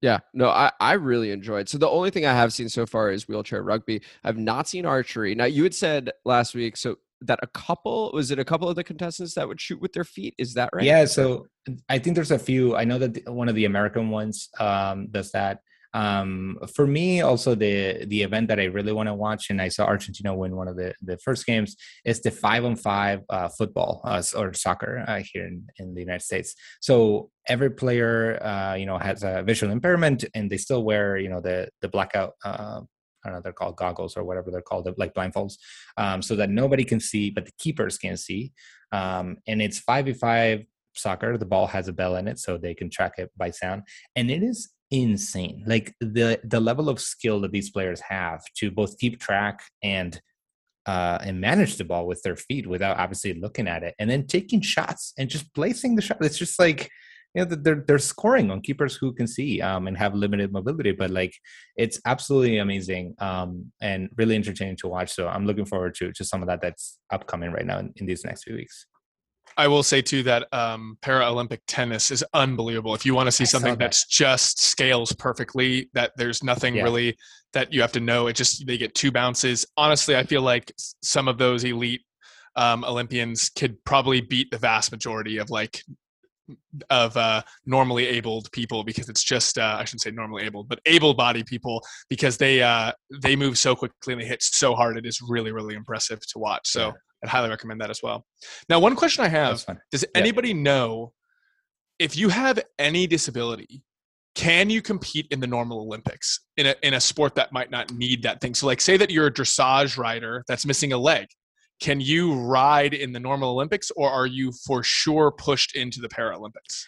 Yeah, 0.00 0.18
no, 0.32 0.48
I, 0.48 0.70
I 0.78 0.92
really 0.92 1.32
enjoyed. 1.32 1.68
So 1.68 1.76
the 1.76 1.88
only 1.88 2.10
thing 2.10 2.24
I 2.24 2.32
have 2.32 2.52
seen 2.52 2.68
so 2.68 2.86
far 2.86 3.10
is 3.10 3.26
wheelchair 3.26 3.64
rugby. 3.64 4.02
I've 4.22 4.38
not 4.38 4.68
seen 4.68 4.86
archery. 4.86 5.34
Now 5.34 5.46
you 5.46 5.64
had 5.64 5.74
said 5.74 6.12
last 6.24 6.54
week 6.54 6.76
so 6.76 6.98
that 7.22 7.38
a 7.42 7.46
couple 7.48 8.10
was 8.12 8.30
it 8.30 8.38
a 8.38 8.44
couple 8.44 8.68
of 8.68 8.76
the 8.76 8.84
contestants 8.84 9.34
that 9.34 9.48
would 9.48 9.60
shoot 9.60 9.80
with 9.80 9.92
their 9.92 10.04
feet? 10.04 10.34
Is 10.38 10.54
that 10.54 10.70
right? 10.72 10.84
Yeah, 10.84 11.04
so 11.04 11.46
I 11.88 11.98
think 11.98 12.14
there's 12.14 12.30
a 12.30 12.38
few. 12.38 12.76
I 12.76 12.84
know 12.84 12.98
that 12.98 13.28
one 13.28 13.48
of 13.48 13.54
the 13.54 13.64
American 13.64 14.10
ones 14.10 14.48
um, 14.58 15.08
does 15.10 15.32
that. 15.32 15.60
Um, 15.94 16.58
for 16.74 16.86
me, 16.86 17.22
also 17.22 17.54
the 17.54 18.04
the 18.06 18.22
event 18.22 18.48
that 18.48 18.60
I 18.60 18.64
really 18.64 18.92
want 18.92 19.08
to 19.08 19.14
watch, 19.14 19.48
and 19.50 19.60
I 19.60 19.68
saw 19.68 19.86
Argentina 19.86 20.34
win 20.34 20.54
one 20.54 20.68
of 20.68 20.76
the 20.76 20.94
the 21.02 21.18
first 21.18 21.46
games, 21.46 21.76
is 22.04 22.20
the 22.20 22.30
five 22.30 22.64
on 22.64 22.76
five 22.76 23.22
uh, 23.30 23.48
football 23.48 24.02
uh, 24.04 24.22
or 24.36 24.52
soccer 24.52 25.04
uh, 25.08 25.22
here 25.32 25.46
in, 25.46 25.66
in 25.78 25.94
the 25.94 26.00
United 26.00 26.22
States. 26.22 26.54
So 26.80 27.30
every 27.46 27.70
player, 27.70 28.42
uh, 28.42 28.74
you 28.74 28.86
know, 28.86 28.98
has 28.98 29.22
a 29.22 29.42
visual 29.42 29.72
impairment, 29.72 30.24
and 30.34 30.50
they 30.50 30.58
still 30.58 30.84
wear, 30.84 31.16
you 31.16 31.30
know, 31.30 31.40
the 31.40 31.68
the 31.80 31.88
blackout. 31.88 32.34
I 33.24 33.28
don't 33.28 33.36
know, 33.36 33.42
they're 33.42 33.52
called 33.52 33.76
goggles 33.76 34.16
or 34.16 34.24
whatever 34.24 34.50
they're 34.50 34.62
called, 34.62 34.88
like 34.96 35.14
blindfolds, 35.14 35.54
um, 35.96 36.22
so 36.22 36.36
that 36.36 36.50
nobody 36.50 36.84
can 36.84 37.00
see, 37.00 37.30
but 37.30 37.46
the 37.46 37.52
keepers 37.58 37.98
can 37.98 38.16
see. 38.16 38.52
Um, 38.92 39.38
and 39.46 39.60
it's 39.60 39.78
five 39.78 40.06
v 40.06 40.12
five 40.12 40.64
soccer. 40.94 41.36
The 41.36 41.46
ball 41.46 41.66
has 41.66 41.88
a 41.88 41.92
bell 41.92 42.16
in 42.16 42.28
it, 42.28 42.38
so 42.38 42.56
they 42.56 42.74
can 42.74 42.90
track 42.90 43.14
it 43.18 43.30
by 43.36 43.50
sound, 43.50 43.82
and 44.16 44.30
it 44.30 44.42
is 44.42 44.70
insane. 44.90 45.64
Like 45.66 45.94
the 46.00 46.40
the 46.44 46.60
level 46.60 46.88
of 46.88 47.00
skill 47.00 47.40
that 47.42 47.52
these 47.52 47.70
players 47.70 48.00
have 48.00 48.42
to 48.56 48.70
both 48.70 48.98
keep 48.98 49.20
track 49.20 49.62
and 49.82 50.20
uh, 50.86 51.18
and 51.22 51.40
manage 51.40 51.76
the 51.76 51.84
ball 51.84 52.06
with 52.06 52.22
their 52.22 52.36
feet 52.36 52.66
without 52.66 52.98
obviously 52.98 53.34
looking 53.34 53.68
at 53.68 53.82
it, 53.82 53.94
and 53.98 54.08
then 54.08 54.26
taking 54.26 54.60
shots 54.60 55.12
and 55.18 55.28
just 55.28 55.52
placing 55.54 55.96
the 55.96 56.02
shot. 56.02 56.18
It's 56.24 56.38
just 56.38 56.58
like 56.58 56.90
you 57.34 57.44
know 57.44 57.54
they're 57.54 57.84
they're 57.86 57.98
scoring 57.98 58.50
on 58.50 58.60
keepers 58.62 58.96
who 58.96 59.12
can 59.12 59.26
see 59.26 59.60
um, 59.60 59.86
and 59.86 59.96
have 59.98 60.14
limited 60.14 60.52
mobility, 60.52 60.92
but 60.92 61.10
like 61.10 61.34
it's 61.76 62.00
absolutely 62.06 62.58
amazing 62.58 63.14
um, 63.20 63.70
and 63.80 64.08
really 64.16 64.34
entertaining 64.34 64.76
to 64.76 64.88
watch. 64.88 65.12
So 65.12 65.28
I'm 65.28 65.46
looking 65.46 65.66
forward 65.66 65.94
to 65.96 66.12
to 66.12 66.24
some 66.24 66.42
of 66.42 66.48
that 66.48 66.60
that's 66.60 66.98
upcoming 67.10 67.52
right 67.52 67.66
now 67.66 67.78
in, 67.78 67.92
in 67.96 68.06
these 68.06 68.24
next 68.24 68.44
few 68.44 68.54
weeks. 68.56 68.86
I 69.56 69.66
will 69.66 69.82
say 69.82 70.02
too 70.02 70.22
that 70.24 70.46
um, 70.52 70.98
Paralympic 71.02 71.60
tennis 71.66 72.10
is 72.10 72.24
unbelievable. 72.32 72.94
If 72.94 73.04
you 73.04 73.14
want 73.14 73.26
to 73.26 73.32
see 73.32 73.44
I 73.44 73.46
something 73.46 73.72
that. 73.72 73.78
that's 73.78 74.06
just 74.06 74.60
scales 74.60 75.12
perfectly, 75.12 75.90
that 75.94 76.12
there's 76.16 76.42
nothing 76.42 76.76
Yeah. 76.76 76.84
really 76.84 77.16
that 77.54 77.72
you 77.72 77.80
have 77.80 77.92
to 77.92 78.00
know. 78.00 78.26
It 78.28 78.36
just 78.36 78.66
they 78.66 78.78
get 78.78 78.94
two 78.94 79.10
bounces. 79.10 79.66
Honestly, 79.76 80.16
I 80.16 80.22
feel 80.22 80.42
like 80.42 80.72
some 81.02 81.28
of 81.28 81.38
those 81.38 81.64
elite 81.64 82.02
um, 82.56 82.84
Olympians 82.84 83.48
could 83.50 83.82
probably 83.84 84.20
beat 84.20 84.50
the 84.50 84.58
vast 84.58 84.92
majority 84.92 85.38
of 85.38 85.50
like 85.50 85.82
of 86.90 87.16
uh, 87.16 87.42
normally 87.66 88.06
abled 88.06 88.50
people 88.52 88.84
because 88.84 89.08
it's 89.08 89.22
just 89.24 89.58
uh, 89.58 89.76
I 89.78 89.84
shouldn't 89.84 90.02
say 90.02 90.10
normally 90.10 90.44
abled, 90.44 90.68
but 90.68 90.80
able-bodied 90.86 91.46
people 91.46 91.82
because 92.08 92.36
they 92.36 92.62
uh, 92.62 92.92
they 93.22 93.36
move 93.36 93.58
so 93.58 93.74
quickly 93.74 94.14
and 94.14 94.22
they 94.22 94.26
hit 94.26 94.42
so 94.42 94.74
hard. 94.74 94.96
It 94.96 95.06
is 95.06 95.20
really 95.26 95.52
really 95.52 95.74
impressive 95.74 96.20
to 96.20 96.38
watch. 96.38 96.68
So 96.68 96.86
Yeah. 96.88 96.92
I'd 97.24 97.30
highly 97.30 97.48
recommend 97.48 97.80
that 97.80 97.90
as 97.90 98.00
well. 98.02 98.24
Now, 98.68 98.78
one 98.78 98.94
question 98.94 99.24
I 99.24 99.28
have. 99.28 99.64
Does 99.90 100.04
anybody 100.14 100.54
know 100.54 101.12
if 101.98 102.16
you 102.16 102.28
have 102.28 102.60
any 102.78 103.06
disability, 103.06 103.82
can 104.34 104.70
you 104.70 104.80
compete 104.80 105.26
in 105.32 105.40
the 105.40 105.46
normal 105.48 105.80
Olympics 105.80 106.40
in 106.56 106.66
a 106.66 106.74
in 106.82 106.94
a 106.94 107.00
sport 107.00 107.34
that 107.34 107.52
might 107.52 107.70
not 107.70 107.92
need 107.92 108.22
that 108.22 108.40
thing? 108.40 108.54
So 108.54 108.66
like 108.66 108.80
say 108.80 108.96
that 108.96 109.10
you're 109.10 109.26
a 109.26 109.32
dressage 109.32 109.98
rider 109.98 110.44
that's 110.46 110.64
missing 110.64 110.92
a 110.92 110.98
leg. 110.98 111.26
Can 111.80 112.00
you 112.00 112.34
ride 112.34 112.94
in 112.94 113.12
the 113.12 113.20
normal 113.20 113.50
Olympics 113.50 113.90
or 113.96 114.10
are 114.10 114.26
you 114.26 114.52
for 114.66 114.82
sure 114.82 115.30
pushed 115.30 115.76
into 115.76 116.00
the 116.00 116.08
Paralympics? 116.08 116.86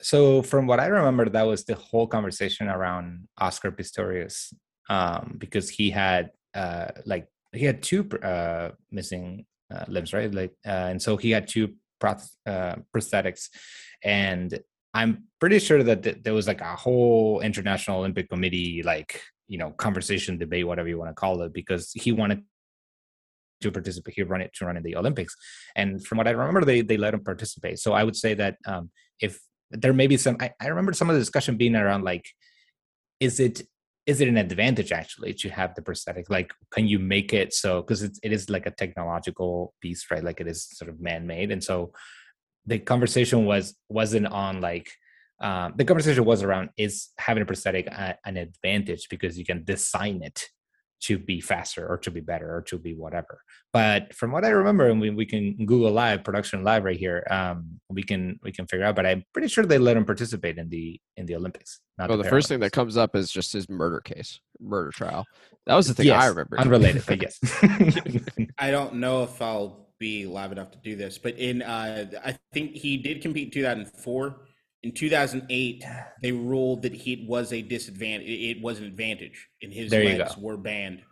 so 0.00 0.42
from 0.42 0.66
what 0.66 0.80
I 0.80 0.86
remember, 0.86 1.28
that 1.28 1.46
was 1.46 1.64
the 1.64 1.74
whole 1.74 2.06
conversation 2.06 2.68
around 2.68 3.28
Oscar 3.38 3.72
Pistorius, 3.72 4.52
um, 4.88 5.36
because 5.38 5.70
he 5.70 5.90
had 5.90 6.30
uh, 6.54 6.88
like 7.06 7.26
he 7.52 7.64
had 7.64 7.82
two 7.82 8.08
uh, 8.22 8.70
missing 8.90 9.46
uh, 9.74 9.84
limbs, 9.88 10.12
right? 10.12 10.32
Like, 10.32 10.52
uh, 10.66 10.90
and 10.90 11.00
so 11.00 11.16
he 11.16 11.30
had 11.30 11.48
two 11.48 11.74
proth- 11.98 12.36
uh, 12.46 12.76
prosthetics, 12.94 13.48
and 14.04 14.58
I'm 14.92 15.24
pretty 15.40 15.58
sure 15.58 15.82
that 15.82 16.02
th- 16.02 16.22
there 16.22 16.34
was 16.34 16.46
like 16.46 16.60
a 16.60 16.76
whole 16.76 17.40
international 17.40 17.98
Olympic 17.98 18.28
committee, 18.28 18.82
like 18.82 19.22
you 19.48 19.58
know, 19.58 19.70
conversation, 19.70 20.38
debate, 20.38 20.66
whatever 20.66 20.88
you 20.88 20.98
want 20.98 21.10
to 21.10 21.14
call 21.14 21.40
it, 21.42 21.52
because 21.52 21.92
he 21.92 22.12
wanted 22.12 22.42
to 23.60 23.70
participate. 23.70 24.14
He 24.14 24.22
run 24.22 24.40
it 24.40 24.52
to 24.54 24.66
run 24.66 24.76
in 24.76 24.82
the 24.82 24.96
Olympics, 24.96 25.34
and 25.74 26.04
from 26.04 26.18
what 26.18 26.28
I 26.28 26.32
remember, 26.32 26.64
they 26.64 26.82
they 26.82 26.96
let 26.96 27.14
him 27.14 27.24
participate. 27.24 27.78
So 27.78 27.92
I 27.92 28.04
would 28.04 28.16
say 28.16 28.34
that 28.34 28.56
um, 28.66 28.90
if 29.20 29.40
there 29.70 29.92
may 29.92 30.06
be 30.06 30.16
some, 30.16 30.36
I, 30.40 30.52
I 30.60 30.68
remember 30.68 30.92
some 30.92 31.10
of 31.10 31.14
the 31.14 31.20
discussion 31.20 31.56
being 31.56 31.76
around 31.76 32.04
like, 32.04 32.24
is 33.20 33.40
it 33.40 33.62
is 34.06 34.20
it 34.20 34.28
an 34.28 34.36
advantage 34.36 34.92
actually 34.92 35.34
to 35.34 35.48
have 35.48 35.74
the 35.74 35.82
prosthetic? 35.82 36.30
Like, 36.30 36.54
can 36.70 36.86
you 36.86 37.00
make 37.00 37.32
it 37.32 37.52
so 37.52 37.82
because 37.82 38.02
it, 38.02 38.18
it 38.22 38.32
is 38.32 38.48
like 38.48 38.66
a 38.66 38.70
technological 38.70 39.74
piece, 39.80 40.06
right? 40.10 40.22
Like 40.22 40.40
it 40.40 40.46
is 40.46 40.64
sort 40.64 40.88
of 40.88 41.00
man 41.00 41.26
made, 41.26 41.50
and 41.50 41.62
so 41.62 41.92
the 42.66 42.78
conversation 42.78 43.46
was 43.46 43.74
wasn't 43.88 44.26
on 44.26 44.60
like 44.60 44.90
um, 45.40 45.74
the 45.76 45.84
conversation 45.84 46.24
was 46.24 46.42
around 46.42 46.70
is 46.76 47.08
having 47.18 47.42
a 47.42 47.46
prosthetic 47.46 47.86
a, 47.88 48.16
an 48.24 48.36
advantage 48.36 49.08
because 49.10 49.38
you 49.38 49.44
can 49.44 49.64
design 49.64 50.22
it 50.22 50.48
to 51.02 51.18
be 51.18 51.40
faster 51.40 51.86
or 51.86 51.98
to 51.98 52.10
be 52.10 52.20
better 52.20 52.54
or 52.54 52.62
to 52.62 52.78
be 52.78 52.94
whatever. 52.94 53.40
But 53.72 54.14
from 54.14 54.32
what 54.32 54.44
I 54.44 54.48
remember, 54.48 54.88
and 54.88 55.00
we, 55.00 55.10
we 55.10 55.26
can 55.26 55.66
Google 55.66 55.90
Live 55.90 56.24
production 56.24 56.64
live 56.64 56.84
right 56.84 56.98
here, 56.98 57.26
um, 57.30 57.80
we 57.90 58.02
can 58.02 58.38
we 58.42 58.52
can 58.52 58.66
figure 58.66 58.86
out. 58.86 58.96
But 58.96 59.06
I'm 59.06 59.24
pretty 59.32 59.48
sure 59.48 59.64
they 59.64 59.78
let 59.78 59.96
him 59.96 60.04
participate 60.04 60.58
in 60.58 60.68
the 60.68 61.00
in 61.16 61.26
the 61.26 61.36
Olympics. 61.36 61.80
Not 61.98 62.08
Well, 62.08 62.18
the 62.18 62.24
first 62.24 62.48
thing 62.48 62.60
that 62.60 62.72
comes 62.72 62.96
up 62.96 63.14
is 63.14 63.30
just 63.30 63.52
his 63.52 63.68
murder 63.68 64.00
case, 64.00 64.40
murder 64.60 64.90
trial. 64.90 65.24
That 65.66 65.74
was 65.74 65.88
the 65.88 65.94
thing 65.94 66.10
I 66.10 66.26
remember. 66.26 66.58
unrelated, 66.58 67.04
but 67.06 67.20
yes. 67.20 67.38
I 68.58 68.70
don't 68.70 68.94
know 68.94 69.24
if 69.24 69.40
I'll 69.42 69.86
be 69.98 70.26
live 70.26 70.52
enough 70.52 70.70
to 70.72 70.78
do 70.78 70.96
this, 70.96 71.18
but 71.18 71.38
in 71.38 71.62
uh, 71.62 72.06
I 72.24 72.38
think 72.52 72.72
he 72.72 72.96
did 72.96 73.22
compete 73.22 73.46
in 73.46 73.50
2004. 73.50 74.45
In 74.86 74.92
2008, 74.92 75.84
they 76.22 76.30
ruled 76.30 76.82
that 76.82 76.94
he 76.94 77.26
was 77.28 77.52
a 77.52 77.60
disadvantage. 77.60 78.28
It 78.28 78.62
was 78.62 78.78
an 78.78 78.84
advantage, 78.84 79.48
and 79.60 79.72
his 79.72 79.90
There 79.90 80.04
you 80.04 80.16
legs 80.16 80.38
were 80.38 80.56
banned. 80.56 81.02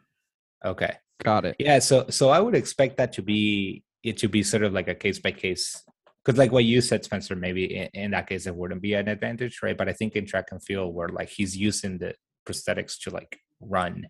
okay. 0.65 0.95
Got 1.25 1.45
it. 1.45 1.57
Yeah, 1.59 1.81
so 1.81 2.07
so 2.09 2.31
I 2.31 2.39
would 2.39 2.55
expect 2.55 2.99
that 2.99 3.13
to 3.15 3.23
be 3.23 3.83
it 4.05 4.17
to 4.19 4.29
be 4.29 4.45
sort 4.45 4.63
of 4.63 4.73
like 4.73 4.87
a 4.87 4.95
case 4.95 5.19
by 5.19 5.33
case 5.33 5.83
because 6.25 6.39
like 6.39 6.53
what 6.53 6.65
you 6.65 6.81
said, 6.81 7.05
Spencer, 7.05 7.35
maybe 7.35 7.65
in, 7.65 7.89
in, 7.95 8.11
that 8.13 8.29
case 8.29 8.47
it 8.47 8.55
wouldn't 8.55 8.83
be 8.83 8.95
an 8.95 9.09
advantage, 9.09 9.61
right? 9.61 9.77
But 9.77 9.89
I 9.89 9.93
think 9.93 10.15
in 10.15 10.27
track 10.27 10.47
and 10.53 10.63
field 10.63 10.95
where 10.95 11.09
like 11.09 11.31
he's 11.31 11.57
using 11.57 11.99
the 11.99 12.15
prosthetics 12.47 12.99
to 13.03 13.11
like 13.11 13.39
run, 13.61 14.07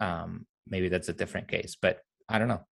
um, 0.00 0.46
maybe 0.66 0.88
that's 0.88 1.08
a 1.08 1.12
different 1.12 1.46
case. 1.46 1.76
But 1.80 2.00
I 2.28 2.38
don't 2.40 2.48
know. 2.48 2.64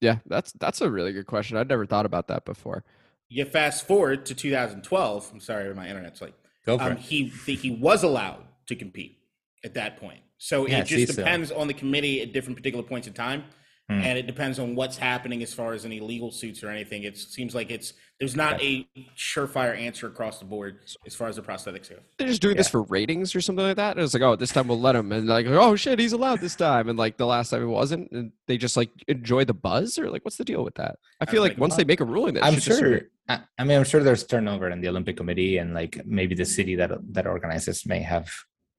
Yeah, 0.00 0.18
that's 0.26 0.52
that's 0.60 0.80
a 0.80 0.90
really 0.90 1.12
good 1.12 1.26
question. 1.26 1.56
I'd 1.56 1.68
never 1.68 1.86
thought 1.86 2.06
about 2.06 2.28
that 2.28 2.44
before. 2.44 2.84
You 3.28 3.44
fast 3.44 3.86
forward 3.86 4.26
to 4.26 4.34
2012. 4.34 5.30
I'm 5.32 5.40
sorry, 5.40 5.74
my 5.74 5.88
internet's 5.88 6.20
like. 6.20 6.34
Go 6.64 6.78
for 6.78 6.84
um, 6.84 6.92
it. 6.92 6.98
He 6.98 7.26
he 7.26 7.70
was 7.70 8.02
allowed 8.02 8.44
to 8.66 8.74
compete 8.76 9.18
at 9.64 9.74
that 9.74 9.98
point. 9.98 10.20
So 10.38 10.66
Yeah, 10.66 10.78
it 10.78 10.86
just 10.86 10.90
see, 10.90 11.06
so- 11.06 11.22
depends 11.22 11.50
on 11.50 11.68
the 11.68 11.74
committee 11.74 12.22
at 12.22 12.32
different 12.32 12.56
particular 12.56 12.84
points 12.84 13.06
in 13.06 13.14
time. 13.14 13.44
Hmm. 13.88 14.00
And 14.00 14.18
it 14.18 14.26
depends 14.26 14.58
on 14.58 14.74
what's 14.74 14.96
happening 14.96 15.42
as 15.42 15.54
far 15.54 15.72
as 15.72 15.84
any 15.84 16.00
legal 16.00 16.32
suits 16.32 16.64
or 16.64 16.70
anything. 16.70 17.04
It 17.04 17.16
seems 17.16 17.54
like 17.54 17.70
it's 17.70 17.92
there's 18.18 18.34
not 18.34 18.62
a 18.62 18.88
surefire 19.16 19.78
answer 19.78 20.06
across 20.06 20.38
the 20.38 20.44
board 20.46 20.78
as 21.06 21.14
far 21.14 21.28
as 21.28 21.36
the 21.36 21.42
prosthetics 21.42 21.90
go. 21.90 21.96
They're 22.18 22.28
just 22.28 22.40
doing 22.40 22.56
this 22.56 22.68
for 22.68 22.82
ratings 22.84 23.34
or 23.34 23.40
something 23.42 23.64
like 23.64 23.76
that. 23.76 23.96
And 23.96 24.04
it's 24.04 24.14
like, 24.14 24.22
oh, 24.22 24.36
this 24.36 24.52
time 24.52 24.68
we'll 24.68 24.80
let 24.80 24.96
him, 24.96 25.12
and 25.12 25.26
like, 25.26 25.46
oh 25.46 25.76
shit, 25.76 25.98
he's 25.98 26.12
allowed 26.12 26.40
this 26.40 26.56
time, 26.56 26.88
and 26.88 26.98
like 26.98 27.18
the 27.18 27.26
last 27.26 27.50
time 27.50 27.62
it 27.62 27.66
wasn't, 27.66 28.10
and 28.12 28.32
they 28.46 28.56
just 28.56 28.76
like 28.76 28.90
enjoy 29.08 29.44
the 29.44 29.54
buzz, 29.54 29.98
or 29.98 30.10
like, 30.10 30.24
what's 30.24 30.38
the 30.38 30.44
deal 30.44 30.64
with 30.64 30.76
that? 30.76 30.96
I 31.20 31.26
feel 31.26 31.34
don't 31.34 31.42
like 31.42 31.52
think- 31.52 31.60
once 31.60 31.76
they 31.76 31.84
make 31.84 32.00
a 32.00 32.04
ruling, 32.04 32.34
that 32.34 32.44
I'm 32.44 32.58
sure. 32.58 33.02
I, 33.28 33.40
I 33.58 33.64
mean, 33.64 33.76
I'm 33.76 33.84
sure 33.84 34.02
there's 34.02 34.24
turnover 34.24 34.70
in 34.70 34.80
the 34.80 34.88
Olympic 34.88 35.16
Committee, 35.16 35.58
and 35.58 35.74
like 35.74 36.00
maybe 36.06 36.34
the 36.34 36.44
city 36.44 36.74
that 36.76 36.92
that 37.12 37.26
organizes 37.26 37.84
may 37.84 38.00
have 38.00 38.30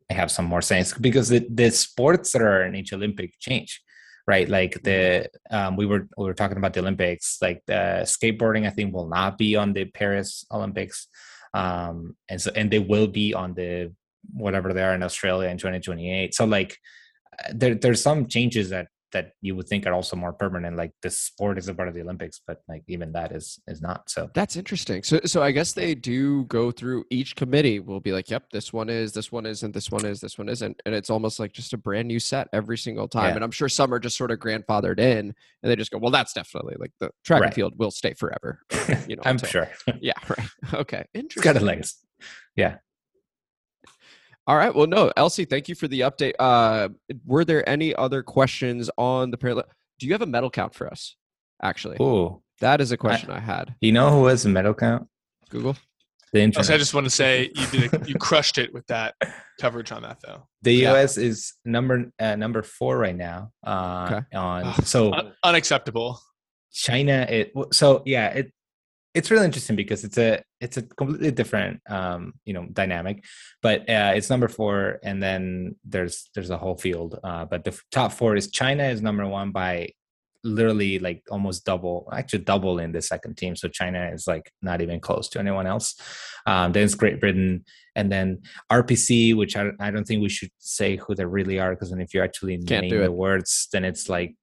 may 0.09 0.15
have 0.15 0.31
some 0.31 0.45
more 0.45 0.61
sense 0.61 0.93
because 0.93 1.27
the, 1.29 1.45
the 1.49 1.69
sports 1.69 2.31
that 2.31 2.41
are 2.41 2.63
in 2.63 2.73
each 2.75 2.93
Olympic 2.93 3.37
change, 3.39 3.83
right? 4.27 4.47
Like 4.47 4.83
the 4.83 5.29
um, 5.49 5.77
we 5.77 5.85
were 5.85 6.07
we 6.17 6.25
were 6.25 6.33
talking 6.33 6.57
about 6.57 6.73
the 6.73 6.81
Olympics, 6.81 7.37
like 7.41 7.63
the 7.65 8.01
skateboarding. 8.03 8.67
I 8.67 8.69
think 8.69 8.93
will 8.93 9.07
not 9.07 9.37
be 9.37 9.55
on 9.55 9.73
the 9.73 9.85
Paris 9.85 10.45
Olympics, 10.51 11.07
um, 11.53 12.15
and 12.29 12.41
so 12.41 12.51
and 12.55 12.69
they 12.69 12.79
will 12.79 13.07
be 13.07 13.33
on 13.33 13.53
the 13.53 13.93
whatever 14.33 14.73
they 14.73 14.83
are 14.83 14.93
in 14.93 15.03
Australia 15.03 15.49
in 15.49 15.57
2028. 15.57 16.35
So 16.35 16.45
like 16.45 16.77
uh, 17.39 17.53
there 17.55 17.75
there's 17.75 18.01
some 18.01 18.27
changes 18.27 18.69
that 18.69 18.87
that 19.13 19.31
you 19.41 19.55
would 19.55 19.67
think 19.67 19.85
are 19.85 19.93
also 19.93 20.15
more 20.15 20.33
permanent 20.33 20.75
like 20.75 20.91
the 21.01 21.09
sport 21.09 21.57
is 21.57 21.67
a 21.67 21.73
part 21.73 21.87
of 21.87 21.93
the 21.93 22.01
olympics 22.01 22.41
but 22.45 22.61
like 22.67 22.83
even 22.87 23.11
that 23.11 23.31
is 23.31 23.59
is 23.67 23.81
not 23.81 24.09
so 24.09 24.29
That's 24.33 24.55
interesting. 24.55 25.03
So, 25.03 25.19
so 25.25 25.41
I 25.41 25.51
guess 25.51 25.73
they 25.73 25.95
do 25.95 26.45
go 26.45 26.71
through 26.71 27.05
each 27.09 27.35
committee. 27.35 27.79
Will 27.79 27.99
be 27.99 28.11
like, 28.11 28.29
yep, 28.29 28.49
this 28.51 28.71
one 28.71 28.89
is, 28.89 29.13
this 29.13 29.31
one 29.31 29.45
isn't, 29.45 29.73
this 29.73 29.91
one 29.91 30.05
is, 30.05 30.19
this 30.19 30.37
one 30.37 30.49
isn't, 30.49 30.81
and 30.85 30.93
it's 30.95 31.09
almost 31.09 31.39
like 31.39 31.53
just 31.53 31.73
a 31.73 31.77
brand 31.77 32.07
new 32.07 32.19
set 32.19 32.47
every 32.53 32.77
single 32.77 33.07
time. 33.07 33.29
Yeah. 33.29 33.35
And 33.35 33.43
I'm 33.43 33.51
sure 33.51 33.69
some 33.69 33.93
are 33.93 33.99
just 33.99 34.17
sort 34.17 34.31
of 34.31 34.39
grandfathered 34.39 34.99
in, 34.99 35.33
and 35.63 35.71
they 35.71 35.75
just 35.75 35.91
go, 35.91 35.97
well, 35.97 36.11
that's 36.11 36.33
definitely 36.33 36.75
like 36.79 36.91
the 36.99 37.09
track 37.25 37.43
and 37.43 37.53
field 37.53 37.73
will 37.77 37.91
stay 37.91 38.13
forever. 38.13 38.59
You 39.07 39.15
know, 39.15 39.23
i'm 39.25 39.35
until- 39.35 39.49
sure 39.49 39.69
Yeah, 40.01 40.13
right. 40.29 40.49
Okay, 40.73 41.05
interesting. 41.13 41.53
got 41.53 41.61
a 41.61 41.65
legacy 41.65 41.95
All 44.47 44.55
right. 44.55 44.73
Well, 44.73 44.87
no, 44.87 45.11
LC, 45.17 45.49
thank 45.49 45.67
you 45.67 45.75
for 45.75 45.87
the 45.89 46.01
update. 46.01 46.33
Uh, 46.39 46.89
were 47.25 47.43
there 47.43 47.67
any 47.67 47.93
other 47.95 48.23
questions 48.23 48.89
on 48.97 49.29
the 49.31 49.37
parallel? 49.37 49.65
Do 49.99 50.07
you 50.07 50.13
have 50.13 50.21
a 50.21 50.25
medal 50.27 50.49
count 50.49 50.73
for 50.73 50.87
us? 50.87 51.15
Actually, 51.61 51.97
oh 51.99 52.41
that 52.59 52.81
is 52.81 52.91
a 52.91 52.97
question 52.97 53.29
I 53.31 53.39
had. 53.39 53.75
you 53.81 53.91
know 53.91 54.09
who 54.11 54.25
has 54.27 54.45
a 54.45 54.49
medal 54.49 54.73
count 54.75 55.07
Google. 55.49 55.73
the 56.33 56.39
Also, 56.39 56.43
internet 56.59 56.71
I 56.71 56.77
just 56.77 56.93
want 56.93 57.05
to 57.05 57.09
say 57.09 57.51
you 57.55 57.65
did 57.67 57.93
it, 57.93 58.07
you 58.07 58.15
crushed 58.19 58.57
it 58.59 58.71
with 58.73 58.85
that 58.87 59.15
coverage 59.59 59.91
on 59.91 60.03
that 60.03 60.17
though. 60.25 60.47
the 60.61 60.73
Yeah. 60.73 60.93
us 60.93 61.17
is 61.17 61.53
number 61.65 62.11
uh, 62.19 62.35
number 62.35 62.61
four 62.61 62.97
right 62.99 63.15
now 63.15 63.51
uh 63.65 64.07
Okay. 64.11 64.37
on 64.37 64.85
so 64.85 65.13
Un- 65.13 65.33
unacceptable. 65.43 66.19
China 66.71 67.25
it 67.29 67.51
so 67.73 68.03
yeah 68.05 68.27
it 68.29 68.51
it's 69.17 69.31
really 69.31 69.45
interesting 69.45 69.75
because 69.75 70.03
it's 70.03 70.19
a 70.19 70.43
it's 70.61 70.77
a 70.77 70.83
completely 70.83 71.31
different 71.31 71.81
um 71.89 72.33
you 72.45 72.53
know 72.53 72.65
dynamic 72.71 73.25
but 73.63 73.79
uh 73.89 74.11
it's 74.15 74.29
number 74.29 74.47
four 74.47 74.99
and 75.03 75.21
then 75.21 75.75
there's 75.83 76.29
there's 76.33 76.51
a 76.51 76.57
whole 76.57 76.77
field 76.77 77.19
uh 77.23 77.43
but 77.45 77.63
the 77.63 77.73
top 77.91 78.11
four 78.11 78.35
is 78.35 78.51
China 78.51 78.83
is 78.83 79.01
number 79.01 79.25
one 79.25 79.51
by 79.51 79.89
literally 80.43 80.99
like 80.99 81.23
almost 81.31 81.65
double 81.65 82.07
actually 82.13 82.43
double 82.53 82.77
in 82.77 82.91
the 82.91 83.01
second 83.01 83.35
team 83.35 83.55
so 83.55 83.67
China 83.67 84.11
is 84.13 84.27
like 84.27 84.51
not 84.61 84.81
even 84.81 84.99
close 84.99 85.27
to 85.29 85.39
anyone 85.39 85.65
else. 85.65 85.95
Um 86.45 86.71
then 86.71 86.83
it's 86.83 86.95
Great 86.95 87.19
Britain 87.19 87.65
and 87.95 88.11
then 88.11 88.27
RPC 88.71 89.35
which 89.35 89.57
I, 89.57 89.71
I 89.79 89.89
don't 89.89 90.05
think 90.05 90.21
we 90.21 90.29
should 90.29 90.51
say 90.59 90.97
who 90.97 91.15
they 91.15 91.25
really 91.25 91.59
are 91.59 91.71
because 91.73 91.89
then 91.89 92.01
if 92.01 92.13
you 92.13 92.21
actually 92.21 92.57
Can't 92.59 92.85
name 92.85 93.01
the 93.01 93.11
words 93.11 93.67
then 93.73 93.83
it's 93.83 94.09
like 94.09 94.35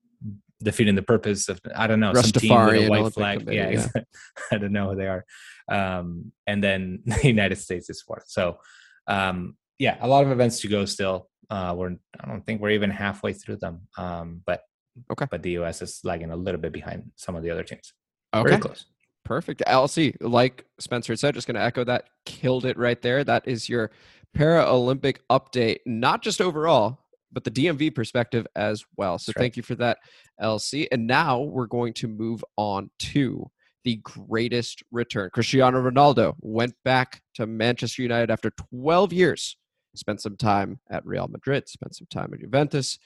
defeating 0.62 0.94
the 0.94 1.02
purpose 1.02 1.48
of 1.48 1.60
I 1.74 1.86
don't 1.86 2.00
know 2.00 2.12
some 2.14 2.30
team 2.32 2.64
with 2.66 2.86
a 2.86 2.88
white 2.88 3.12
flag. 3.12 3.40
Committee, 3.40 3.56
Yeah, 3.56 3.88
yeah. 3.94 4.02
I 4.52 4.58
don't 4.58 4.72
know 4.72 4.90
who 4.90 4.96
they 4.96 5.08
are. 5.08 5.24
Um, 5.68 6.32
and 6.46 6.62
then 6.62 7.02
the 7.06 7.26
United 7.26 7.56
States 7.56 7.90
is 7.90 8.02
fourth. 8.02 8.24
So 8.28 8.58
um, 9.06 9.56
yeah, 9.78 9.96
a 10.00 10.08
lot 10.08 10.24
of 10.24 10.30
events 10.30 10.60
to 10.60 10.68
go 10.68 10.84
still. 10.84 11.28
Uh, 11.50 11.74
we're 11.76 11.96
I 12.20 12.28
don't 12.28 12.44
think 12.44 12.60
we're 12.60 12.70
even 12.70 12.90
halfway 12.90 13.32
through 13.32 13.56
them. 13.56 13.82
Um, 13.98 14.42
but 14.46 14.62
Okay. 15.10 15.26
but 15.28 15.42
the 15.42 15.50
US 15.58 15.82
is 15.82 16.00
lagging 16.04 16.30
a 16.30 16.36
little 16.36 16.60
bit 16.60 16.72
behind 16.72 17.10
some 17.16 17.34
of 17.34 17.42
the 17.42 17.50
other 17.50 17.64
teams. 17.64 17.92
Okay. 18.32 18.50
Very 18.50 18.60
close. 18.60 18.86
Perfect. 19.24 19.62
LC, 19.66 20.16
like 20.20 20.64
Spencer 20.78 21.16
said, 21.16 21.34
just 21.34 21.46
going 21.46 21.54
to 21.56 21.62
echo 21.62 21.82
that. 21.84 22.04
Killed 22.26 22.64
it 22.64 22.76
right 22.76 23.00
there. 23.02 23.24
That 23.24 23.48
is 23.48 23.68
your 23.68 23.90
Paralympic 24.36 25.18
update, 25.30 25.78
not 25.86 26.22
just 26.22 26.40
overall, 26.40 26.98
but 27.34 27.44
the 27.44 27.50
DMV 27.50 27.94
perspective 27.94 28.46
as 28.56 28.84
well. 28.96 29.18
So 29.18 29.30
That's 29.30 29.36
right. 29.36 29.42
thank 29.42 29.56
you 29.56 29.62
for 29.62 29.74
that, 29.76 29.98
LC. 30.40 30.86
And 30.92 31.06
now 31.06 31.40
we're 31.40 31.66
going 31.66 31.92
to 31.94 32.08
move 32.08 32.44
on 32.56 32.90
to 33.00 33.50
the 33.84 33.96
greatest 33.96 34.82
return. 34.90 35.30
Cristiano 35.32 35.82
Ronaldo 35.82 36.34
went 36.40 36.74
back 36.84 37.20
to 37.34 37.46
Manchester 37.46 38.02
United 38.02 38.30
after 38.30 38.50
12 38.72 39.12
years, 39.12 39.58
spent 39.94 40.22
some 40.22 40.36
time 40.36 40.80
at 40.90 41.04
Real 41.04 41.28
Madrid, 41.28 41.68
spent 41.68 41.94
some 41.94 42.06
time 42.10 42.30
at 42.32 42.40
Juventus. 42.40 42.98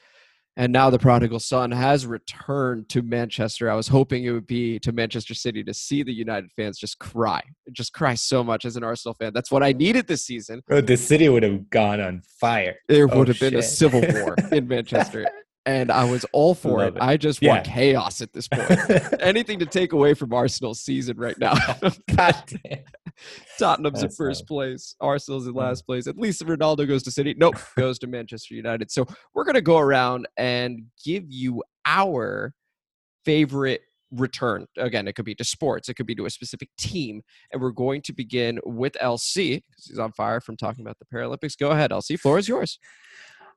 And 0.59 0.73
now 0.73 0.91
the 0.91 0.99
prodigal 0.99 1.39
son 1.39 1.71
has 1.71 2.05
returned 2.05 2.89
to 2.89 3.01
Manchester. 3.01 3.71
I 3.71 3.77
was 3.77 3.87
hoping 3.87 4.25
it 4.25 4.33
would 4.33 4.49
be 4.49 4.81
to 4.81 4.91
Manchester 4.91 5.33
City 5.33 5.63
to 5.63 5.73
see 5.73 6.03
the 6.03 6.13
United 6.13 6.51
fans 6.57 6.79
just 6.79 6.99
cry, 6.99 7.41
just 7.71 7.93
cry 7.93 8.15
so 8.15 8.43
much 8.43 8.65
as 8.65 8.75
an 8.77 8.83
Arsenal 8.83 9.15
fan. 9.15 9.33
That's 9.33 9.53
what 9.53 9.63
I 9.63 9.71
needed 9.71 10.09
this 10.09 10.25
season. 10.25 10.63
Bro, 10.67 10.81
the 10.81 10.97
city 10.97 11.29
would 11.29 11.45
have 11.45 11.71
gone 11.71 12.01
on 12.01 12.23
fire. 12.41 12.75
There 12.89 13.09
Oh, 13.09 13.19
would 13.21 13.29
have 13.29 13.39
been 13.39 13.55
a 13.55 13.63
civil 13.63 14.01
war 14.01 14.35
in 14.53 14.67
Manchester. 14.67 15.29
And 15.65 15.93
I 15.93 16.11
was 16.11 16.25
all 16.33 16.55
for 16.55 16.83
it. 16.85 16.97
it. 16.97 17.03
I 17.03 17.17
just 17.19 17.41
Yeah. 17.43 17.51
want 17.53 17.65
chaos 17.67 18.21
at 18.21 18.33
this 18.33 18.49
point. 18.49 18.69
Anything 19.21 19.59
to 19.61 19.67
take 19.67 19.93
away 19.93 20.15
from 20.15 20.33
Arsenal's 20.33 20.81
season 20.81 21.19
right 21.19 21.39
now. 21.39 21.55
God 22.17 22.35
damn. 22.65 22.79
Tottenham's 23.59 24.03
in 24.03 24.11
first 24.11 24.47
funny. 24.49 24.71
place. 24.71 24.95
Arsenal's 25.01 25.47
in 25.47 25.55
Mm. 25.55 25.59
last 25.59 25.87
place. 25.87 26.07
At 26.07 26.19
least 26.19 26.43
Ronaldo 26.45 26.87
goes 26.87 27.03
to 27.05 27.11
City. 27.11 27.35
Nope, 27.37 27.57
goes 27.77 27.99
to 28.01 28.07
Manchester 28.07 28.55
United. 28.55 28.91
So 28.91 29.07
we're 29.35 29.45
gonna 29.45 29.61
go 29.61 29.79
around 29.79 30.27
and 30.37 30.85
give 31.05 31.25
you 31.29 31.63
our 31.87 32.55
favorite 33.25 33.83
return. 34.11 34.67
Again, 34.79 35.07
it 35.07 35.15
could 35.15 35.25
be 35.27 35.35
to 35.35 35.45
sports, 35.45 35.89
it 35.89 35.95
could 35.95 36.07
be 36.07 36.15
to 36.15 36.27
a 36.27 36.31
specific 36.31 36.71
team, 36.79 37.23
and 37.53 37.61
we're 37.61 37.71
going 37.73 38.01
to 38.03 38.13
begin 38.13 38.59
with 38.65 38.95
LC 39.03 39.57
because 39.69 39.85
he's 39.87 39.99
on 39.99 40.13
fire 40.13 40.41
from 40.41 40.57
talking 40.57 40.85
about 40.85 40.97
the 40.99 41.05
Paralympics. 41.15 41.59
Go 41.59 41.71
ahead, 41.71 41.91
LC. 41.91 42.19
Floor 42.19 42.39
is 42.39 42.49
yours. 42.49 42.79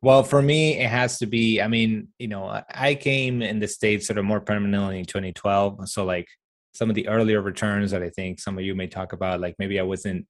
Well, 0.01 0.23
for 0.23 0.41
me, 0.41 0.79
it 0.79 0.89
has 0.89 1.19
to 1.19 1.27
be. 1.27 1.61
I 1.61 1.67
mean, 1.67 2.07
you 2.17 2.27
know, 2.27 2.61
I 2.73 2.95
came 2.95 3.41
in 3.43 3.59
the 3.59 3.67
states 3.67 4.07
sort 4.07 4.17
of 4.17 4.25
more 4.25 4.41
permanently 4.41 4.97
in 4.99 5.05
2012. 5.05 5.87
So, 5.87 6.03
like 6.05 6.27
some 6.73 6.89
of 6.89 6.95
the 6.95 7.07
earlier 7.07 7.41
returns 7.41 7.91
that 7.91 8.03
I 8.03 8.09
think 8.09 8.39
some 8.39 8.57
of 8.57 8.63
you 8.63 8.75
may 8.75 8.87
talk 8.87 9.13
about, 9.13 9.41
like 9.41 9.55
maybe 9.59 9.79
I 9.79 9.83
wasn't 9.83 10.25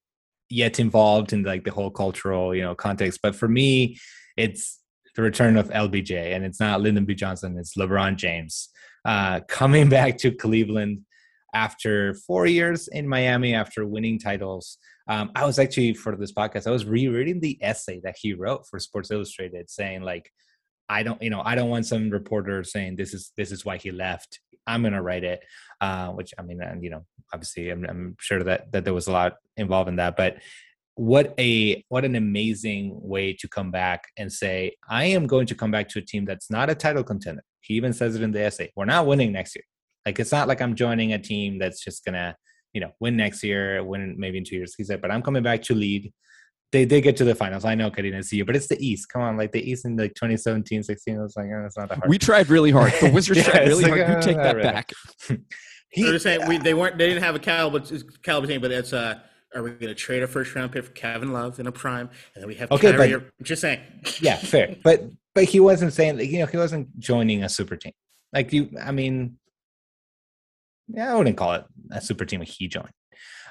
yet 0.50 0.80
involved 0.80 1.34
in 1.34 1.44
like 1.44 1.64
the 1.64 1.72
whole 1.72 1.92
cultural, 1.92 2.54
you 2.56 2.62
know, 2.62 2.76
context. 2.76 3.20
But 3.24 3.36
for 3.36 3.48
me, 3.48 3.98
it's 4.38 4.80
the 5.16 5.22
return 5.22 5.58
of 5.58 5.70
LBJ, 5.70 6.36
and 6.36 6.46
it's 6.46 6.60
not 6.60 6.82
Lyndon 6.82 7.06
B. 7.06 7.16
Johnson. 7.16 7.58
It's 7.58 7.76
LeBron 7.76 8.16
James 8.16 8.70
uh, 9.06 9.42
coming 9.48 9.90
back 9.90 10.18
to 10.20 10.32
Cleveland 10.32 11.02
after 11.54 12.14
four 12.14 12.46
years 12.46 12.88
in 12.88 13.08
Miami 13.08 13.54
after 13.54 13.86
winning 13.86 14.20
titles. 14.20 14.78
Um, 15.08 15.32
I 15.36 15.46
was 15.46 15.60
actually 15.60 15.94
for 15.94 16.16
this 16.16 16.32
podcast, 16.32 16.68
I 16.68 16.72
was 16.72 16.86
rereading 16.86 17.40
the 17.40 17.58
essay 17.62 18.00
that 18.04 18.16
he 18.20 18.34
wrote 18.34 18.66
for 18.68 18.80
Sports 18.80 19.12
Illustrated, 19.12 19.70
saying 19.70 20.02
like, 20.02 20.32
I 20.88 21.04
don't, 21.04 21.22
you 21.22 21.30
know, 21.30 21.42
I 21.44 21.56
don't 21.56 21.70
want 21.70 21.86
some 21.86 22.10
reporter 22.10 22.64
saying 22.64 22.96
this 22.96 23.14
is 23.14 23.32
this 23.38 23.52
is 23.52 23.66
why 23.66 23.78
he 23.78 23.92
left. 23.92 24.40
I'm 24.68 24.84
gonna 24.84 25.02
write 25.02 25.24
it, 25.24 25.42
uh, 25.80 26.10
which 26.10 26.34
I 26.38 26.44
mean, 26.44 26.62
and 26.62 26.84
you 26.84 26.90
know, 26.90 27.06
obviously, 27.34 27.70
I'm, 27.70 27.86
I'm 27.86 28.16
sure 28.20 28.44
that 28.44 28.72
that 28.72 28.86
there 28.86 28.94
was 28.94 29.08
a 29.08 29.12
lot 29.12 29.38
involved 29.58 29.90
in 29.90 29.98
that, 29.98 30.16
but 30.16 30.38
what 30.96 31.34
a 31.40 31.84
what 31.90 32.06
an 32.06 32.16
amazing 32.16 33.00
way 33.02 33.34
to 33.34 33.48
come 33.48 33.72
back 33.72 34.04
and 34.18 34.32
say 34.32 34.76
i 34.90 35.06
am 35.06 35.26
going 35.26 35.48
to 35.48 35.56
come 35.56 35.72
back 35.72 35.88
to 35.88 36.00
a 36.00 36.02
team 36.02 36.26
that's 36.26 36.52
not 36.52 36.70
a 36.70 36.76
title 36.76 37.04
contender. 37.04 37.44
He 37.62 37.76
even 37.76 37.94
says 37.94 38.16
it 38.16 38.22
in 38.22 38.32
the 38.32 38.42
essay 38.42 38.72
we're 38.76 38.86
not 38.86 39.08
winning 39.08 39.32
next 39.32 39.56
year. 39.56 39.64
Like 40.06 40.20
it's 40.20 40.32
not 40.32 40.48
like 40.48 40.62
i'm 40.62 40.76
joining 40.76 41.14
a 41.14 41.20
team 41.20 41.60
that's 41.60 41.84
just 41.84 42.04
gonna 42.04 42.36
you 42.74 42.82
know 42.82 42.92
win 43.00 43.16
next 43.18 43.44
year 43.44 43.84
win 43.84 44.16
maybe 44.18 44.38
in 44.38 44.44
two 44.44 44.58
years 44.58 44.76
he 44.76 44.84
said 44.84 45.02
but 45.02 45.12
i'm 45.12 45.22
coming 45.22 45.44
back 45.44 45.62
to 45.64 45.76
lead 45.76 46.12
they 46.72 46.86
did 46.86 47.02
get 47.02 47.18
to 47.18 47.24
the 47.24 47.36
finals 47.36 47.66
i 47.66 47.76
know 47.76 47.92
Karina 47.92 48.24
see 48.24 48.38
you 48.38 48.46
but 48.46 48.56
it's 48.56 48.68
the 48.68 48.86
east 48.86 49.10
come 49.10 49.22
on 49.22 49.38
like 49.38 49.52
the 49.52 49.70
east 49.70 49.86
in 49.86 49.98
like 49.98 50.14
2017 50.16 50.84
16 50.84 51.18
i 51.18 51.22
was 51.22 51.36
like 51.36 51.48
oh, 51.54 51.66
it's 51.66 51.78
not 51.78 51.90
that 51.90 51.98
hard 52.00 52.10
We 52.10 52.18
tried 52.18 52.50
really 52.50 52.72
hard. 52.72 52.94
The 53.00 53.10
Wizards 53.10 53.40
Yeah, 53.40 53.44
tried 53.52 53.68
really 53.68 53.84
like, 53.84 53.94
hard. 53.94 54.10
You 54.10 54.16
uh, 54.16 54.22
take 54.22 54.38
that 54.38 54.56
really. 54.56 54.72
back. 54.72 54.92
He, 55.94 56.04
They're 56.04 56.14
just 56.14 56.24
saying 56.24 56.48
we, 56.48 56.58
they 56.58 56.74
weren't. 56.74 56.98
They 56.98 57.10
didn't 57.10 57.22
have 57.24 57.36
a 57.36 57.40
caliber 57.40 57.82
caliber 58.24 58.48
team, 58.48 58.62
but 58.62 58.72
it's 58.72 58.94
uh, 58.94 59.20
are 59.54 59.62
we 59.62 59.72
going 59.72 59.90
to 59.90 59.94
trade 59.94 60.24
a 60.24 60.28
first 60.28 60.56
round 60.56 60.72
pick 60.72 60.86
for 60.86 60.92
Kevin 60.92 61.34
Love 61.34 61.60
in 61.60 61.68
a 61.68 61.72
prime, 61.74 62.10
and 62.34 62.42
then 62.42 62.48
we 62.48 62.56
have 62.56 62.72
okay, 62.72 62.94
Kyrie? 62.94 63.18
But, 63.18 63.44
just 63.44 63.62
saying. 63.62 63.82
Yeah, 64.22 64.38
fair, 64.38 64.78
but 64.86 65.04
but 65.36 65.44
he 65.44 65.60
wasn't 65.60 65.92
saying 65.92 66.18
like, 66.18 66.30
you 66.30 66.40
know 66.40 66.46
he 66.46 66.56
wasn't 66.56 66.98
joining 66.98 67.44
a 67.44 67.50
super 67.50 67.76
team. 67.76 67.92
Like 68.32 68.54
you, 68.54 68.70
I 68.82 68.92
mean, 68.92 69.38
yeah, 70.88 71.12
I 71.12 71.18
wouldn't 71.18 71.36
call 71.36 71.56
it 71.56 71.66
a 71.92 72.00
super 72.00 72.24
team. 72.24 72.40
He 72.40 72.70
joined. 72.70 72.94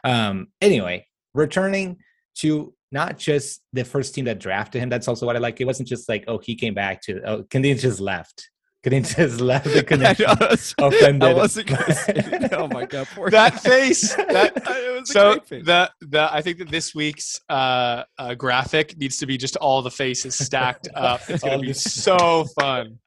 Um, 0.03 0.49
anyway, 0.63 1.07
returning 1.35 1.99
to 2.37 2.73
not 2.93 3.19
just 3.19 3.63
the 3.73 3.85
first 3.85 4.15
team 4.15 4.25
that 4.25 4.39
drafted 4.39 4.83
him. 4.83 4.89
That's 4.89 5.09
also 5.09 5.27
what 5.27 5.37
I 5.37 5.39
like. 5.39 5.61
It 5.61 5.65
wasn't 5.65 5.89
just 5.89 6.09
like, 6.09 6.25
oh, 6.27 6.39
he 6.39 6.55
came 6.55 6.75
back 6.75 7.03
to. 7.03 7.21
Oh, 7.25 7.43
Canadian 7.45 7.79
just 7.79 8.01
left. 8.01 8.51
Corinthians 8.83 9.43
left 9.43 9.67
the 9.67 9.85
connection. 9.87 10.27
I, 10.27 10.47
was, 10.51 10.75
offended. 10.79 11.29
I 11.29 11.35
wasn't 11.35 11.67
gonna 11.69 11.95
say, 11.95 12.49
oh 12.53 12.67
my 12.69 12.87
god, 12.87 13.07
that 13.29 13.61
face. 13.61 14.15
That, 14.15 15.03
so 15.05 15.39
face. 15.41 15.67
the 15.67 15.91
the 16.01 16.33
I 16.33 16.41
think 16.41 16.59
that 16.59 16.71
this 16.71 16.95
week's 16.95 17.39
uh, 17.51 18.05
uh, 18.17 18.35
graphic 18.35 18.97
needs 18.97 19.19
to 19.19 19.27
be 19.27 19.37
just 19.37 19.57
all 19.57 19.83
the 19.83 19.91
faces 19.91 20.35
stacked 20.35 20.89
up. 20.95 21.21
It's 21.29 21.45
gonna 21.45 21.59
be 21.59 21.75
so 21.75 22.47
fun. 22.59 22.99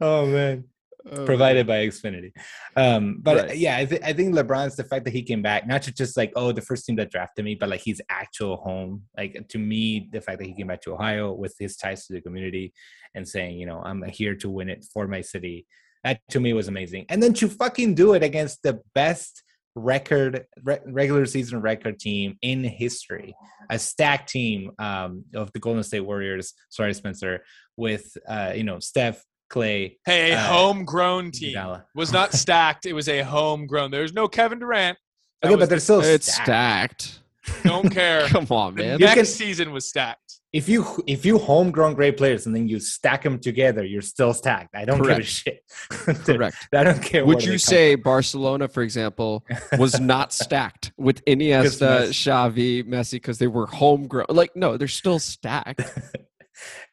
oh 0.00 0.26
man. 0.26 0.64
Oh, 1.10 1.24
provided 1.24 1.66
by 1.66 1.86
Xfinity. 1.86 2.32
Um, 2.76 3.18
but 3.22 3.36
right. 3.36 3.56
yeah, 3.56 3.78
I, 3.78 3.84
th- 3.84 4.02
I 4.02 4.12
think 4.12 4.34
LeBron's 4.34 4.76
the 4.76 4.84
fact 4.84 5.04
that 5.04 5.12
he 5.12 5.22
came 5.22 5.42
back, 5.42 5.66
not 5.66 5.82
to 5.82 5.92
just 5.92 6.16
like, 6.16 6.32
oh, 6.36 6.52
the 6.52 6.60
first 6.60 6.84
team 6.84 6.96
that 6.96 7.10
drafted 7.10 7.44
me, 7.44 7.54
but 7.54 7.68
like 7.68 7.82
his 7.82 8.02
actual 8.10 8.56
home. 8.56 9.04
Like 9.16 9.46
to 9.48 9.58
me, 9.58 10.08
the 10.12 10.20
fact 10.20 10.38
that 10.38 10.46
he 10.46 10.54
came 10.54 10.66
back 10.66 10.82
to 10.82 10.92
Ohio 10.92 11.32
with 11.32 11.54
his 11.58 11.76
ties 11.76 12.06
to 12.06 12.12
the 12.12 12.20
community 12.20 12.74
and 13.14 13.26
saying, 13.26 13.58
you 13.58 13.66
know, 13.66 13.80
I'm 13.82 14.02
here 14.04 14.34
to 14.36 14.50
win 14.50 14.68
it 14.68 14.84
for 14.92 15.06
my 15.06 15.20
city. 15.20 15.66
That 16.04 16.20
to 16.30 16.40
me 16.40 16.52
was 16.52 16.68
amazing. 16.68 17.06
And 17.08 17.22
then 17.22 17.34
to 17.34 17.48
fucking 17.48 17.94
do 17.94 18.14
it 18.14 18.22
against 18.22 18.62
the 18.62 18.80
best 18.94 19.42
record 19.74 20.46
re- 20.62 20.80
regular 20.86 21.24
season 21.26 21.60
record 21.60 21.98
team 22.00 22.36
in 22.42 22.64
history 22.64 23.34
a 23.70 23.78
stacked 23.78 24.28
team 24.28 24.72
um, 24.80 25.24
of 25.34 25.52
the 25.52 25.60
golden 25.60 25.82
state 25.84 26.00
warriors 26.00 26.54
sorry 26.70 26.92
spencer 26.92 27.44
with 27.76 28.16
uh, 28.28 28.52
you 28.54 28.64
know 28.64 28.80
steph 28.80 29.22
clay 29.50 29.98
hey 30.06 30.32
a 30.32 30.36
uh, 30.36 30.52
homegrown 30.52 31.30
team 31.30 31.54
Gala. 31.54 31.84
was 31.94 32.12
not 32.12 32.32
stacked 32.32 32.86
it 32.86 32.92
was 32.92 33.08
a 33.08 33.20
homegrown 33.22 33.90
there's 33.90 34.12
no 34.12 34.28
kevin 34.28 34.58
durant 34.58 34.96
that 35.42 35.48
okay 35.50 35.58
but 35.58 35.68
they're 35.68 35.80
still 35.80 36.00
it's 36.00 36.32
stacked, 36.32 37.02
stacked. 37.02 37.64
don't 37.64 37.90
care 37.90 38.26
come 38.28 38.46
on 38.50 38.74
man 38.74 38.98
the 38.98 39.04
next 39.04 39.14
can, 39.14 39.24
season 39.26 39.72
was 39.72 39.88
stacked 39.88 40.40
if 40.52 40.68
you 40.68 40.84
if 41.06 41.24
you 41.24 41.38
homegrown 41.38 41.94
great 41.94 42.16
players 42.16 42.46
and 42.46 42.54
then 42.54 42.66
you 42.66 42.80
stack 42.80 43.22
them 43.22 43.38
together, 43.38 43.84
you're 43.84 44.02
still 44.02 44.34
stacked. 44.34 44.74
I 44.74 44.84
don't 44.84 45.00
Correct. 45.00 45.18
give 45.18 45.26
a 45.26 45.28
shit. 45.28 45.64
Correct. 46.24 46.56
I 46.74 46.82
don't 46.82 47.02
care. 47.02 47.24
Would 47.24 47.44
you 47.44 47.56
say 47.56 47.94
from. 47.94 48.02
Barcelona, 48.02 48.66
for 48.66 48.82
example, 48.82 49.44
was 49.78 50.00
not 50.00 50.32
stacked 50.32 50.92
with 50.96 51.24
Iniesta, 51.24 52.08
Xavi, 52.08 52.84
Messi 52.84 53.12
because 53.12 53.38
they 53.38 53.46
were 53.46 53.66
homegrown? 53.66 54.26
Like, 54.28 54.56
no, 54.56 54.76
they're 54.76 54.88
still 54.88 55.20
stacked. 55.20 55.82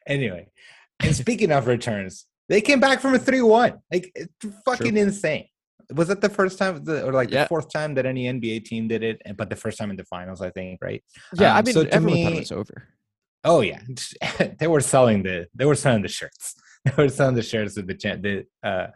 anyway, 0.06 0.48
and 1.00 1.16
speaking 1.16 1.50
of 1.50 1.66
returns, 1.66 2.26
they 2.48 2.60
came 2.60 2.80
back 2.80 3.00
from 3.00 3.14
a 3.14 3.18
three-one. 3.18 3.78
Like, 3.92 4.10
it's 4.14 4.46
fucking 4.64 4.92
True. 4.92 5.02
insane. 5.02 5.46
Was 5.94 6.08
that 6.08 6.20
the 6.20 6.28
first 6.28 6.58
time, 6.58 6.86
or 6.86 7.12
like 7.12 7.30
yeah. 7.30 7.44
the 7.44 7.48
fourth 7.48 7.72
time 7.72 7.94
that 7.94 8.04
any 8.04 8.24
NBA 8.26 8.64
team 8.66 8.88
did 8.88 9.02
it? 9.02 9.22
But 9.36 9.48
the 9.48 9.56
first 9.56 9.78
time 9.78 9.90
in 9.90 9.96
the 9.96 10.04
finals, 10.04 10.42
I 10.42 10.50
think, 10.50 10.80
right? 10.82 11.02
Yeah, 11.34 11.52
um, 11.52 11.56
I 11.56 11.62
mean, 11.62 11.74
so 11.74 11.80
everyone 11.90 12.14
me, 12.14 12.24
thought 12.24 12.32
it 12.34 12.38
was 12.40 12.52
over 12.52 12.88
Oh 13.44 13.60
yeah, 13.60 13.80
they 14.58 14.66
were 14.66 14.80
selling 14.80 15.22
the 15.22 15.46
they 15.54 15.64
were 15.64 15.74
selling 15.74 16.02
the 16.02 16.08
shirts. 16.08 16.54
They 16.84 17.02
were 17.02 17.08
selling 17.08 17.34
the 17.34 17.42
shirts 17.42 17.76
of 17.76 17.86
the 17.86 17.94
the 17.94 18.46
uh, 18.66 18.86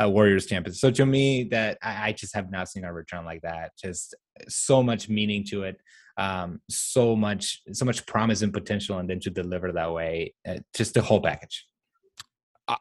uh, 0.00 0.08
Warriors 0.08 0.46
champions. 0.46 0.80
So 0.80 0.90
to 0.92 1.04
me, 1.04 1.44
that 1.50 1.76
I, 1.82 2.08
I, 2.08 2.12
just 2.12 2.34
have 2.34 2.50
not 2.50 2.68
seen 2.68 2.84
a 2.84 2.92
return 2.92 3.24
like 3.24 3.42
that. 3.42 3.72
Just 3.76 4.14
so 4.48 4.80
much 4.80 5.08
meaning 5.08 5.44
to 5.50 5.64
it, 5.64 5.76
um, 6.16 6.60
so 6.70 7.16
much 7.16 7.62
so 7.72 7.84
much 7.84 8.06
promise 8.06 8.42
and 8.42 8.52
potential, 8.52 8.98
and 8.98 9.10
then 9.10 9.18
to 9.20 9.30
deliver 9.30 9.72
that 9.72 9.92
way, 9.92 10.34
uh, 10.48 10.58
just 10.74 10.94
the 10.94 11.02
whole 11.02 11.20
package. 11.20 11.66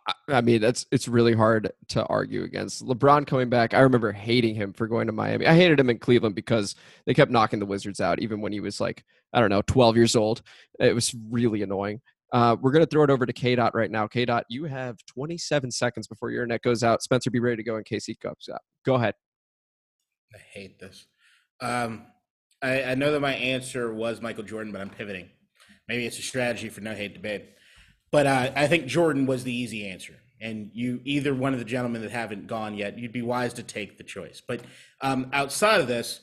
I, 0.07 0.13
I 0.27 0.41
mean, 0.41 0.61
that's 0.61 0.85
it's 0.91 1.07
really 1.07 1.33
hard 1.33 1.71
to 1.89 2.05
argue 2.05 2.43
against 2.43 2.85
LeBron 2.85 3.25
coming 3.25 3.49
back. 3.49 3.73
I 3.73 3.79
remember 3.79 4.11
hating 4.11 4.55
him 4.55 4.73
for 4.73 4.87
going 4.87 5.07
to 5.07 5.13
Miami. 5.13 5.47
I 5.47 5.55
hated 5.55 5.79
him 5.79 5.89
in 5.89 5.99
Cleveland 5.99 6.35
because 6.35 6.75
they 7.05 7.13
kept 7.13 7.31
knocking 7.31 7.59
the 7.59 7.65
Wizards 7.65 7.99
out, 7.99 8.19
even 8.19 8.41
when 8.41 8.51
he 8.51 8.59
was 8.59 8.79
like 8.79 9.03
I 9.33 9.39
don't 9.39 9.49
know, 9.49 9.61
12 9.61 9.95
years 9.95 10.15
old. 10.15 10.41
It 10.79 10.95
was 10.95 11.15
really 11.29 11.61
annoying. 11.61 12.01
Uh, 12.31 12.55
we're 12.59 12.71
going 12.71 12.83
to 12.83 12.89
throw 12.89 13.03
it 13.03 13.09
over 13.09 13.25
to 13.25 13.33
K 13.33 13.55
Dot 13.55 13.73
right 13.73 13.89
now. 13.89 14.07
K 14.07 14.25
Dot, 14.25 14.45
you 14.49 14.65
have 14.65 14.97
27 15.07 15.71
seconds 15.71 16.07
before 16.07 16.29
your 16.29 16.43
internet 16.43 16.61
goes 16.61 16.83
out. 16.83 17.01
Spencer, 17.01 17.31
be 17.31 17.39
ready 17.39 17.57
to 17.57 17.63
go 17.63 17.77
in 17.77 17.83
case 17.83 18.05
he 18.05 18.15
goes 18.21 18.49
out. 18.51 18.61
Go 18.85 18.95
ahead. 18.95 19.15
I 20.33 20.37
hate 20.37 20.79
this. 20.79 21.07
Um, 21.59 22.05
I, 22.61 22.83
I 22.83 22.95
know 22.95 23.11
that 23.11 23.19
my 23.19 23.33
answer 23.33 23.93
was 23.93 24.21
Michael 24.21 24.43
Jordan, 24.43 24.71
but 24.71 24.81
I'm 24.81 24.89
pivoting. 24.89 25.29
Maybe 25.87 26.05
it's 26.05 26.19
a 26.19 26.23
strategy 26.23 26.69
for 26.69 26.81
no 26.81 26.93
hate 26.93 27.15
debate. 27.15 27.55
But 28.11 28.25
uh, 28.25 28.51
I 28.55 28.67
think 28.67 28.87
Jordan 28.87 29.25
was 29.25 29.43
the 29.43 29.53
easy 29.53 29.87
answer. 29.87 30.15
And 30.41 30.71
you, 30.73 31.01
either 31.03 31.35
one 31.35 31.53
of 31.53 31.59
the 31.59 31.65
gentlemen 31.65 32.01
that 32.01 32.11
haven't 32.11 32.47
gone 32.47 32.73
yet, 32.75 32.97
you'd 32.97 33.11
be 33.11 33.21
wise 33.21 33.53
to 33.55 33.63
take 33.63 33.97
the 33.97 34.03
choice. 34.03 34.41
But 34.45 34.61
um, 35.01 35.29
outside 35.33 35.81
of 35.81 35.87
this, 35.87 36.21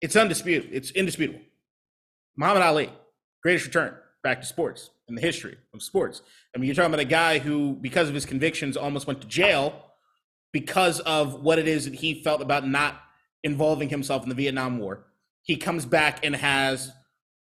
it's 0.00 0.16
undisputed. 0.16 0.70
It's 0.72 0.90
indisputable. 0.90 1.40
Muhammad 2.36 2.62
Ali, 2.62 2.92
greatest 3.42 3.66
return 3.66 3.94
back 4.22 4.40
to 4.40 4.46
sports 4.46 4.90
in 5.08 5.14
the 5.14 5.20
history 5.20 5.56
of 5.72 5.82
sports. 5.82 6.22
I 6.54 6.58
mean, 6.58 6.66
you're 6.66 6.74
talking 6.74 6.92
about 6.92 7.00
a 7.00 7.04
guy 7.04 7.38
who, 7.38 7.74
because 7.74 8.08
of 8.08 8.14
his 8.14 8.26
convictions, 8.26 8.76
almost 8.76 9.06
went 9.06 9.20
to 9.20 9.28
jail 9.28 9.84
because 10.52 11.00
of 11.00 11.42
what 11.42 11.58
it 11.58 11.68
is 11.68 11.84
that 11.84 11.94
he 11.94 12.22
felt 12.22 12.40
about 12.40 12.66
not 12.66 13.00
involving 13.44 13.88
himself 13.88 14.22
in 14.22 14.28
the 14.28 14.34
Vietnam 14.34 14.78
War. 14.78 15.06
He 15.42 15.56
comes 15.56 15.86
back 15.86 16.24
and 16.24 16.34
has 16.36 16.92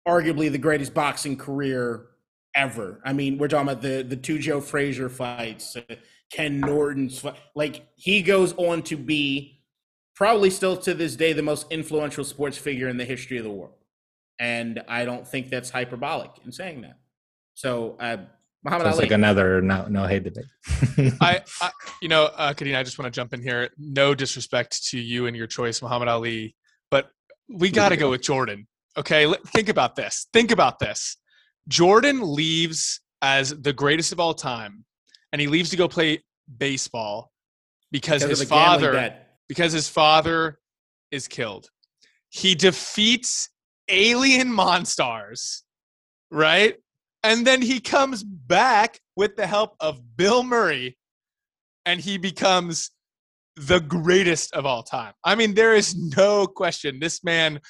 arguably 0.07 0.51
the 0.51 0.59
greatest 0.59 0.93
boxing 0.93 1.37
career 1.37 2.07
ever. 2.55 3.01
I 3.05 3.13
mean, 3.13 3.39
we're 3.39 3.49
talking 3.49 3.69
about 3.69 3.83
the 3.83 4.03
the 4.03 4.17
two 4.17 4.39
Joe 4.39 4.61
Frazier 4.61 5.09
fights, 5.09 5.77
uh, 5.77 5.95
Ken 6.31 6.61
Norton's 6.61 7.19
fight. 7.21 7.37
like 7.55 7.87
he 7.97 8.23
goes 8.23 8.53
on 8.55 8.83
to 8.85 8.97
be 8.97 9.61
probably 10.15 10.51
still 10.51 10.77
to 10.77 10.95
this 10.95 11.17
day 11.17 11.33
the 11.33 11.43
most 11.43 11.67
influential 11.71 12.25
sports 12.25 12.57
figure 12.57 12.89
in 12.89 12.97
the 12.97 13.05
history 13.05 13.37
of 13.39 13.45
the 13.45 13.51
world 13.51 13.75
and 14.39 14.83
I 14.89 15.05
don't 15.05 15.27
think 15.27 15.51
that's 15.51 15.71
hyperbolic 15.71 16.31
in 16.45 16.53
saying 16.53 16.83
that. 16.83 16.99
So, 17.55 17.97
uh, 18.01 18.19
Muhammad 18.65 18.87
Sounds 18.87 18.97
Ali. 18.97 19.05
like 19.05 19.13
another 19.13 19.61
no 19.61 19.87
no 19.89 20.07
hate 20.07 20.25
debate. 20.25 20.47
I, 21.21 21.43
I, 21.61 21.71
you 22.01 22.09
know, 22.09 22.31
uh, 22.35 22.55
Kadena, 22.55 22.79
I 22.79 22.83
just 22.83 22.99
want 22.99 23.13
to 23.13 23.17
jump 23.17 23.35
in 23.35 23.43
here. 23.43 23.69
No 23.79 24.15
disrespect 24.15 24.87
to 24.89 24.99
you 24.99 25.27
and 25.27 25.37
your 25.37 25.47
choice, 25.47 25.83
Muhammad 25.83 26.09
Ali, 26.09 26.57
but 26.91 27.11
we 27.49 27.71
got 27.71 27.91
to 27.91 27.97
go 27.97 28.11
with 28.11 28.23
Jordan. 28.23 28.67
Okay, 28.97 29.33
think 29.49 29.69
about 29.69 29.97
this. 29.97 30.29
Think 30.33 30.51
about 30.51 30.79
this. 30.79 31.17
Jordan 31.69 32.21
leaves 32.21 33.01
as 33.23 33.51
the 33.51 33.73
greatest 33.73 34.13
of 34.13 34.21
all 34.21 34.35
time, 34.35 34.85
and 35.33 35.41
he 35.41 35.47
leaves 35.47 35.71
to 35.71 35.77
go 35.77 35.89
play 35.89 36.23
baseball 36.59 37.31
because, 37.91 38.23
because 38.23 38.41
his 38.41 38.49
father 38.49 39.15
because 39.49 39.73
his 39.73 39.89
father 39.89 40.59
is 41.11 41.29
killed. 41.29 41.69
He 42.31 42.55
defeats 42.55 43.51
alien 43.89 44.53
monsters, 44.53 45.63
right? 46.31 46.77
And 47.23 47.47
then 47.47 47.63
he 47.63 47.81
comes 47.81 48.23
back 48.23 48.99
with 49.17 49.37
the 49.37 49.47
help 49.47 49.77
of 49.81 50.17
Bill 50.17 50.43
Murray 50.43 50.97
and 51.87 52.01
he 52.01 52.19
becomes 52.19 52.91
the 53.57 53.81
greatest 53.81 54.53
of 54.55 54.67
all 54.67 54.83
time. 54.83 55.13
I 55.23 55.35
mean, 55.35 55.55
there 55.55 55.75
is 55.75 55.97
no 55.97 56.47
question. 56.47 56.99
This 56.99 57.23
man 57.23 57.61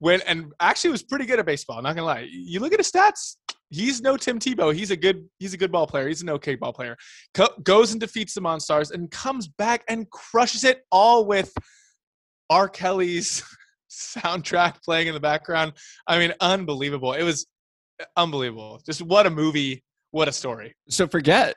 went 0.00 0.22
and 0.26 0.52
actually 0.60 0.90
was 0.90 1.02
pretty 1.02 1.26
good 1.26 1.38
at 1.38 1.46
baseball. 1.46 1.80
Not 1.82 1.96
gonna 1.96 2.06
lie. 2.06 2.28
You 2.30 2.60
look 2.60 2.72
at 2.72 2.80
his 2.80 2.90
stats. 2.90 3.36
He's 3.70 4.00
no 4.00 4.16
Tim 4.16 4.38
Tebow. 4.38 4.74
He's 4.74 4.90
a 4.90 4.96
good. 4.96 5.28
He's 5.38 5.52
a 5.54 5.58
good 5.58 5.70
ball 5.70 5.86
player. 5.86 6.08
He's 6.08 6.22
an 6.22 6.30
okay 6.30 6.54
ball 6.54 6.72
player. 6.72 6.96
Co- 7.34 7.54
goes 7.62 7.92
and 7.92 8.00
defeats 8.00 8.34
the 8.34 8.40
Monstars 8.40 8.92
and 8.92 9.10
comes 9.10 9.48
back 9.48 9.84
and 9.88 10.08
crushes 10.10 10.64
it 10.64 10.82
all 10.90 11.26
with 11.26 11.52
R. 12.48 12.68
Kelly's 12.68 13.44
soundtrack 13.90 14.82
playing 14.82 15.08
in 15.08 15.14
the 15.14 15.20
background. 15.20 15.74
I 16.06 16.18
mean, 16.18 16.32
unbelievable. 16.40 17.12
It 17.12 17.24
was 17.24 17.46
uh, 18.00 18.04
unbelievable. 18.16 18.80
Just 18.86 19.02
what 19.02 19.26
a 19.26 19.30
movie, 19.30 19.84
what 20.12 20.28
a 20.28 20.32
story. 20.32 20.74
So 20.88 21.06
forget 21.06 21.56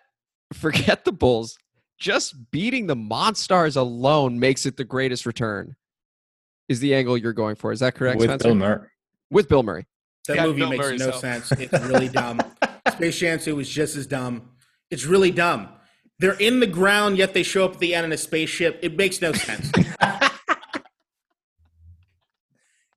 forget 0.54 1.06
the 1.06 1.12
Bulls. 1.12 1.58
Just 2.00 2.36
beating 2.52 2.88
the 2.88 2.96
Monstars 2.96 3.78
alone 3.78 4.40
makes 4.40 4.66
it 4.66 4.76
the 4.76 4.84
greatest 4.84 5.26
return. 5.26 5.76
Is 6.72 6.80
the 6.80 6.96
angle 6.96 7.18
you're 7.18 7.34
going 7.34 7.56
for? 7.56 7.74
Is 7.74 7.82
that 7.82 7.96
correct, 7.96 8.18
With 8.18 8.30
Spencer? 8.30 8.48
Bill 8.48 8.56
Murray. 8.56 8.88
With 9.30 9.50
Bill 9.50 9.62
Murray. 9.62 9.86
That 10.30 10.48
movie 10.48 10.60
Bill 10.62 10.70
makes 10.70 10.86
Murray 10.86 10.98
no 10.98 11.12
sense. 11.12 11.52
It's 11.60 11.84
really 11.84 12.08
dumb. 12.08 12.40
Space 12.94 13.20
Jam 13.20 13.40
2 13.40 13.58
was 13.58 13.68
just 13.68 13.98
as 13.98 14.08
dumb. 14.08 14.52
It's 14.90 15.06
really 15.06 15.32
dumb. 15.32 15.68
They're 16.20 16.40
in 16.40 16.62
the 16.62 16.68
ground, 16.68 17.18
yet 17.18 17.34
they 17.34 17.44
show 17.44 17.66
up 17.66 17.74
at 17.74 17.80
the 17.80 17.94
end 17.94 18.06
in 18.06 18.14
a 18.14 18.18
spaceship. 18.18 18.80
It 18.82 18.96
makes 18.96 19.22
no 19.22 19.34
sense. 19.34 19.70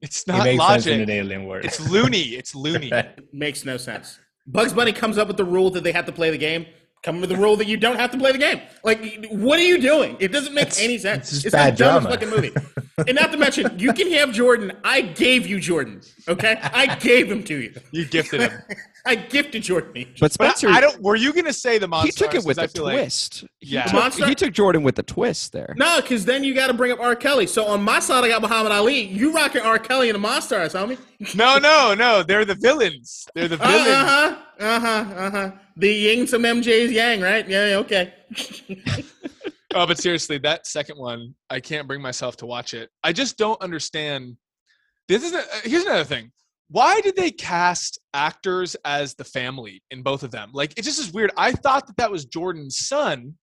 It's 0.00 0.26
not 0.26 0.46
it 0.46 0.56
logic. 0.56 0.92
in 0.92 1.00
an 1.00 1.08
alien 1.08 1.46
world. 1.46 1.64
It's 1.64 1.80
loony. 1.90 2.34
It's 2.36 2.54
loony. 2.54 2.90
it 2.92 3.26
Makes 3.32 3.64
no 3.64 3.78
sense. 3.78 4.18
Bugs 4.46 4.74
Bunny 4.74 4.92
comes 4.92 5.16
up 5.16 5.28
with 5.28 5.38
the 5.38 5.46
rule 5.46 5.70
that 5.70 5.82
they 5.82 5.92
have 5.92 6.04
to 6.04 6.12
play 6.12 6.30
the 6.30 6.36
game. 6.36 6.66
Come 7.04 7.20
with 7.20 7.30
the 7.30 7.36
rule 7.36 7.54
that 7.56 7.66
you 7.68 7.76
don't 7.76 7.96
have 7.96 8.10
to 8.10 8.18
play 8.18 8.32
the 8.32 8.38
game. 8.38 8.60
Like, 8.82 9.26
what 9.30 9.58
are 9.58 9.62
you 9.62 9.78
doing? 9.80 10.16
It 10.18 10.32
doesn't 10.32 10.54
make 10.54 10.62
It's- 10.68 10.80
any 10.82 10.98
sense. 10.98 11.24
it's 11.32 11.42
just 11.42 11.46
It's, 11.46 11.52
bad 11.54 11.74
the 11.76 11.84
dumbest 11.84 12.02
drama. 12.08 12.10
fucking 12.10 12.30
movie. 12.30 12.52
and 13.08 13.14
not 13.14 13.30
to 13.32 13.36
mention, 13.38 13.78
you 13.78 13.92
can 13.92 14.10
have 14.12 14.32
Jordan. 14.32 14.72
I 14.82 15.02
gave 15.02 15.46
you 15.46 15.60
Jordan. 15.60 16.00
Okay, 16.26 16.58
I 16.62 16.96
gave 16.96 17.30
him 17.30 17.42
to 17.44 17.54
you. 17.60 17.74
You 17.92 18.04
gifted 18.06 18.40
him. 18.40 18.52
I 19.06 19.16
gifted 19.16 19.62
Jordan. 19.64 19.92
to 19.92 20.00
you. 20.00 20.06
But 20.18 20.20
But 20.20 20.32
Spencer, 20.32 20.68
I, 20.70 20.78
I 20.78 20.80
don't. 20.80 21.02
Were 21.02 21.14
you 21.14 21.34
gonna 21.34 21.52
say 21.52 21.76
the 21.76 21.86
monster? 21.86 22.06
he 22.06 22.12
took 22.12 22.34
it 22.34 22.46
with 22.46 22.56
a 22.56 22.68
twist. 22.68 23.44
He 23.60 23.74
Yeah. 23.74 23.84
took- 23.84 23.92
Monster? 24.00 24.26
he 24.26 24.34
took 24.34 24.52
Jordan 24.54 24.82
with 24.82 24.98
a 24.98 25.02
twist 25.02 25.52
there. 25.52 25.74
No, 25.76 26.00
because 26.00 26.24
then 26.24 26.42
you 26.42 26.54
got 26.54 26.68
to 26.68 26.74
bring 26.74 26.90
up 26.90 27.00
R. 27.00 27.14
Kelly. 27.14 27.46
So 27.46 27.66
on 27.66 27.82
my 27.82 27.98
side, 28.00 28.24
I 28.24 28.28
got 28.28 28.40
Muhammad 28.40 28.72
Ali. 28.72 29.02
You 29.02 29.34
rocking 29.34 29.60
R. 29.60 29.78
Kelly 29.78 30.08
and 30.08 30.22
the 30.22 30.26
Monstars, 30.26 30.72
homie. 30.72 30.96
no, 31.34 31.58
no, 31.58 31.94
no. 31.94 32.22
They're 32.22 32.46
the 32.46 32.54
villains. 32.54 33.26
They're 33.34 33.48
the 33.48 33.58
villains. 33.58 33.88
Uh 33.88 34.06
huh. 34.06 34.36
Uh 34.60 34.80
huh. 34.80 35.04
Uh 35.16 35.30
huh. 35.30 35.52
The 35.76 35.92
yin 35.92 36.26
some 36.26 36.42
MJ's 36.42 36.92
yang, 36.92 37.20
right? 37.20 37.48
Yeah. 37.48 37.68
yeah, 37.68 37.76
Okay. 37.78 38.14
Oh, 39.76 39.86
but 39.88 39.98
seriously, 39.98 40.38
that 40.38 40.68
second 40.68 40.98
one, 40.98 41.34
I 41.50 41.58
can't 41.58 41.88
bring 41.88 42.00
myself 42.00 42.36
to 42.36 42.46
watch 42.46 42.74
it. 42.74 42.90
I 43.02 43.12
just 43.12 43.36
don't 43.36 43.60
understand. 43.60 44.36
This 45.08 45.24
is 45.24 45.32
a, 45.32 45.40
uh, 45.40 45.60
here's 45.64 45.84
another 45.84 46.04
thing. 46.04 46.30
Why 46.68 47.00
did 47.00 47.16
they 47.16 47.32
cast 47.32 47.98
actors 48.14 48.76
as 48.84 49.14
the 49.14 49.24
family 49.24 49.82
in 49.90 50.02
both 50.02 50.22
of 50.22 50.30
them? 50.30 50.50
Like, 50.54 50.78
it 50.78 50.82
just 50.82 51.00
is 51.00 51.12
weird. 51.12 51.32
I 51.36 51.50
thought 51.50 51.88
that 51.88 51.96
that 51.96 52.10
was 52.10 52.24
Jordan's 52.24 52.78
son 52.86 53.34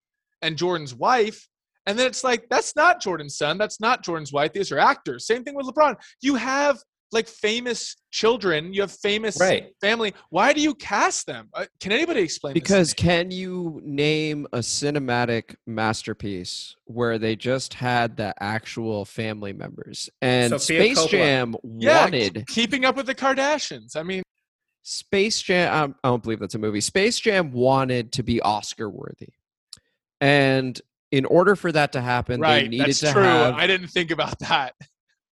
and 0.41 0.57
Jordan's 0.57 0.95
wife, 0.95 1.49
and 1.87 1.99
then 1.99 2.07
it's 2.07 2.23
like 2.23 2.47
that's 2.49 2.77
not 2.77 3.03
Jordan's 3.03 3.37
son. 3.37 3.59
That's 3.59 3.81
not 3.81 4.05
Jordan's 4.05 4.33
wife. 4.33 4.53
These 4.53 4.71
are 4.71 4.79
actors. 4.79 5.27
Same 5.27 5.43
thing 5.43 5.57
with 5.57 5.67
LeBron. 5.67 5.97
You 6.23 6.37
have 6.37 6.79
like 7.13 7.29
famous 7.29 7.97
children. 8.11 8.73
You 8.73 8.83
have 8.83 8.93
famous 8.93 9.39
Right. 9.41 9.73
family. 9.81 10.15
Why 10.31 10.53
do 10.53 10.61
you 10.61 10.75
cast 10.75 11.27
them? 11.27 11.49
Uh, 11.55 11.67
Can 11.81 11.93
anybody 11.93 12.21
explain? 12.21 12.55
Because 12.55 12.91
me? 12.91 12.95
can 12.97 13.31
you 13.31 13.81
name 13.85 14.47
a 14.53 14.59
cinematic 14.59 15.57
masterpiece 15.67 16.77
where 16.85 17.19
they 17.19 17.37
just 17.37 17.75
had 17.75 18.17
the 18.17 18.35
actual 18.41 19.05
family 19.05 19.53
members? 19.53 20.09
And 20.23 20.51
Sofia 20.53 20.95
Space 20.95 20.99
Coppola. 20.99 21.11
Jam 21.11 21.57
yeah, 21.79 22.05
wanted 22.05 22.45
keeping 22.49 22.85
up 22.85 22.97
with 22.97 23.07
the 23.07 23.15
Kardashians. 23.15 23.97
I 23.97 24.03
mean. 24.03 24.23
Space 24.83 25.43
Jam. 25.43 25.95
I 26.03 26.09
don't 26.09 26.23
believe 26.23 26.41
that's 26.41 26.55
a 26.55 26.59
movie. 26.59 26.81
Space 26.81 27.19
Jam 27.21 27.53
wanted 27.53 28.13
to 28.13 28.23
be 28.23 28.41
Oscar 28.41 28.89
worthy, 28.89 29.29
and 30.21 30.81
in 31.13 31.25
order 31.27 31.55
for 31.55 31.71
that 31.73 31.93
to 31.93 32.01
happen, 32.01 32.41
they 32.41 32.67
needed 32.67 32.87
that's 32.87 33.01
to 33.01 33.13
true. 33.13 33.23
have 33.23 33.55
I 33.55 33.67
didn't 33.67 33.89
think 33.89 34.11
about 34.11 34.39
that. 34.39 34.75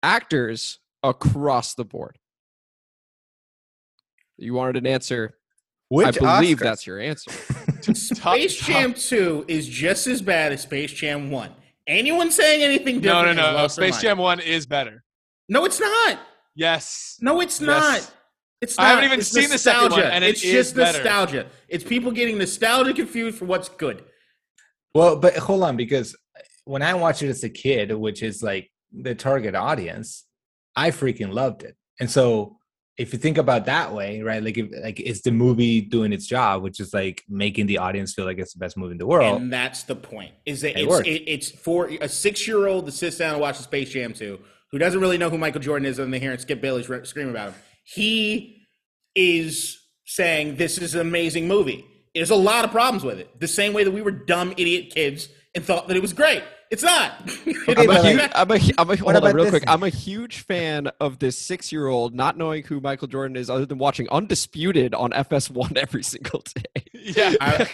actors 0.04 0.80
across 1.04 1.74
the 1.76 1.86
board. 1.86 2.18
You 4.38 4.54
wanted 4.54 4.78
an 4.78 4.88
answer. 4.88 5.36
Which 5.90 6.08
I 6.08 6.12
believe 6.40 6.58
Oscars? 6.58 6.60
that's 6.62 6.88
your 6.88 7.00
answer. 7.00 7.32
Top- 8.16 8.36
Space 8.36 8.56
Jam 8.58 8.94
2 8.94 9.46
is 9.48 9.68
just 9.68 10.06
as 10.08 10.22
bad 10.22 10.52
as 10.52 10.62
Space 10.62 10.92
Jam 10.92 11.32
1. 11.32 11.52
Anyone 11.88 12.30
saying 12.32 12.62
anything 12.62 12.96
No, 12.96 13.20
different? 13.24 13.38
no, 13.38 13.44
has 13.44 13.52
no. 13.52 13.52
no. 13.52 13.58
lost 13.62 13.76
their 13.78 13.86
Space 13.86 13.94
mind. 13.96 14.02
Jam 14.02 14.18
One 14.18 14.40
is 14.42 14.66
better. 14.66 15.04
No, 15.48 15.64
it's 15.64 15.80
not. 15.80 16.20
Yes. 16.56 17.18
No, 17.22 17.40
it's 17.40 17.62
Yes. 17.62 17.68
not. 17.68 18.14
It's 18.60 18.78
not. 18.78 18.86
I 18.86 18.90
haven't 18.90 19.06
even 19.06 19.20
It's 19.20 19.30
seen 19.32 19.50
the 19.50 19.58
second 19.58 19.82
one, 19.82 19.90
nostalgia. 19.92 20.14
and 20.14 20.24
it 20.26 20.30
it's 20.32 20.44
is 20.44 20.52
just 20.52 20.76
better. 20.76 20.98
nostalgia. 20.98 21.48
It's 21.70 21.84
people 21.86 22.12
getting 22.12 22.38
nostalgia 22.38 22.94
confused 22.94 23.38
for 23.38 23.46
what's 23.46 23.70
good. 23.70 24.04
Well, 24.94 25.16
but 25.16 25.38
hold 25.38 25.64
on, 25.64 25.78
because 25.78 26.16
when 26.66 26.82
I 26.82 26.96
watched 26.96 27.22
it 27.22 27.30
as 27.30 27.44
a 27.46 27.50
kid, 27.50 27.94
which 27.94 28.22
is 28.24 28.44
like 28.44 28.70
the 28.92 29.16
target 29.16 29.56
audience, 29.56 30.26
I 30.78 30.92
freaking 30.92 31.34
loved 31.34 31.64
it. 31.64 31.76
And 32.00 32.10
so 32.10 32.58
if 32.98 33.12
you 33.12 33.20
think 33.20 33.38
about 33.38 33.66
that 33.66 33.94
way, 33.94 34.22
right? 34.22 34.42
Like 34.42 34.58
if 34.58 34.70
like 34.84 35.00
it's 35.00 35.22
the 35.22 35.32
movie 35.32 35.82
doing 35.82 36.14
its 36.14 36.26
job, 36.26 36.64
which 36.64 36.80
is 36.80 36.94
like 36.94 37.24
making 37.28 37.66
the 37.66 37.80
audience 37.80 38.14
feel 38.14 38.26
like 38.26 38.38
it's 38.38 38.54
the 38.54 38.60
best 38.60 38.78
movie 38.78 38.94
in 38.94 38.98
the 38.98 39.06
world. 39.06 39.42
and 39.42 39.52
that's 39.52 39.84
the 39.84 39.96
point. 39.96 40.34
Is 40.46 40.62
that 40.62 40.80
It 40.80 40.88
it's 40.88 41.00
it, 41.00 41.24
it's 41.28 41.52
for 41.52 41.88
a 41.88 42.08
six 42.08 42.48
year 42.48 42.68
old 42.68 42.86
that 42.86 42.94
sits 42.94 43.18
down 43.18 43.34
and 43.34 43.42
watches 43.42 43.66
Space 43.66 43.90
Jam 43.90 44.14
2, 44.14 44.40
who 44.72 44.78
doesn't 44.78 45.00
really 45.00 45.18
know 45.18 45.30
who 45.30 45.38
Michael 45.38 45.62
Jordan 45.62 45.86
is, 45.86 46.00
and 46.00 46.14
they 46.14 46.20
hear 46.20 46.32
and 46.32 46.40
Skip 46.40 46.62
re- 46.64 47.06
scream 47.06 47.30
about 47.30 47.50
him. 47.50 47.56
He 47.84 48.68
is 49.16 49.80
saying 50.06 50.56
this 50.56 50.78
is 50.78 50.96
an 50.96 51.02
amazing 51.02 51.48
movie. 51.48 51.86
There's 52.16 52.32
a 52.32 52.36
lot 52.36 52.66
of 52.66 52.72
problems 52.72 53.04
with 53.04 53.20
it. 53.20 53.40
The 53.40 53.48
same 53.48 53.74
way 53.74 53.84
that 53.84 53.92
we 53.92 54.02
were 54.02 54.12
dumb 54.12 54.54
idiot 54.58 54.92
kids 54.92 55.30
and 55.54 55.64
thought 55.64 55.88
that 55.88 55.98
it 55.98 56.02
was 56.02 56.14
great. 56.14 56.44
It's 56.70 56.84
not. 56.84 57.22
Okay, 57.22 57.54
I'm, 57.78 57.90
a 57.90 58.02
huge, 58.04 58.20
like, 58.20 58.32
I'm, 58.36 58.52
a, 58.52 58.58
hu- 58.60 58.72
I'm 58.78 58.90
a, 58.90 58.98
hold 58.98 59.16
about 59.16 59.24
on 59.30 59.36
real 59.36 59.46
this 59.46 59.52
quick. 59.52 59.66
then? 59.66 59.74
I'm 59.74 59.84
a 59.84 59.90
huge 59.90 60.40
fan 60.42 60.90
of 61.00 61.20
this 61.20 61.38
six 61.38 61.72
year 61.72 61.88
old 61.88 62.14
not 62.14 62.38
knowing 62.38 62.64
who 62.64 62.80
Michael 62.82 63.08
Jordan 63.08 63.38
is 63.38 63.50
other 63.50 63.66
than 63.66 63.78
watching 63.78 64.08
Undisputed 64.10 64.94
on 64.94 65.12
FS1 65.12 65.78
every 65.78 66.04
single 66.04 66.44
day. 66.56 66.84
Yeah. 66.94 67.34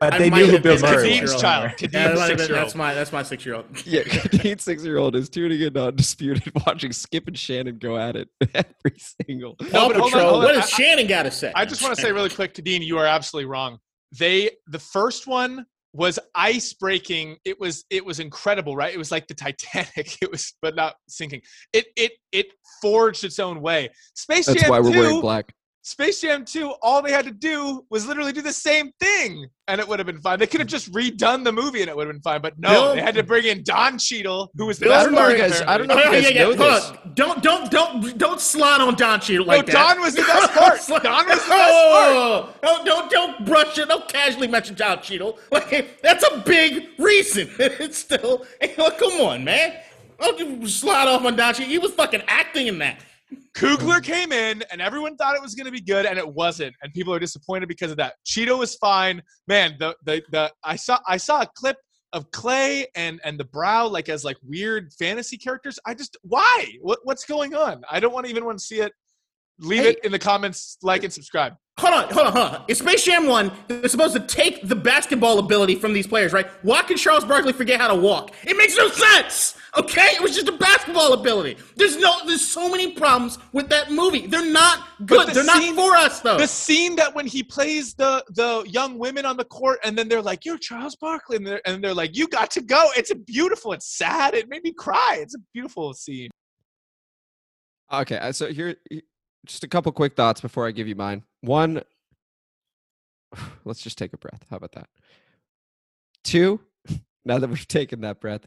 but 0.00 0.18
they 0.18 0.30
might 0.30 0.46
knew 0.46 0.46
who 0.46 0.58
Bill 0.60 0.78
Murray 0.78 1.08
Kadeem's 1.10 1.32
was. 1.32 1.40
child. 1.40 1.64
Yeah, 1.64 1.88
Kadeem's 1.88 1.92
that 1.92 2.14
might 2.14 2.20
have 2.20 2.28
been- 2.28 2.38
six-year-old. 2.38 2.64
that's 2.66 2.74
my 2.74 2.94
that's 2.94 3.12
my 3.12 3.22
six 3.22 3.44
year 3.46 3.54
old. 3.56 3.64
yeah, 3.86 4.02
Kadeem 4.02 4.60
six 4.60 4.84
year 4.84 4.98
old 4.98 5.16
is 5.16 5.28
tuning 5.28 5.60
in 5.60 5.74
to 5.74 5.86
Undisputed, 5.86 6.52
watching 6.66 6.92
Skip 6.92 7.26
and 7.26 7.36
Shannon 7.38 7.78
go 7.78 7.96
at 7.96 8.16
it 8.16 8.28
every 8.54 8.98
single. 8.98 9.56
No, 9.72 9.88
but 9.88 9.96
hold 9.96 10.14
on, 10.14 10.20
hold 10.20 10.34
on. 10.34 10.42
What 10.44 10.54
does 10.54 10.70
Shannon 10.70 11.06
got 11.06 11.24
to 11.24 11.30
say? 11.30 11.52
I 11.54 11.64
just 11.64 11.82
want 11.82 11.96
to 11.96 12.00
say 12.00 12.12
really 12.12 12.30
quick, 12.30 12.54
Kadeem, 12.54 12.84
you 12.84 12.98
are 12.98 13.06
absolutely 13.06 13.50
wrong. 13.50 13.78
They 14.16 14.50
the 14.66 14.78
first 14.78 15.26
one 15.26 15.66
was 15.98 16.16
ice 16.36 16.72
breaking. 16.74 17.36
It 17.44 17.58
was 17.58 17.84
it 17.90 18.06
was 18.06 18.20
incredible, 18.20 18.76
right? 18.76 18.94
It 18.94 18.98
was 18.98 19.10
like 19.10 19.26
the 19.26 19.34
Titanic. 19.34 20.16
It 20.22 20.30
was, 20.30 20.54
but 20.62 20.76
not 20.76 20.94
sinking. 21.08 21.42
It 21.72 21.86
it 21.96 22.12
it 22.30 22.46
forged 22.80 23.24
its 23.24 23.38
own 23.40 23.60
way. 23.60 23.90
Space 24.14 24.46
That's 24.46 24.62
Jam 24.62 24.70
why 24.70 24.78
we're 24.78 24.92
2, 24.92 24.98
wearing 24.98 25.20
black. 25.20 25.52
Space 25.82 26.20
Jam 26.20 26.44
2, 26.44 26.74
all 26.82 27.00
they 27.00 27.12
had 27.12 27.24
to 27.24 27.30
do 27.30 27.84
was 27.88 28.06
literally 28.06 28.32
do 28.32 28.42
the 28.42 28.52
same 28.52 28.90
thing 29.00 29.46
and 29.68 29.80
it 29.80 29.88
would 29.88 29.98
have 29.98 30.06
been 30.06 30.20
fine. 30.20 30.38
They 30.38 30.46
could 30.46 30.60
have 30.60 30.68
just 30.68 30.92
redone 30.92 31.44
the 31.44 31.52
movie 31.52 31.80
and 31.80 31.88
it 31.88 31.96
would 31.96 32.06
have 32.06 32.14
been 32.14 32.20
fine. 32.20 32.42
But 32.42 32.58
no, 32.58 32.68
Bill- 32.68 32.94
they 32.96 33.00
had 33.00 33.14
to 33.14 33.22
bring 33.22 33.44
in 33.46 33.62
Don 33.62 33.96
Cheadle, 33.98 34.50
who 34.56 34.66
was 34.66 34.78
the 34.78 34.86
Bill 34.86 34.92
best 34.94 35.00
I 35.00 35.04
don't 35.06 35.14
know, 35.14 35.18
part, 35.20 35.32
you 35.32 35.38
guys- 35.38 35.60
I 35.62 35.78
don't 35.78 35.86
know 35.86 35.94
Oh, 35.94 35.98
if 35.98 36.04
you 36.04 36.10
guys 36.22 36.30
yeah, 36.34 36.42
know 36.42 36.50
yeah. 36.50 36.56
Hold 36.56 36.82
this. 36.82 36.90
on. 36.90 37.12
Don't 37.14 37.42
don't 37.42 37.70
don't 37.70 38.18
don't 38.18 38.40
slide 38.40 38.80
on 38.82 38.94
Don 38.96 39.20
Cheadle 39.20 39.46
No, 39.46 39.52
like 39.56 39.66
that. 39.66 39.72
Don 39.72 40.00
was 40.02 40.14
the 40.14 40.22
best 40.22 40.52
part. 40.58 40.80
Slide- 40.80 41.02
Don 41.04 41.26
was 41.26 41.42
the 41.42 41.48
best 41.48 41.50
oh, 41.50 42.48
part. 42.50 42.56
Oh, 42.62 42.84
don't 42.84 42.84
don't 42.84 43.10
don't 43.10 43.46
brush 43.46 43.78
it. 43.78 43.88
Don't 43.88 44.06
casually 44.08 44.48
mention 44.48 44.74
Don 44.74 45.00
Cheadle. 45.00 45.38
Like 45.50 46.02
that's 46.02 46.24
a 46.30 46.38
big 46.44 46.88
reason. 46.98 47.48
It's 47.58 47.98
still. 47.98 48.44
Hey, 48.60 48.74
look, 48.76 48.98
come 48.98 49.12
on, 49.22 49.44
man. 49.44 49.74
Don't 50.20 50.38
you 50.38 50.66
slide 50.66 51.08
off 51.08 51.24
on 51.24 51.36
Don 51.36 51.54
Cheadle. 51.54 51.70
He 51.70 51.78
was 51.78 51.92
fucking 51.92 52.22
acting 52.28 52.66
in 52.66 52.78
that. 52.78 53.00
Coogler 53.58 54.00
came 54.00 54.30
in 54.30 54.62
and 54.70 54.80
everyone 54.80 55.16
thought 55.16 55.34
it 55.34 55.42
was 55.42 55.56
going 55.56 55.66
to 55.66 55.72
be 55.72 55.80
good 55.80 56.06
and 56.06 56.16
it 56.16 56.28
wasn't 56.28 56.72
and 56.80 56.92
people 56.94 57.12
are 57.12 57.18
disappointed 57.18 57.68
because 57.68 57.90
of 57.90 57.96
that. 57.96 58.14
Cheeto 58.24 58.56
was 58.56 58.76
fine. 58.76 59.20
Man, 59.48 59.74
the 59.80 59.96
the 60.04 60.22
the 60.30 60.52
I 60.62 60.76
saw 60.76 61.00
I 61.08 61.16
saw 61.16 61.42
a 61.42 61.46
clip 61.56 61.76
of 62.12 62.30
Klay 62.30 62.84
and 62.94 63.20
and 63.24 63.38
the 63.38 63.44
Brow 63.44 63.88
like 63.88 64.08
as 64.08 64.24
like 64.24 64.36
weird 64.46 64.92
fantasy 64.92 65.36
characters. 65.36 65.76
I 65.84 65.94
just 65.94 66.16
why? 66.22 66.66
What 66.80 67.00
what's 67.02 67.24
going 67.24 67.56
on? 67.56 67.82
I 67.90 67.98
don't 67.98 68.12
want 68.12 68.26
to 68.26 68.30
even 68.30 68.44
want 68.44 68.58
to 68.58 68.64
see 68.64 68.80
it. 68.80 68.92
Leave 69.60 69.82
Hey. 69.82 69.90
it 69.90 70.04
in 70.04 70.12
the 70.12 70.18
comments, 70.18 70.78
like 70.82 71.02
and 71.04 71.12
subscribe. 71.12 71.56
Hold 71.80 71.94
on, 71.94 72.12
hold 72.12 72.26
on, 72.28 72.32
hold 72.32 72.54
on. 72.54 72.64
In 72.68 72.74
Space 72.74 73.04
Jam 73.04 73.26
1, 73.26 73.52
they're 73.68 73.88
supposed 73.88 74.14
to 74.14 74.20
take 74.20 74.66
the 74.66 74.74
basketball 74.74 75.38
ability 75.38 75.76
from 75.76 75.92
these 75.92 76.08
players, 76.08 76.32
right? 76.32 76.48
Why 76.62 76.82
can 76.82 76.96
Charles 76.96 77.24
Barkley 77.24 77.52
forget 77.52 77.80
how 77.80 77.86
to 77.88 77.94
walk? 77.94 78.34
It 78.44 78.56
makes 78.56 78.76
no 78.76 78.88
sense! 78.88 79.54
Okay? 79.76 80.08
It 80.16 80.22
was 80.22 80.34
just 80.34 80.48
a 80.48 80.52
basketball 80.52 81.12
ability. 81.12 81.56
There's 81.76 81.96
no 81.96 82.16
there's 82.26 82.44
so 82.48 82.68
many 82.68 82.92
problems 82.92 83.38
with 83.52 83.68
that 83.68 83.92
movie. 83.92 84.26
They're 84.26 84.50
not 84.50 84.88
good. 85.06 85.28
the 85.28 85.34
They're 85.34 85.44
scene- 85.44 85.76
not 85.76 85.84
for 85.90 85.94
us 85.96 86.20
though. 86.20 86.38
The 86.38 86.48
scene 86.48 86.96
that 86.96 87.14
when 87.14 87.26
he 87.26 87.42
plays 87.44 87.94
the 87.94 88.24
the 88.30 88.64
young 88.68 88.98
women 88.98 89.24
on 89.24 89.36
the 89.36 89.44
court 89.44 89.78
and 89.84 89.96
then 89.96 90.08
they're 90.08 90.22
like, 90.22 90.44
"You're 90.44 90.58
Charles 90.58 90.96
Barkley," 90.96 91.36
and 91.36 91.46
they're, 91.46 91.60
and 91.64 91.82
they're 91.84 91.94
like, 91.94 92.16
"You 92.16 92.26
got 92.28 92.50
to 92.52 92.60
go." 92.60 92.88
It's 92.96 93.10
a 93.12 93.14
beautiful. 93.16 93.72
It's 93.72 93.86
sad. 93.96 94.34
It 94.34 94.48
made 94.48 94.64
me 94.64 94.72
cry. 94.72 95.18
It's 95.20 95.34
a 95.36 95.40
beautiful 95.54 95.94
scene. 95.94 96.30
Okay, 97.92 98.18
uh, 98.18 98.32
so 98.32 98.52
here, 98.52 98.74
he- 98.90 99.02
just 99.46 99.64
a 99.64 99.68
couple 99.68 99.90
quick 99.92 100.14
thoughts 100.16 100.40
before 100.40 100.66
I 100.66 100.70
give 100.70 100.88
you 100.88 100.94
mine. 100.94 101.22
One, 101.40 101.82
let's 103.64 103.82
just 103.82 103.98
take 103.98 104.12
a 104.12 104.18
breath. 104.18 104.44
How 104.50 104.56
about 104.56 104.72
that? 104.72 104.88
Two, 106.24 106.60
now 107.24 107.38
that 107.38 107.48
we've 107.48 107.68
taken 107.68 108.00
that 108.02 108.20
breath, 108.20 108.46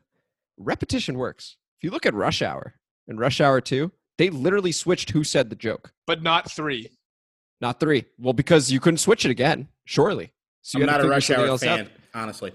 repetition 0.57 1.17
works. 1.17 1.57
If 1.79 1.83
you 1.83 1.91
look 1.91 2.05
at 2.05 2.13
Rush 2.13 2.41
Hour 2.41 2.75
and 3.07 3.19
Rush 3.19 3.41
Hour 3.41 3.61
2, 3.61 3.91
they 4.17 4.29
literally 4.29 4.71
switched 4.71 5.11
who 5.11 5.23
said 5.23 5.49
the 5.49 5.55
joke, 5.55 5.93
But 6.05 6.21
not 6.21 6.51
three. 6.51 6.89
not 7.59 7.79
three. 7.79 8.05
Well, 8.19 8.33
because 8.33 8.71
you 8.71 8.79
couldn't 8.79 8.99
switch 8.99 9.25
it 9.25 9.31
again, 9.31 9.67
surely. 9.85 10.31
So 10.61 10.77
you're 10.77 10.87
not 10.87 11.03
a 11.03 11.07
Rush 11.09 11.31
Hour 11.31 11.45
else 11.47 11.63
out. 11.63 11.77
fan, 11.79 11.89
honestly. 12.13 12.51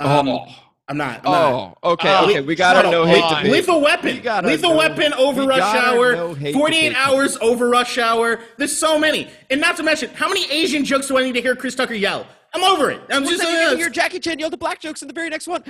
Oh, 0.00 0.18
Um, 0.20 0.54
I'm 0.88 0.96
not. 0.96 1.18
I'm 1.26 1.32
not. 1.32 1.78
oh, 1.82 1.92
okay, 1.94 2.08
Oh, 2.16 2.24
okay. 2.30 2.40
We 2.42 2.54
got 2.54 2.76
Hold 2.76 2.86
a 2.94 2.96
no 2.96 3.04
hate 3.06 3.22
on. 3.22 3.36
debate. 3.42 3.52
Lethal 3.52 3.80
Weapon. 3.80 4.22
We 4.22 4.50
Lethal 4.50 4.70
no- 4.70 4.76
Weapon 4.76 5.12
over 5.14 5.40
we 5.42 5.46
Rush 5.48 5.60
Hour. 5.74 6.14
no 6.14 6.34
hate 6.34 6.54
48 6.54 6.88
debate. 6.90 6.96
hours 7.08 7.36
over 7.38 7.68
Rush 7.68 7.98
Hour. 7.98 8.40
There's 8.56 8.76
so 8.76 8.96
many. 8.98 9.28
And 9.50 9.60
not 9.60 9.76
to 9.78 9.82
mention, 9.82 10.10
how 10.10 10.28
many 10.28 10.48
Asian 10.50 10.84
jokes 10.84 11.08
do 11.08 11.18
I 11.18 11.24
need 11.24 11.32
to 11.32 11.40
hear 11.42 11.56
Chris 11.56 11.74
Tucker 11.74 11.94
yell? 11.94 12.26
I'm 12.54 12.62
over 12.62 12.90
it. 12.90 13.00
I'm 13.10 13.22
Well, 13.22 13.30
just 13.32 13.44
uh, 13.44 13.48
you're 13.48 13.64
gonna 13.66 13.76
hear 13.76 13.90
Jackie 13.90 14.20
Chan 14.20 14.38
yell 14.38 14.48
the 14.48 14.56
black 14.56 14.80
jokes 14.80 15.02
in 15.02 15.08
the 15.08 15.14
very 15.14 15.28
next 15.28 15.48
one. 15.48 15.64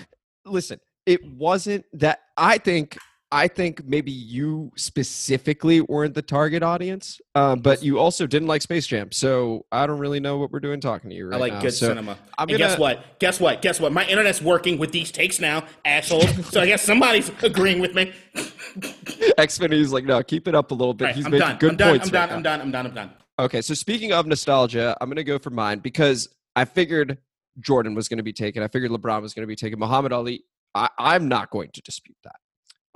Listen, 0.44 0.78
it 1.06 1.24
wasn't 1.24 1.86
that. 1.94 2.20
I 2.36 2.58
think 2.58 2.98
I 3.32 3.48
think 3.48 3.84
maybe 3.84 4.12
you 4.12 4.70
specifically 4.76 5.80
weren't 5.80 6.14
the 6.14 6.22
target 6.22 6.62
audience, 6.62 7.20
uh, 7.34 7.56
but 7.56 7.82
you 7.82 7.98
also 7.98 8.24
didn't 8.26 8.46
like 8.46 8.62
Space 8.62 8.86
Jam. 8.86 9.10
So 9.10 9.66
I 9.72 9.86
don't 9.88 9.98
really 9.98 10.20
know 10.20 10.38
what 10.38 10.52
we're 10.52 10.60
doing 10.60 10.80
talking 10.80 11.10
to 11.10 11.16
you 11.16 11.26
right 11.26 11.36
I 11.36 11.38
like 11.40 11.52
now. 11.54 11.60
good 11.62 11.74
So 11.74 11.88
cinema. 11.88 12.18
I'm 12.38 12.48
and 12.48 12.56
guess 12.56 12.72
gonna- 12.72 12.80
what? 12.80 13.18
Guess 13.18 13.40
what? 13.40 13.62
Guess 13.62 13.80
what? 13.80 13.92
My 13.92 14.06
internet's 14.06 14.40
working 14.40 14.78
with 14.78 14.92
these 14.92 15.10
takes 15.10 15.40
now, 15.40 15.64
assholes. 15.84 16.28
so 16.52 16.60
I 16.60 16.66
guess 16.66 16.82
somebody's 16.82 17.30
agreeing 17.42 17.80
with 17.80 17.94
me. 17.94 18.12
Xfinity's 18.34 19.92
like, 19.92 20.04
no, 20.04 20.22
keep 20.22 20.46
it 20.48 20.54
up 20.54 20.70
a 20.70 20.74
little 20.74 20.94
bit. 20.94 21.06
Right, 21.06 21.14
He's 21.16 21.24
I'm 21.26 21.32
making 21.32 21.48
done. 21.48 21.58
good 21.58 21.70
I'm 21.70 21.76
done. 21.76 21.88
points. 21.90 22.06
I'm 22.06 22.12
done. 22.12 22.28
right 22.28 22.36
I'm 22.36 22.42
now. 22.42 22.50
done. 22.50 22.60
I'm 22.60 22.70
done. 22.70 22.86
I'm 22.86 22.94
done. 22.94 23.10
Okay, 23.38 23.60
so 23.60 23.74
speaking 23.74 24.12
of 24.12 24.26
nostalgia, 24.26 24.96
I'm 25.00 25.08
going 25.08 25.16
to 25.16 25.24
go 25.24 25.38
for 25.38 25.50
mine 25.50 25.80
because 25.80 26.28
I 26.54 26.64
figured 26.64 27.18
Jordan 27.60 27.94
was 27.94 28.08
going 28.08 28.16
to 28.18 28.22
be 28.22 28.32
taken. 28.32 28.62
I 28.62 28.68
figured 28.68 28.90
LeBron 28.90 29.20
was 29.20 29.34
going 29.34 29.42
to 29.42 29.46
be 29.46 29.56
taken. 29.56 29.78
Muhammad 29.78 30.12
Ali, 30.12 30.44
I, 30.74 30.88
I'm 30.98 31.28
not 31.28 31.50
going 31.50 31.70
to 31.72 31.82
dispute 31.82 32.16
that. 32.24 32.36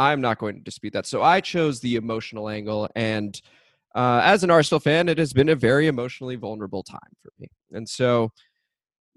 I'm 0.00 0.22
not 0.22 0.38
going 0.38 0.54
to 0.54 0.62
dispute 0.62 0.94
that. 0.94 1.06
So 1.06 1.22
I 1.22 1.42
chose 1.42 1.80
the 1.80 1.96
emotional 1.96 2.48
angle. 2.48 2.88
And 2.96 3.38
uh, 3.94 4.22
as 4.24 4.42
an 4.42 4.50
Arsenal 4.50 4.80
fan, 4.80 5.10
it 5.10 5.18
has 5.18 5.34
been 5.34 5.50
a 5.50 5.54
very 5.54 5.88
emotionally 5.88 6.36
vulnerable 6.36 6.82
time 6.82 7.12
for 7.22 7.30
me. 7.38 7.48
And 7.72 7.86
so 7.86 8.30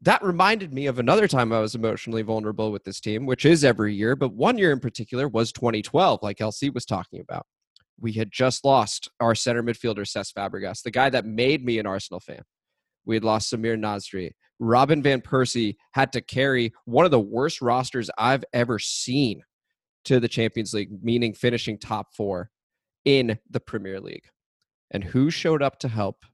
that 0.02 0.22
reminded 0.22 0.74
me 0.74 0.88
of 0.88 1.00
another 1.00 1.26
time 1.26 1.54
I 1.54 1.62
was 1.62 1.74
emotionally 1.74 2.22
vulnerable 2.22 2.70
with 2.70 2.84
this 2.84 3.00
team, 3.00 3.26
which 3.26 3.46
is 3.46 3.64
every 3.64 3.96
year, 3.96 4.18
but 4.18 4.34
one 4.34 4.58
year 4.58 4.74
in 4.74 4.82
particular 4.82 5.30
was 5.30 5.54
2012, 5.54 6.20
like 6.22 6.40
LC 6.40 6.74
was 6.74 6.86
talking 6.86 7.22
about. 7.22 7.46
We 7.98 8.12
had 8.12 8.30
just 8.30 8.66
lost 8.66 9.10
our 9.22 9.36
center 9.36 9.64
midfielder, 9.64 10.00
Cesc 10.00 10.34
Fabregas, 10.34 10.82
the 10.82 10.92
guy 10.92 11.10
that 11.12 11.26
made 11.26 11.64
me 11.64 11.80
an 11.80 11.86
Arsenal 11.86 12.20
fan. 12.20 12.42
We 13.06 13.16
had 13.16 13.24
lost 13.24 13.54
Samir 13.54 13.80
Nasri. 13.80 14.32
Robin 14.60 15.02
Van 15.02 15.22
Persie 15.22 15.78
had 15.94 16.12
to 16.12 16.20
carry 16.20 16.74
one 16.84 17.06
of 17.06 17.12
the 17.12 17.20
worst 17.22 17.62
rosters 17.62 18.10
I've 18.18 18.44
ever 18.52 18.80
seen 18.80 19.44
to 20.06 20.20
the 20.20 20.28
Champions 20.28 20.74
League, 20.74 21.04
meaning 21.04 21.34
finishing 21.34 21.78
top 21.78 22.14
four 22.16 22.50
in 23.06 23.40
the 23.50 23.60
Premier 23.60 24.00
League. 24.00 24.26
And 24.92 25.04
who 25.04 25.30
showed 25.32 25.62
up 25.62 25.80
to 25.80 25.88
help 25.88 26.26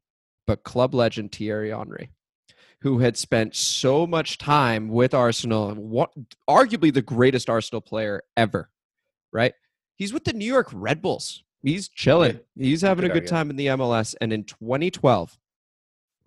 but 0.45 0.63
club 0.63 0.93
legend 0.93 1.31
Thierry 1.31 1.69
Henry, 1.69 2.09
who 2.81 2.99
had 2.99 3.17
spent 3.17 3.55
so 3.55 4.07
much 4.07 4.37
time 4.37 4.89
with 4.89 5.13
Arsenal, 5.13 5.73
what, 5.75 6.11
arguably 6.49 6.93
the 6.93 7.01
greatest 7.01 7.49
Arsenal 7.49 7.81
player 7.81 8.23
ever, 8.35 8.69
right? 9.31 9.53
He's 9.95 10.13
with 10.13 10.23
the 10.23 10.33
New 10.33 10.45
York 10.45 10.69
Red 10.73 11.01
Bulls. 11.01 11.43
He's 11.61 11.89
chilling. 11.89 12.39
He's 12.55 12.81
having 12.81 13.05
a 13.05 13.13
good 13.13 13.27
time 13.27 13.49
in 13.49 13.57
the 13.57 13.67
MLS. 13.67 14.15
And 14.21 14.31
in 14.31 14.45
2012, 14.45 15.37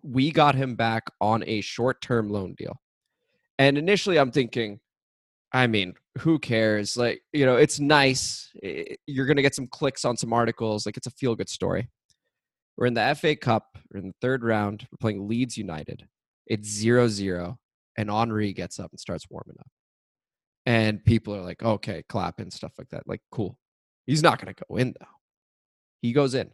we 0.02 0.30
got 0.30 0.54
him 0.54 0.74
back 0.74 1.04
on 1.20 1.42
a 1.46 1.60
short 1.62 2.02
term 2.02 2.28
loan 2.28 2.54
deal. 2.54 2.80
And 3.58 3.78
initially, 3.78 4.18
I'm 4.18 4.30
thinking, 4.30 4.80
I 5.52 5.66
mean, 5.66 5.94
who 6.18 6.38
cares? 6.38 6.96
Like, 6.96 7.22
you 7.32 7.44
know, 7.44 7.56
it's 7.56 7.78
nice. 7.78 8.50
Eh, 8.62 8.96
you're 9.06 9.26
going 9.26 9.36
to 9.36 9.42
get 9.42 9.54
some 9.54 9.66
clicks 9.66 10.04
on 10.04 10.16
some 10.16 10.32
articles. 10.32 10.86
Like, 10.86 10.96
it's 10.96 11.06
a 11.06 11.10
feel 11.10 11.34
good 11.34 11.48
story. 11.48 11.90
We're 12.76 12.86
in 12.86 12.94
the 12.94 13.14
FA 13.18 13.36
Cup. 13.36 13.78
We're 13.90 14.00
in 14.00 14.08
the 14.08 14.14
third 14.20 14.44
round. 14.44 14.86
We're 14.90 14.98
playing 14.98 15.28
Leeds 15.28 15.58
United. 15.58 16.08
It's 16.46 16.68
0 16.68 17.08
0. 17.08 17.58
And 17.98 18.10
Henry 18.10 18.52
gets 18.54 18.80
up 18.80 18.90
and 18.90 19.00
starts 19.00 19.26
warming 19.28 19.56
up. 19.60 19.66
And 20.64 21.04
people 21.04 21.34
are 21.34 21.42
like, 21.42 21.62
okay, 21.62 22.02
clap 22.08 22.40
and 22.40 22.52
stuff 22.52 22.72
like 22.78 22.88
that. 22.90 23.06
Like, 23.06 23.20
cool. 23.30 23.58
He's 24.06 24.22
not 24.22 24.40
going 24.40 24.54
to 24.54 24.64
go 24.68 24.76
in, 24.76 24.94
though. 24.98 25.06
He 26.00 26.12
goes 26.12 26.34
in. 26.34 26.50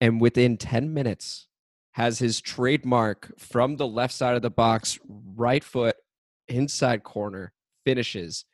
And 0.00 0.20
within 0.20 0.56
10 0.56 0.94
minutes, 0.94 1.48
has 1.98 2.20
his 2.20 2.40
trademark 2.40 3.32
from 3.38 3.76
the 3.76 3.86
left 3.86 4.14
side 4.14 4.36
of 4.36 4.42
the 4.42 4.50
box, 4.50 5.00
right 5.34 5.64
foot, 5.64 5.96
inside 6.46 7.02
corner, 7.02 7.52
finishes. 7.88 8.44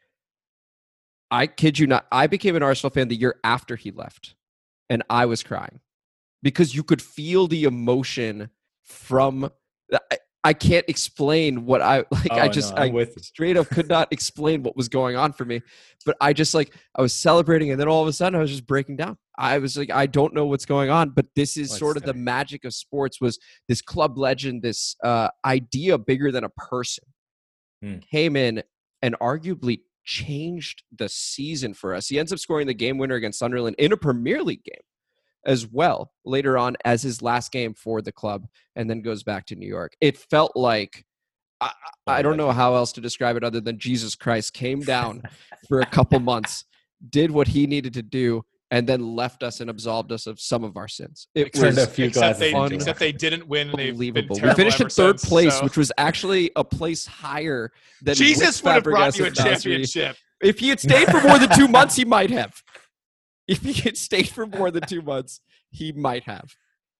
I 1.30 1.46
kid 1.48 1.78
you 1.78 1.86
not. 1.86 2.06
I 2.12 2.26
became 2.28 2.54
an 2.54 2.62
Arsenal 2.62 2.90
fan 2.90 3.08
the 3.08 3.16
year 3.16 3.36
after 3.42 3.74
he 3.74 3.90
left, 3.90 4.34
and 4.88 5.02
I 5.10 5.26
was 5.26 5.42
crying 5.42 5.80
because 6.42 6.74
you 6.74 6.84
could 6.84 7.02
feel 7.02 7.48
the 7.48 7.64
emotion 7.64 8.50
from. 8.84 9.50
I, 9.92 10.18
I 10.46 10.52
can't 10.52 10.84
explain 10.88 11.64
what 11.64 11.80
I 11.80 12.04
like. 12.10 12.30
I 12.30 12.46
Oh, 12.46 12.52
just 12.52 12.76
no, 12.76 12.88
with 12.90 13.24
straight 13.24 13.56
up 13.56 13.68
could 13.70 13.88
not 13.88 14.12
explain 14.12 14.62
what 14.62 14.76
was 14.76 14.88
going 14.88 15.16
on 15.16 15.32
for 15.32 15.44
me, 15.44 15.62
but 16.06 16.16
I 16.20 16.32
just 16.34 16.54
like 16.54 16.72
I 16.94 17.02
was 17.02 17.12
celebrating, 17.12 17.72
and 17.72 17.80
then 17.80 17.88
all 17.88 18.02
of 18.02 18.08
a 18.08 18.12
sudden 18.12 18.36
I 18.38 18.42
was 18.42 18.50
just 18.50 18.66
breaking 18.66 18.96
down. 18.96 19.16
I 19.36 19.58
was 19.58 19.76
like, 19.76 19.90
I 19.90 20.06
don't 20.06 20.34
know 20.34 20.46
what's 20.46 20.66
going 20.66 20.90
on, 20.90 21.10
but 21.10 21.26
this 21.34 21.56
is 21.56 21.70
Oh, 21.70 21.72
it's 21.72 21.78
sort 21.80 21.96
of 21.96 22.04
the 22.04 22.14
magic 22.14 22.64
of 22.64 22.74
sports. 22.74 23.20
Was 23.20 23.38
this 23.68 23.82
club 23.82 24.18
legend, 24.18 24.62
this 24.62 24.94
uh, 25.02 25.30
idea 25.44 25.98
bigger 25.98 26.30
than 26.30 26.44
a 26.44 26.50
person, 26.50 27.04
Hmm. 27.82 27.96
came 28.10 28.36
in 28.36 28.62
and 29.04 29.14
arguably 29.20 29.82
changed 30.02 30.82
the 30.96 31.10
season 31.10 31.74
for 31.74 31.94
us. 31.94 32.08
He 32.08 32.18
ends 32.18 32.32
up 32.32 32.38
scoring 32.38 32.66
the 32.66 32.72
game 32.72 32.96
winner 32.96 33.16
against 33.16 33.38
Sunderland 33.38 33.76
in 33.78 33.92
a 33.92 33.98
Premier 33.98 34.42
League 34.42 34.64
game 34.64 34.80
as 35.44 35.66
well 35.66 36.10
later 36.24 36.56
on 36.56 36.74
as 36.86 37.02
his 37.02 37.20
last 37.20 37.52
game 37.52 37.74
for 37.74 38.00
the 38.00 38.10
club 38.10 38.46
and 38.76 38.88
then 38.88 39.02
goes 39.02 39.22
back 39.22 39.44
to 39.44 39.56
New 39.56 39.68
York. 39.68 39.92
It 40.00 40.16
felt 40.16 40.52
like 40.56 41.04
I, 41.60 41.72
I 42.06 42.22
don't 42.22 42.38
know 42.38 42.50
how 42.50 42.76
else 42.76 42.92
to 42.92 43.02
describe 43.02 43.36
it 43.36 43.44
other 43.44 43.60
than 43.60 43.78
Jesus 43.78 44.14
Christ 44.14 44.54
came 44.54 44.80
down 44.80 45.22
for 45.68 45.82
a 45.82 45.86
couple 45.86 46.18
months, 46.18 46.64
did 47.10 47.30
what 47.30 47.48
he 47.48 47.66
needed 47.66 47.92
to 47.92 48.02
do, 48.02 48.42
and 48.70 48.88
then 48.88 49.14
left 49.14 49.42
us 49.42 49.60
and 49.60 49.70
absolved 49.70 50.10
us 50.12 50.26
of 50.26 50.40
some 50.40 50.64
of 50.64 50.76
our 50.76 50.88
sins. 50.88 51.28
It 51.34 51.52
Turned 51.52 51.76
was 51.76 51.78
a 51.78 51.86
few 51.86 52.06
except 52.06 52.38
they, 52.38 52.52
except 52.74 52.98
they 52.98 53.12
didn't 53.12 53.46
win. 53.46 53.68
They've 53.68 53.76
been 53.76 53.88
unbelievable. 53.90 54.40
We 54.42 54.54
finished 54.54 54.80
in 54.80 54.88
third 54.88 55.20
since, 55.20 55.28
place, 55.28 55.54
so- 55.58 55.64
which 55.64 55.76
was 55.76 55.92
actually 55.98 56.50
a 56.56 56.64
place 56.64 57.06
higher 57.06 57.72
than 58.02 58.14
Jesus 58.14 58.62
would 58.62 58.72
have 58.74 58.84
brought 58.84 59.16
you 59.18 59.26
a 59.26 59.30
championship. 59.30 60.16
If 60.42 60.58
he 60.58 60.68
had 60.68 60.80
stayed 60.80 61.08
for 61.08 61.20
more 61.22 61.38
than 61.38 61.50
two 61.56 61.68
months, 61.68 61.96
he 61.96 62.04
might 62.04 62.30
have. 62.30 62.62
If 63.46 63.62
he 63.62 63.72
had 63.74 63.96
stayed 63.96 64.28
for 64.28 64.46
more 64.46 64.70
than 64.70 64.82
two 64.88 65.02
months, 65.02 65.40
he 65.70 65.92
might 65.92 66.24
have. 66.24 66.54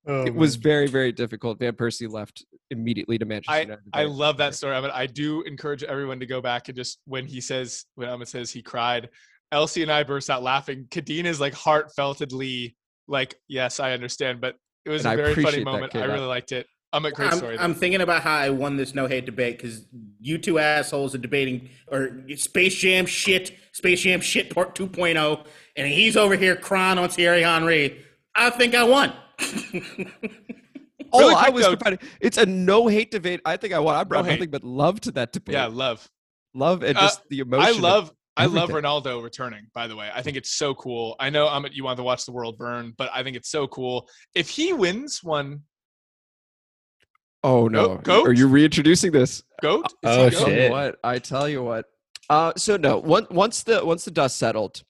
Oh, 0.06 0.24
it 0.24 0.34
was 0.34 0.56
very, 0.56 0.86
very 0.86 1.12
difficult. 1.12 1.58
Van 1.58 1.72
Persie 1.72 2.10
left 2.10 2.44
immediately 2.70 3.16
to 3.16 3.24
Manchester 3.24 3.62
United. 3.62 3.84
I 3.94 4.04
love 4.04 4.36
that 4.36 4.54
story 4.54 4.76
of 4.76 4.84
it. 4.84 4.90
I 4.92 5.06
do 5.06 5.40
encourage 5.42 5.82
everyone 5.82 6.20
to 6.20 6.26
go 6.26 6.42
back 6.42 6.68
and 6.68 6.76
just 6.76 6.98
when 7.06 7.24
he 7.26 7.40
says 7.40 7.86
when 7.94 8.10
Ahmed 8.10 8.28
says 8.28 8.50
he 8.50 8.60
cried, 8.60 9.08
LC 9.52 9.82
and 9.82 9.92
I 9.92 10.02
burst 10.02 10.30
out 10.30 10.42
laughing. 10.42 10.86
Kadeem 10.90 11.24
is 11.24 11.40
like 11.40 11.54
heartfeltedly 11.54 12.74
like, 13.08 13.34
yes, 13.48 13.80
I 13.80 13.92
understand, 13.92 14.40
but 14.40 14.56
it 14.84 14.90
was 14.90 15.02
And 15.04 15.10
I 15.10 15.14
a 15.14 15.16
very 15.16 15.34
funny 15.34 15.42
appreciate 15.42 15.64
that, 15.64 15.70
moment. 15.70 15.96
I 15.96 16.04
really 16.04 16.26
liked 16.26 16.52
it. 16.52 16.66
I'm 16.92 17.04
a 17.06 17.10
great 17.10 17.32
I'm, 17.32 17.38
story. 17.38 17.58
I'm 17.58 17.74
thinking 17.74 18.00
about 18.02 18.22
how 18.22 18.34
I 18.36 18.50
won 18.50 18.76
this 18.76 18.94
no 18.94 19.06
hate 19.08 19.26
debate 19.26 19.56
because 19.58 19.84
you 20.20 20.38
two 20.38 20.58
assholes 20.60 21.12
are 21.14 21.18
debating 21.18 21.68
or 21.88 22.22
Space 22.36 22.76
Jam 22.76 23.04
shit, 23.06 23.52
Space 23.72 24.02
Jam 24.02 24.20
shit 24.20 24.54
part 24.54 24.76
2.0, 24.76 25.44
and 25.76 25.88
he's 25.88 26.16
over 26.16 26.36
here 26.36 26.54
crying 26.54 26.98
on 26.98 27.08
Thierry 27.08 27.42
Henry. 27.42 28.00
I 28.36 28.50
think 28.50 28.74
I 28.76 28.84
won. 28.84 29.12
Oh, 31.12 31.20
Really 31.20 31.34
I 31.34 31.48
was 31.50 31.64
though- 31.66 31.96
It's 32.20 32.38
a 32.38 32.46
no 32.46 32.88
hate 32.88 33.10
debate. 33.10 33.40
I 33.44 33.56
think 33.56 33.72
I 33.72 33.78
won. 33.78 33.94
I 33.94 34.02
brought 34.04 34.24
hate. 34.24 34.32
nothing 34.34 34.50
but 34.50 34.64
love 34.64 35.00
to 35.02 35.12
that 35.12 35.32
debate. 35.32 35.52
yeah, 35.54 35.66
love. 35.66 36.08
love 36.54 36.82
and 36.82 36.96
Uh, 36.98 37.02
just 37.02 37.22
the 37.28 37.40
emotion. 37.40 37.84
I 37.84 37.88
of- 37.88 38.12
love 38.46 38.70
I 38.70 38.74
love. 38.74 38.82
Ronaldo 39.04 39.22
returning, 39.22 39.66
by 39.72 39.86
the 39.86 39.94
way. 39.96 40.10
I 40.12 40.20
think 40.22 40.36
it's 40.36 40.50
so 40.52 40.74
cool. 40.74 41.14
I 41.20 41.30
know 41.30 41.46
Amit, 41.46 41.72
you 41.72 41.84
want 41.84 41.96
to 41.98 42.02
watch 42.02 42.24
the 42.26 42.32
world 42.32 42.58
burn, 42.58 42.92
but 42.98 43.08
I 43.14 43.22
think 43.22 43.36
it's 43.36 43.48
so 43.50 43.66
cool. 43.68 44.08
If 44.34 44.48
he 44.50 44.72
wins 44.72 45.22
one 45.22 45.62
Oh 47.42 47.68
no! 47.68 47.96
goat? 47.98 48.26
Are 48.26 48.32
you 48.32 48.48
reintroducing 48.48 49.12
this? 49.12 49.42
goat, 49.60 49.86
is 50.02 50.10
Oh, 50.10 50.16
goat? 50.16 50.26
I 50.26 50.30
tell 50.30 50.48
you 50.50 50.56
shit. 50.56 50.70
what, 50.70 50.96
I 51.04 51.18
tell 51.18 51.48
you 51.48 51.62
what. 51.62 51.84
Uh, 52.30 52.52
so 52.56 52.76
no, 52.76 52.98
once 52.98 53.28
once 53.30 53.62
the 53.62 53.84
once 53.84 54.04
the 54.04 54.10
dust 54.10 54.38
settled, 54.38 54.82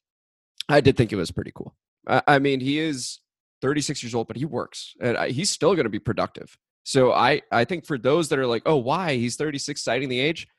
I 0.68 0.80
did 0.80 0.96
think 0.96 1.12
it 1.12 1.16
was 1.16 1.30
pretty 1.32 1.50
cool. 1.54 1.74
I, 2.06 2.22
I 2.28 2.38
mean, 2.38 2.60
he 2.60 2.78
is 2.78 3.18
36 3.60 4.02
years 4.04 4.14
old, 4.14 4.28
but 4.28 4.36
he 4.36 4.44
works, 4.44 4.94
and 5.00 5.16
I, 5.16 5.30
he's 5.30 5.50
still 5.50 5.74
going 5.74 5.84
to 5.84 5.90
be 5.90 5.98
productive. 5.98 6.56
So 6.84 7.12
I 7.12 7.42
I 7.50 7.64
think 7.64 7.86
for 7.86 7.98
those 7.98 8.28
that 8.28 8.38
are 8.38 8.46
like, 8.46 8.62
oh, 8.66 8.76
why 8.76 9.16
he's 9.16 9.34
36, 9.36 9.82
citing 9.82 10.08
the 10.08 10.20
age, 10.20 10.46
y- 10.46 10.53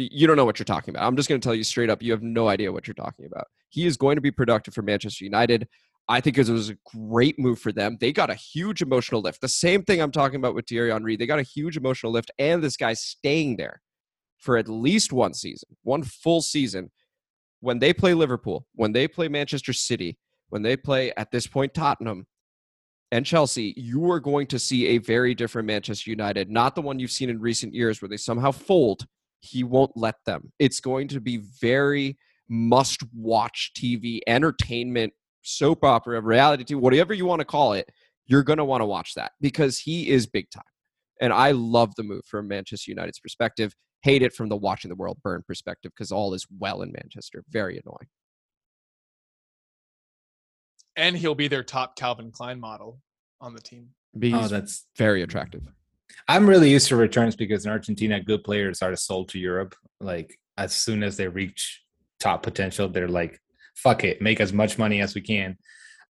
you 0.00 0.26
don't 0.26 0.36
know 0.36 0.44
what 0.44 0.58
you're 0.58 0.64
talking 0.64 0.94
about. 0.94 1.06
I'm 1.06 1.16
just 1.16 1.28
going 1.28 1.40
to 1.40 1.44
tell 1.44 1.54
you 1.54 1.64
straight 1.64 1.90
up, 1.90 2.02
you 2.02 2.12
have 2.12 2.22
no 2.22 2.48
idea 2.48 2.72
what 2.72 2.86
you're 2.86 2.94
talking 2.94 3.26
about. 3.26 3.46
He 3.68 3.86
is 3.86 3.96
going 3.96 4.16
to 4.16 4.20
be 4.20 4.30
productive 4.30 4.74
for 4.74 4.82
Manchester 4.82 5.24
United. 5.24 5.68
I 6.08 6.20
think 6.20 6.38
it 6.38 6.48
was 6.48 6.70
a 6.70 6.76
great 6.96 7.38
move 7.38 7.60
for 7.60 7.70
them. 7.70 7.96
They 8.00 8.12
got 8.12 8.30
a 8.30 8.34
huge 8.34 8.82
emotional 8.82 9.20
lift. 9.20 9.40
The 9.40 9.48
same 9.48 9.82
thing 9.82 10.00
I'm 10.00 10.10
talking 10.10 10.36
about 10.36 10.54
with 10.54 10.66
Thierry 10.66 10.90
Henry. 10.90 11.16
They 11.16 11.26
got 11.26 11.38
a 11.38 11.44
huge 11.44 11.76
emotional 11.76 12.12
lift, 12.12 12.30
and 12.38 12.62
this 12.62 12.76
guy's 12.76 13.00
staying 13.00 13.58
there 13.58 13.80
for 14.38 14.56
at 14.56 14.68
least 14.68 15.12
one 15.12 15.34
season, 15.34 15.76
one 15.82 16.02
full 16.02 16.40
season. 16.40 16.90
When 17.60 17.78
they 17.78 17.92
play 17.92 18.14
Liverpool, 18.14 18.66
when 18.74 18.92
they 18.92 19.06
play 19.06 19.28
Manchester 19.28 19.72
City, 19.72 20.18
when 20.48 20.62
they 20.62 20.76
play 20.76 21.12
at 21.16 21.30
this 21.30 21.46
point 21.46 21.74
Tottenham 21.74 22.26
and 23.12 23.26
Chelsea, 23.26 23.74
you 23.76 24.10
are 24.10 24.18
going 24.20 24.46
to 24.48 24.58
see 24.58 24.88
a 24.88 24.98
very 24.98 25.34
different 25.34 25.66
Manchester 25.66 26.10
United, 26.10 26.50
not 26.50 26.74
the 26.74 26.82
one 26.82 26.98
you've 26.98 27.10
seen 27.10 27.30
in 27.30 27.38
recent 27.38 27.74
years 27.74 28.00
where 28.00 28.08
they 28.08 28.16
somehow 28.16 28.50
fold. 28.50 29.06
He 29.40 29.64
won't 29.64 29.92
let 29.96 30.16
them. 30.26 30.52
It's 30.58 30.80
going 30.80 31.08
to 31.08 31.20
be 31.20 31.40
very 31.60 32.18
must 32.48 33.02
watch 33.14 33.72
TV, 33.76 34.20
entertainment, 34.26 35.12
soap 35.42 35.84
opera, 35.84 36.20
reality 36.20 36.64
TV, 36.64 36.78
whatever 36.78 37.14
you 37.14 37.24
want 37.26 37.40
to 37.40 37.44
call 37.44 37.72
it. 37.72 37.88
You're 38.26 38.42
going 38.42 38.58
to 38.58 38.64
want 38.64 38.80
to 38.80 38.86
watch 38.86 39.14
that 39.14 39.32
because 39.40 39.78
he 39.78 40.08
is 40.08 40.26
big 40.26 40.50
time. 40.50 40.62
And 41.20 41.32
I 41.32 41.50
love 41.50 41.94
the 41.96 42.02
move 42.02 42.24
from 42.26 42.48
Manchester 42.48 42.90
United's 42.90 43.18
perspective. 43.18 43.74
Hate 44.02 44.22
it 44.22 44.32
from 44.32 44.48
the 44.48 44.56
watching 44.56 44.88
the 44.88 44.94
world 44.94 45.18
burn 45.22 45.42
perspective 45.46 45.92
because 45.94 46.10
all 46.12 46.32
is 46.32 46.46
well 46.58 46.80
in 46.82 46.92
Manchester. 46.92 47.44
Very 47.50 47.74
annoying. 47.84 48.08
and 50.96 51.16
he'll 51.16 51.34
be 51.34 51.48
their 51.48 51.62
top 51.62 51.96
Calvin 51.96 52.30
Klein 52.30 52.60
model 52.60 53.00
on 53.40 53.54
the 53.54 53.60
team. 53.60 53.90
He's 54.20 54.34
Oh, 54.34 54.48
that's 54.48 54.86
very 54.96 55.22
attractive. 55.22 55.62
I'm 56.28 56.48
really 56.48 56.70
used 56.70 56.88
to 56.88 56.96
returns 56.96 57.36
because 57.36 57.64
in 57.64 57.70
Argentina, 57.72 58.20
good 58.20 58.44
players 58.44 58.82
are 58.82 58.94
sold 58.96 59.28
to 59.30 59.38
Europe. 59.38 59.74
Like 60.00 60.38
as 60.56 60.72
soon 60.74 61.02
as 61.02 61.16
they 61.16 61.28
reach 61.28 61.82
top 62.20 62.42
potential, 62.42 62.88
they're 62.88 63.08
like, 63.08 63.40
"Fuck 63.76 64.04
it, 64.04 64.20
make 64.22 64.40
as 64.40 64.52
much 64.52 64.78
money 64.78 65.00
as 65.00 65.14
we 65.14 65.20
can." 65.20 65.56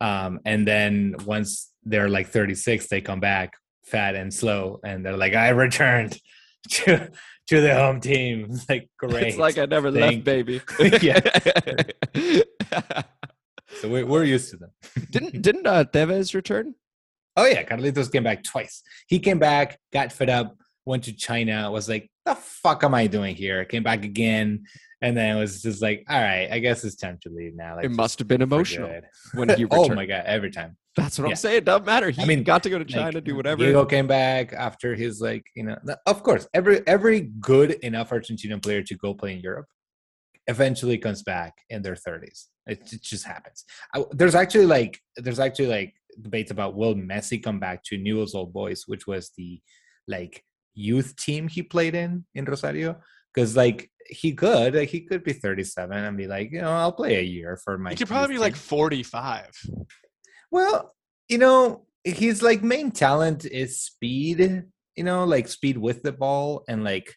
Um, 0.00 0.40
and 0.44 0.66
then 0.66 1.14
once 1.24 1.72
they're 1.84 2.08
like 2.08 2.28
36, 2.28 2.88
they 2.88 3.00
come 3.00 3.20
back 3.20 3.54
fat 3.84 4.14
and 4.14 4.32
slow, 4.32 4.80
and 4.84 5.04
they're 5.04 5.16
like, 5.16 5.34
"I 5.34 5.50
returned 5.50 6.18
to 6.70 7.10
to 7.48 7.60
the 7.60 7.74
home 7.74 8.00
team." 8.00 8.46
It's 8.50 8.68
like 8.68 8.88
great. 8.98 9.28
It's 9.28 9.38
like 9.38 9.58
I 9.58 9.66
never 9.66 9.90
left, 9.90 10.06
Thank- 10.12 10.24
baby. 10.24 10.60
Yeah. 11.02 11.20
so 13.80 13.88
we're, 13.88 14.06
we're 14.06 14.24
used 14.24 14.50
to 14.50 14.56
them. 14.56 14.70
didn't 15.10 15.42
didn't 15.42 15.66
uh, 15.66 15.84
Tevez 15.84 16.34
return? 16.34 16.74
Oh 17.36 17.46
yeah, 17.46 17.62
Carlitos 17.62 18.10
came 18.10 18.24
back 18.24 18.42
twice. 18.42 18.82
He 19.06 19.18
came 19.18 19.38
back, 19.38 19.78
got 19.92 20.12
fed 20.12 20.30
up, 20.30 20.56
went 20.84 21.04
to 21.04 21.12
China, 21.12 21.70
was 21.70 21.88
like, 21.88 22.10
"The 22.26 22.34
fuck 22.34 22.84
am 22.84 22.94
I 22.94 23.06
doing 23.06 23.34
here?" 23.36 23.64
Came 23.64 23.82
back 23.82 24.04
again, 24.04 24.64
and 25.00 25.16
then 25.16 25.36
it 25.36 25.40
was 25.40 25.62
just 25.62 25.80
like, 25.80 26.04
"All 26.08 26.20
right, 26.20 26.48
I 26.50 26.58
guess 26.58 26.84
it's 26.84 26.96
time 26.96 27.18
to 27.22 27.30
leave 27.30 27.54
now." 27.54 27.76
Like, 27.76 27.84
It 27.84 27.92
must 27.92 28.18
have 28.18 28.28
been 28.28 28.42
emotional 28.42 29.00
when 29.34 29.48
he 29.50 29.64
oh 29.70 29.88
my 29.94 30.06
god, 30.06 30.24
every 30.26 30.50
time. 30.50 30.76
That's 30.96 31.18
what 31.18 31.28
I'm 31.28 31.36
saying. 31.36 31.58
It 31.58 31.64
doesn't 31.64 31.86
matter. 31.86 32.10
He 32.10 32.20
I 32.20 32.24
mean, 32.24 32.42
got 32.42 32.64
to 32.64 32.70
go 32.70 32.78
to 32.78 32.84
Like, 32.84 32.92
China, 32.92 33.20
do 33.20 33.36
whatever. 33.36 33.62
Diego 33.62 33.84
came 33.84 34.08
back 34.08 34.52
after 34.52 34.94
his 34.94 35.20
like, 35.20 35.46
you 35.54 35.62
know, 35.62 35.76
of 36.06 36.22
course, 36.22 36.48
every 36.52 36.86
every 36.86 37.20
good 37.20 37.72
enough 37.82 38.10
Argentinian 38.10 38.62
player 38.62 38.82
to 38.82 38.96
go 38.96 39.14
play 39.14 39.34
in 39.34 39.40
Europe 39.40 39.66
eventually 40.48 40.98
comes 40.98 41.22
back 41.22 41.54
in 41.70 41.82
their 41.82 41.94
30s. 41.94 42.46
It, 42.66 42.92
it 42.92 43.02
just 43.02 43.24
happens. 43.24 43.64
I, 43.94 44.04
there's 44.10 44.34
actually 44.34 44.66
like 44.66 45.00
there's 45.16 45.38
actually 45.38 45.68
like 45.68 45.94
debates 46.20 46.50
about 46.50 46.76
will 46.76 46.94
Messi 46.94 47.42
come 47.42 47.60
back 47.60 47.82
to 47.84 47.98
Newell's 47.98 48.34
Old 48.34 48.52
Boys, 48.52 48.84
which 48.86 49.06
was 49.06 49.30
the 49.36 49.60
like 50.08 50.44
youth 50.74 51.16
team 51.16 51.48
he 51.48 51.62
played 51.62 51.94
in 51.94 52.24
in 52.34 52.44
Rosario. 52.44 53.00
Because 53.32 53.56
like 53.56 53.90
he 54.06 54.32
could, 54.32 54.74
like, 54.74 54.88
he 54.88 55.02
could 55.02 55.22
be 55.22 55.32
37 55.32 55.96
and 55.96 56.16
be 56.16 56.26
like, 56.26 56.50
you 56.50 56.60
know, 56.60 56.72
I'll 56.72 56.92
play 56.92 57.16
a 57.16 57.22
year 57.22 57.58
for 57.62 57.78
my. 57.78 57.90
He 57.90 57.96
could 57.96 58.08
probably 58.08 58.34
be 58.34 58.40
like 58.40 58.56
45. 58.56 59.50
Well, 60.50 60.94
you 61.28 61.38
know, 61.38 61.86
his 62.02 62.42
like 62.42 62.62
main 62.62 62.90
talent 62.90 63.44
is 63.44 63.80
speed, 63.80 64.64
you 64.96 65.04
know, 65.04 65.24
like 65.24 65.48
speed 65.48 65.78
with 65.78 66.02
the 66.02 66.12
ball 66.12 66.64
and 66.68 66.82
like 66.82 67.14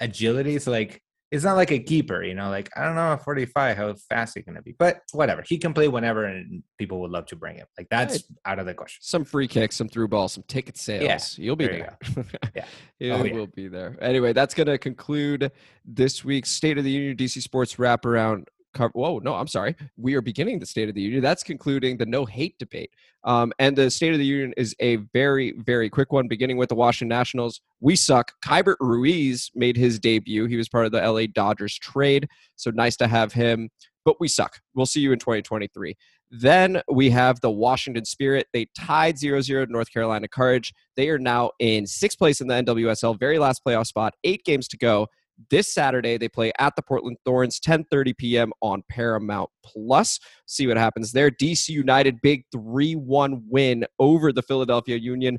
agility. 0.00 0.58
So 0.58 0.70
like 0.70 1.02
it's 1.30 1.44
not 1.44 1.56
like 1.56 1.70
a 1.70 1.78
keeper, 1.78 2.22
you 2.22 2.34
know, 2.34 2.48
like 2.48 2.70
I 2.76 2.84
don't 2.84 2.94
know 2.94 3.16
45 3.22 3.76
how 3.76 3.94
fast 4.08 4.34
he's 4.34 4.44
gonna 4.44 4.62
be. 4.62 4.74
But 4.78 5.02
whatever. 5.12 5.42
He 5.46 5.58
can 5.58 5.74
play 5.74 5.88
whenever 5.88 6.24
and 6.24 6.62
people 6.78 7.00
would 7.00 7.10
love 7.10 7.26
to 7.26 7.36
bring 7.36 7.56
him. 7.56 7.66
Like 7.76 7.88
that's 7.90 8.24
out 8.46 8.58
of 8.58 8.66
the 8.66 8.74
question. 8.74 8.98
some 9.02 9.24
free 9.24 9.48
kicks, 9.48 9.76
some 9.76 9.88
through 9.88 10.08
balls, 10.08 10.32
some 10.32 10.44
ticket 10.48 10.76
sales. 10.78 11.38
Yeah, 11.38 11.44
You'll 11.44 11.56
be 11.56 11.66
there 11.66 11.98
you. 12.16 12.24
Yeah. 12.54 12.64
you 12.98 13.12
Oh, 13.12 13.24
yeah. 13.24 13.34
will 13.34 13.46
be 13.46 13.68
there. 13.68 13.96
Anyway, 14.00 14.32
that's 14.32 14.54
going 14.54 14.66
to 14.66 14.78
conclude 14.78 15.52
this 15.84 16.24
week's 16.24 16.50
State 16.50 16.78
of 16.78 16.84
the 16.84 16.90
Union 16.90 17.16
DC 17.16 17.42
Sports 17.42 17.76
wraparound. 17.76 18.46
Cover- 18.78 18.92
Whoa, 18.94 19.18
no, 19.18 19.34
I'm 19.34 19.48
sorry. 19.48 19.74
We 19.96 20.14
are 20.14 20.20
beginning 20.20 20.60
the 20.60 20.66
State 20.66 20.88
of 20.88 20.94
the 20.94 21.00
Union. 21.02 21.22
That's 21.22 21.42
concluding 21.42 21.96
the 21.96 22.06
no 22.06 22.24
hate 22.24 22.56
debate. 22.58 22.90
Um, 23.24 23.52
and 23.58 23.76
the 23.76 23.90
State 23.90 24.12
of 24.12 24.18
the 24.18 24.24
Union 24.24 24.54
is 24.56 24.74
a 24.78 24.96
very, 25.12 25.52
very 25.58 25.90
quick 25.90 26.12
one, 26.12 26.28
beginning 26.28 26.56
with 26.56 26.68
the 26.68 26.76
Washington 26.76 27.08
Nationals. 27.08 27.60
We 27.80 27.96
suck. 27.96 28.32
Keibert 28.44 28.76
Ruiz 28.80 29.50
made 29.54 29.76
his 29.76 29.98
debut. 29.98 30.46
He 30.46 30.56
was 30.56 30.68
part 30.68 30.86
of 30.86 30.92
the 30.92 31.00
LA 31.00 31.26
Dodgers 31.26 31.76
trade. 31.76 32.28
So 32.56 32.70
nice 32.70 32.96
to 32.98 33.08
have 33.08 33.32
him, 33.32 33.68
but 34.04 34.20
we 34.20 34.28
suck. 34.28 34.60
We'll 34.74 34.86
see 34.86 35.00
you 35.00 35.12
in 35.12 35.18
2023. 35.18 35.96
Then 36.30 36.82
we 36.90 37.10
have 37.10 37.40
the 37.40 37.50
Washington 37.50 38.04
Spirit. 38.04 38.46
They 38.52 38.66
tied 38.78 39.18
0 39.18 39.40
0 39.40 39.66
North 39.68 39.92
Carolina 39.92 40.28
Courage. 40.28 40.72
They 40.96 41.08
are 41.08 41.18
now 41.18 41.50
in 41.58 41.86
sixth 41.86 42.18
place 42.18 42.40
in 42.40 42.48
the 42.48 42.54
NWSL, 42.54 43.18
very 43.18 43.38
last 43.38 43.62
playoff 43.66 43.86
spot, 43.86 44.14
eight 44.24 44.44
games 44.44 44.68
to 44.68 44.76
go. 44.76 45.08
This 45.50 45.72
Saturday, 45.72 46.18
they 46.18 46.28
play 46.28 46.52
at 46.58 46.74
the 46.76 46.82
Portland 46.82 47.18
Thorns, 47.24 47.60
10:30 47.60 48.16
p.m. 48.16 48.52
on 48.60 48.82
Paramount 48.90 49.50
Plus. 49.64 50.18
See 50.46 50.66
what 50.66 50.76
happens 50.76 51.12
there. 51.12 51.30
DC 51.30 51.68
United, 51.68 52.20
big 52.22 52.44
3-1 52.54 53.42
win 53.48 53.84
over 53.98 54.32
the 54.32 54.42
Philadelphia 54.42 54.96
Union. 54.96 55.38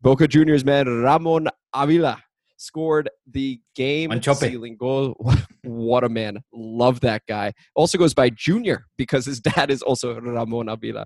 Boca 0.00 0.26
Juniors 0.26 0.64
man 0.64 0.86
Ramon 0.86 1.48
Abila 1.74 2.18
scored 2.60 3.08
the 3.30 3.60
game 3.74 4.10
sealing 4.22 4.76
goal. 4.76 5.16
what 5.64 6.04
a 6.04 6.08
man. 6.08 6.38
Love 6.52 7.00
that 7.00 7.22
guy. 7.26 7.52
Also 7.74 7.98
goes 7.98 8.14
by 8.14 8.30
Junior 8.30 8.86
because 8.96 9.26
his 9.26 9.40
dad 9.54 9.70
is 9.70 9.82
also 9.82 10.20
Ramon 10.20 10.66
Abila. 10.66 11.04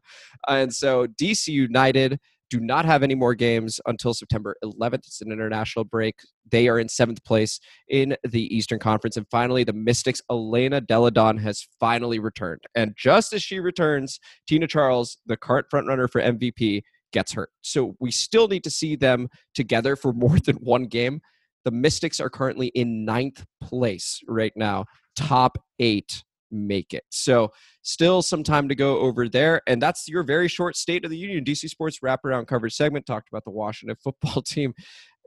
And 0.49 0.75
so 0.75 1.07
DC 1.07 1.49
United 1.49 2.19
do 2.51 2.61
not 2.61 2.85
have 2.85 3.03
any 3.03 3.15
more 3.15 3.35
games 3.35 3.81
until 3.87 4.15
September 4.15 4.57
11th. 4.65 4.95
It's 4.95 5.21
an 5.21 5.33
international 5.33 5.85
break. 5.85 6.17
They 6.51 6.69
are 6.69 6.79
in 6.79 6.89
seventh 6.89 7.25
place 7.25 7.59
in 7.89 8.17
the 8.23 8.55
Eastern 8.55 8.79
Conference. 8.79 9.17
And 9.17 9.27
finally, 9.31 9.65
the 9.65 9.73
Mystics, 9.73 10.21
Elena 10.31 10.81
Delle 10.81 11.11
Donne, 11.11 11.39
has 11.39 11.67
finally 11.81 12.19
returned. 12.19 12.61
And 12.75 12.95
just 12.97 13.33
as 13.33 13.43
she 13.43 13.61
returns, 13.61 14.21
Tina 14.47 14.67
Charles, 14.67 15.19
the 15.27 15.37
current 15.37 15.67
frontrunner 15.73 16.11
for 16.11 16.21
MVP, 16.21 16.83
gets 17.13 17.33
hurt. 17.33 17.51
So 17.63 17.97
we 18.01 18.11
still 18.11 18.49
need 18.49 18.65
to 18.65 18.71
see 18.71 18.97
them 18.97 19.29
together 19.55 19.97
for 19.97 20.13
more 20.15 20.39
than 20.39 20.57
one 20.57 20.85
game. 20.85 21.21
The 21.65 21.71
Mystics 21.71 22.21
are 22.21 22.29
currently 22.29 22.67
in 22.69 23.07
ninth 23.07 23.45
place 23.63 24.21
right 24.29 24.53
now. 24.55 24.85
Top 25.17 25.57
eight 25.79 26.23
make 26.55 26.95
it. 26.95 27.05
So 27.11 27.51
still 27.83 28.23
some 28.23 28.43
time 28.43 28.69
to 28.69 28.75
go 28.75 28.99
over 29.01 29.29
there. 29.29 29.61
And 29.67 29.83
that's 29.83 30.09
your 30.09 30.23
very 30.23 30.49
short 30.49 30.77
State 30.77 31.05
of 31.05 31.11
the 31.11 31.19
Union 31.19 31.45
DC 31.45 31.69
Sports 31.69 32.01
wraparound 32.01 32.47
coverage 32.47 32.75
segment. 32.75 33.07
Talked 33.07 33.29
about 33.29 33.45
the 33.45 33.51
Washington 33.51 33.97
football 34.03 34.43
team. 34.43 34.73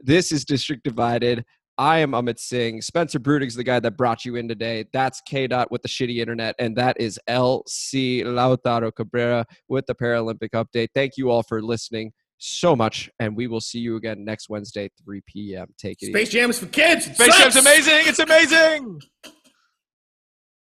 This 0.02 0.32
is 0.32 0.46
District 0.46 0.84
Divided. 0.84 1.44
I 1.80 2.00
am 2.00 2.12
Amit 2.12 2.40
Singh. 2.40 2.82
Spencer 2.82 3.20
Brudig's 3.20 3.54
the 3.54 3.64
guy 3.64 3.80
that 3.80 3.98
brought 3.98 4.26
you 4.26 4.36
in 4.36 4.48
today. 4.48 4.86
That's 4.94 5.22
K 5.22 5.46
Dot 5.46 5.72
with 5.72 5.84
the 5.84 5.88
shitty 5.88 6.18
internet. 6.18 6.56
And 6.58 6.76
that 6.76 7.00
is 7.00 7.20
LC 7.30 8.24
Lautaro 8.24 8.92
Cabrera 8.96 9.46
with 9.68 9.86
the 9.86 9.94
Paralympic 9.94 10.50
update. 10.56 10.88
Thank 10.96 11.18
you 11.18 11.30
all 11.30 11.44
for 11.44 11.62
listening 11.62 12.14
so 12.40 12.76
much. 12.76 13.10
And 13.20 13.36
we 13.36 13.46
will 13.48 13.62
see 13.62 13.80
you 13.80 13.96
again 13.96 14.26
next 14.26 14.50
Wednesday, 14.50 14.90
3 15.04 15.22
p.m. 15.28 15.68
Take 15.78 16.02
it 16.02 16.06
easy. 16.06 16.14
Space 16.14 16.30
Jam 16.30 16.50
is 16.50 16.60
for 16.60 16.68
kids. 16.68 17.08
It 17.08 17.16
Space 17.16 17.38
Jam's 17.38 17.54
sucks! 17.54 17.66
amazing. 17.66 18.04
It's 18.08 18.20
amazing. 18.20 19.02